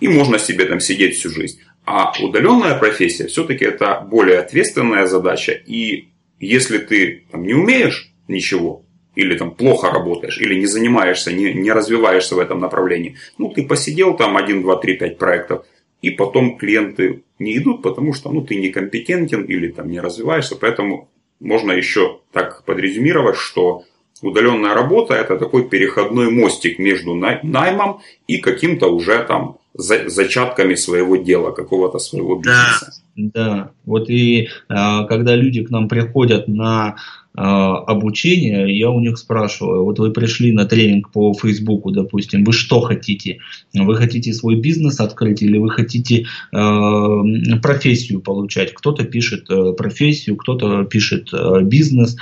И 0.00 0.08
можно 0.08 0.38
себе 0.38 0.64
там 0.66 0.80
сидеть 0.80 1.16
всю 1.16 1.30
жизнь. 1.30 1.60
А 1.84 2.12
удаленная 2.20 2.76
профессия 2.76 3.26
все-таки 3.28 3.64
это 3.64 4.00
более 4.00 4.38
ответственная 4.38 5.06
задача. 5.06 5.52
И 5.52 6.08
если 6.40 6.78
ты 6.78 7.24
там, 7.30 7.44
не 7.44 7.54
умеешь 7.54 8.12
ничего, 8.28 8.84
или 9.14 9.36
там 9.36 9.52
плохо 9.52 9.90
работаешь, 9.90 10.38
или 10.38 10.54
не 10.54 10.66
занимаешься, 10.66 11.32
не, 11.32 11.54
не 11.54 11.72
развиваешься 11.72 12.34
в 12.34 12.38
этом 12.38 12.60
направлении, 12.60 13.16
ну 13.38 13.48
ты 13.48 13.64
посидел 13.64 14.16
там 14.16 14.36
1, 14.36 14.62
2, 14.62 14.76
3, 14.76 14.94
5 14.94 15.18
проектов, 15.18 15.64
и 16.02 16.10
потом 16.10 16.58
клиенты 16.58 17.22
не 17.38 17.56
идут, 17.58 17.82
потому 17.82 18.12
что 18.12 18.30
ну, 18.30 18.42
ты 18.42 18.56
некомпетентен 18.56 19.42
или 19.42 19.68
там 19.68 19.90
не 19.90 20.00
развиваешься. 20.00 20.56
Поэтому 20.56 21.08
можно 21.40 21.72
еще 21.72 22.20
так 22.32 22.64
подрезюмировать, 22.64 23.36
что 23.36 23.84
удаленная 24.22 24.74
работа 24.74 25.14
это 25.14 25.36
такой 25.36 25.68
переходной 25.68 26.30
мостик 26.30 26.78
между 26.78 27.14
наймом 27.14 28.00
и 28.26 28.38
каким-то 28.38 28.86
уже 28.86 29.22
там 29.24 29.58
зачатками 29.74 30.74
своего 30.74 31.16
дела, 31.16 31.50
какого-то 31.50 31.98
своего 31.98 32.36
бизнеса. 32.36 32.92
Да, 33.14 33.32
да. 33.34 33.70
Вот 33.84 34.08
и 34.08 34.48
а, 34.68 35.04
когда 35.04 35.34
люди 35.34 35.64
к 35.64 35.70
нам 35.70 35.88
приходят 35.88 36.48
на 36.48 36.96
обучения, 37.36 38.66
я 38.66 38.90
у 38.90 39.00
них 39.00 39.18
спрашиваю, 39.18 39.84
вот 39.84 39.98
вы 39.98 40.10
пришли 40.10 40.52
на 40.52 40.64
тренинг 40.64 41.10
по 41.12 41.34
Фейсбуку, 41.34 41.90
допустим, 41.90 42.44
вы 42.44 42.52
что 42.52 42.80
хотите? 42.80 43.38
Вы 43.74 43.94
хотите 43.96 44.32
свой 44.32 44.56
бизнес 44.56 45.00
открыть 45.00 45.42
или 45.42 45.58
вы 45.58 45.70
хотите 45.70 46.26
э, 46.52 47.56
профессию 47.62 48.20
получать? 48.20 48.72
Кто-то 48.72 49.04
пишет 49.04 49.50
э, 49.50 49.72
профессию, 49.72 50.36
кто-то 50.36 50.84
пишет 50.84 51.28
э, 51.32 51.62
бизнес. 51.62 52.16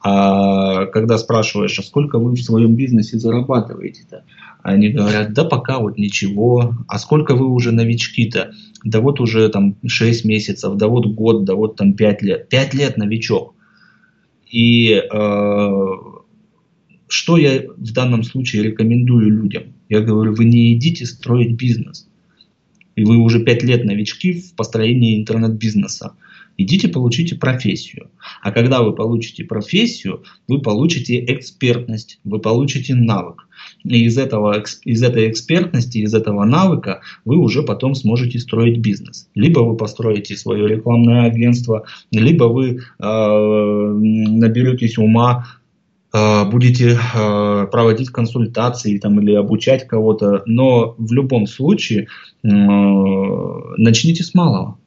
А 0.00 0.86
когда 0.86 1.18
спрашиваешь, 1.18 1.78
а 1.78 1.82
сколько 1.82 2.18
вы 2.18 2.32
в 2.32 2.42
своем 2.42 2.74
бизнесе 2.74 3.18
зарабатываете-то? 3.18 4.24
Они 4.62 4.90
говорят, 4.90 5.32
да 5.32 5.44
пока 5.44 5.78
вот 5.78 5.98
ничего. 5.98 6.74
А 6.88 6.98
сколько 6.98 7.34
вы 7.34 7.46
уже 7.46 7.72
новички-то? 7.72 8.52
Да 8.84 9.00
вот 9.00 9.20
уже 9.20 9.48
там 9.48 9.76
6 9.86 10.24
месяцев, 10.24 10.76
да 10.76 10.88
вот 10.88 11.06
год, 11.06 11.44
да 11.44 11.54
вот 11.54 11.76
там 11.76 11.94
5 11.94 12.22
лет. 12.22 12.48
5 12.48 12.74
лет 12.74 12.96
новичок. 12.96 13.54
И 14.50 14.90
э, 14.92 15.80
что 17.08 17.36
я 17.36 17.62
в 17.76 17.92
данном 17.92 18.22
случае 18.22 18.62
рекомендую 18.62 19.30
людям? 19.30 19.74
Я 19.88 20.00
говорю, 20.00 20.34
вы 20.34 20.44
не 20.44 20.74
идите 20.74 21.06
строить 21.06 21.52
бизнес. 21.52 22.08
И 22.96 23.04
вы 23.04 23.16
уже 23.18 23.44
пять 23.44 23.62
лет 23.62 23.84
новички 23.84 24.32
в 24.32 24.54
построении 24.54 25.18
интернет-бизнеса. 25.18 26.16
Идите 26.56 26.88
получите 26.88 27.36
профессию. 27.36 28.10
А 28.42 28.50
когда 28.50 28.82
вы 28.82 28.94
получите 28.94 29.44
профессию, 29.44 30.24
вы 30.48 30.60
получите 30.60 31.24
экспертность, 31.24 32.18
вы 32.24 32.40
получите 32.40 32.94
навык. 32.94 33.47
И 33.84 34.04
из, 34.04 34.18
этого, 34.18 34.62
из 34.84 35.02
этой 35.02 35.30
экспертности, 35.30 35.98
из 35.98 36.14
этого 36.14 36.44
навыка 36.44 37.00
вы 37.24 37.36
уже 37.36 37.62
потом 37.62 37.94
сможете 37.94 38.38
строить 38.38 38.78
бизнес. 38.78 39.28
Либо 39.34 39.60
вы 39.60 39.76
построите 39.76 40.36
свое 40.36 40.68
рекламное 40.68 41.26
агентство, 41.26 41.84
либо 42.10 42.44
вы 42.44 42.78
э, 42.78 42.78
наберетесь 43.00 44.98
ума, 44.98 45.46
э, 46.12 46.44
будете 46.50 46.98
э, 46.98 47.66
проводить 47.70 48.10
консультации 48.10 48.98
там, 48.98 49.20
или 49.20 49.34
обучать 49.34 49.86
кого-то. 49.86 50.42
Но 50.46 50.94
в 50.98 51.12
любом 51.12 51.46
случае 51.46 52.08
э, 52.42 52.48
начните 52.48 54.24
с 54.24 54.34
малого. 54.34 54.78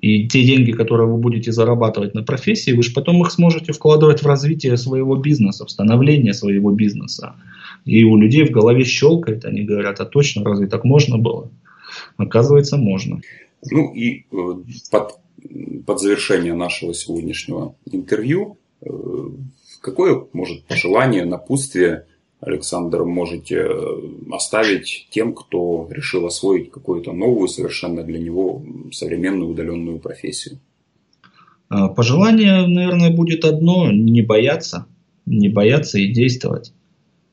И 0.00 0.26
те 0.28 0.44
деньги, 0.44 0.72
которые 0.72 1.06
вы 1.06 1.18
будете 1.18 1.52
зарабатывать 1.52 2.14
на 2.14 2.22
профессии, 2.22 2.72
вы 2.72 2.82
же 2.82 2.92
потом 2.92 3.20
их 3.22 3.30
сможете 3.30 3.72
вкладывать 3.72 4.22
в 4.22 4.26
развитие 4.26 4.76
своего 4.78 5.14
бизнеса, 5.16 5.66
в 5.66 5.70
становление 5.70 6.32
своего 6.32 6.70
бизнеса. 6.70 7.34
И 7.84 8.02
у 8.04 8.16
людей 8.16 8.46
в 8.46 8.50
голове 8.50 8.84
щелкает, 8.84 9.44
они 9.44 9.62
говорят, 9.62 10.00
а 10.00 10.06
точно, 10.06 10.42
разве 10.42 10.68
так 10.68 10.84
можно 10.84 11.18
было? 11.18 11.50
Оказывается, 12.16 12.78
можно. 12.78 13.20
Ну 13.70 13.92
и 13.92 14.24
э, 14.30 14.54
под, 14.90 15.18
под 15.86 16.00
завершение 16.00 16.54
нашего 16.54 16.94
сегодняшнего 16.94 17.74
интервью, 17.90 18.56
э, 18.80 18.88
какое 19.82 20.24
может 20.32 20.64
пожелание, 20.64 21.26
напутствие 21.26 22.06
Александр, 22.40 23.04
можете 23.04 23.56
э, 23.56 23.74
оставить 24.32 25.08
тем, 25.10 25.34
кто 25.34 25.86
решил 25.90 26.24
освоить 26.26 26.70
какую-то 26.70 27.12
новую, 27.12 27.48
совершенно 27.48 28.02
для 28.02 28.18
него 28.18 28.62
современную 28.92 29.50
удаленную 29.50 29.98
профессию? 29.98 30.58
А, 31.68 31.88
пожелание, 31.88 32.66
наверное, 32.66 33.10
будет 33.10 33.44
одно– 33.44 33.90
не 33.92 34.22
бояться, 34.22 34.86
не 35.26 35.50
бояться 35.50 35.98
и 35.98 36.08
действовать. 36.08 36.72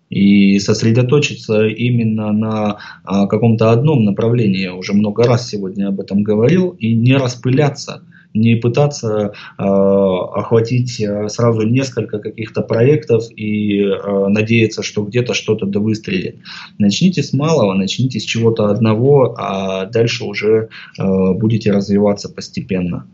И 0.09 0.59
сосредоточиться 0.59 1.67
именно 1.67 2.33
на 2.33 2.79
а, 3.03 3.27
каком-то 3.27 3.71
одном 3.71 4.03
направлении. 4.03 4.63
Я 4.63 4.75
уже 4.75 4.93
много 4.93 5.23
раз 5.23 5.49
сегодня 5.49 5.87
об 5.87 6.01
этом 6.01 6.21
говорил. 6.21 6.71
И 6.71 6.93
не 6.93 7.15
распыляться– 7.15 8.03
не 8.39 8.55
пытаться 8.55 9.33
э, 9.57 9.63
охватить 9.63 10.99
э, 10.99 11.29
сразу 11.29 11.67
несколько 11.67 12.19
каких-то 12.19 12.61
проектов 12.61 13.25
и 13.35 13.81
э, 13.81 14.27
надеяться, 14.27 14.83
что 14.83 15.03
где-то 15.03 15.33
что-то 15.33 15.65
да 15.65 15.79
выстрелит. 15.79 16.37
Начните 16.77 17.23
с 17.23 17.33
малого, 17.33 17.73
начните 17.73 18.19
с 18.19 18.23
чего-то 18.23 18.67
одного, 18.67 19.35
а 19.37 19.85
дальше 19.85 20.23
уже 20.23 20.69
э, 20.99 21.33
будете 21.33 21.71
развиваться 21.71 22.29
постепенно. 22.29 23.07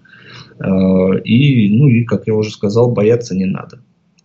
Э, 0.59 1.19
и, 1.23 1.69
ну 1.69 1.87
и, 1.87 2.03
как 2.03 2.27
я 2.27 2.35
уже 2.35 2.51
сказал, 2.51 2.91
бояться 2.91 3.35
не 3.35 3.45
надо. 3.45 3.79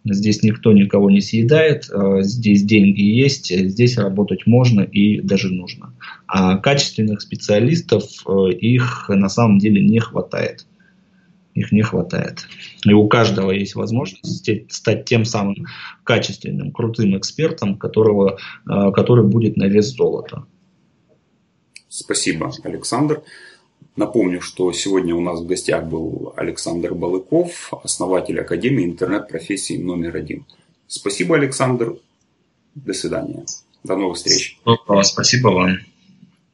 Здесь 0.04 0.42
никто 0.42 0.72
никого 0.72 1.10
не 1.10 1.20
съедает, 1.20 1.88
э, 1.90 2.22
здесь 2.22 2.62
деньги 2.62 3.02
есть, 3.02 3.54
здесь 3.54 3.98
работать 3.98 4.46
можно 4.46 4.80
и 4.80 5.20
даже 5.20 5.52
нужно. 5.52 5.92
А 6.26 6.56
качественных 6.56 7.20
специалистов 7.20 8.04
э, 8.26 8.52
их 8.52 9.08
на 9.08 9.28
самом 9.28 9.58
деле 9.58 9.82
не 9.82 9.98
хватает. 9.98 10.66
Их 11.58 11.72
не 11.72 11.82
хватает. 11.82 12.46
И 12.84 12.92
у 12.92 13.08
каждого 13.08 13.50
есть 13.50 13.74
возможность 13.74 14.72
стать 14.72 15.04
тем 15.04 15.24
самым 15.24 15.66
качественным, 16.04 16.72
крутым 16.72 17.16
экспертом, 17.16 17.76
которого, 17.76 18.38
э, 18.68 18.92
который 18.92 19.24
будет 19.24 19.56
на 19.56 19.64
вес 19.64 19.86
золота. 19.86 20.44
Спасибо, 21.88 22.52
Александр. 22.64 23.22
Напомню, 23.96 24.40
что 24.40 24.72
сегодня 24.72 25.14
у 25.14 25.20
нас 25.20 25.40
в 25.40 25.46
гостях 25.46 25.84
был 25.84 26.32
Александр 26.36 26.94
Балыков, 26.94 27.72
основатель 27.82 28.40
Академии 28.40 28.84
интернет-профессий 28.84 29.78
номер 29.78 30.16
один. 30.16 30.46
Спасибо, 30.86 31.36
Александр. 31.36 31.96
До 32.74 32.94
свидания. 32.94 33.44
До 33.82 33.96
новых 33.96 34.18
встреч. 34.18 34.58
Спасибо 35.02 35.48
вам. 35.48 35.78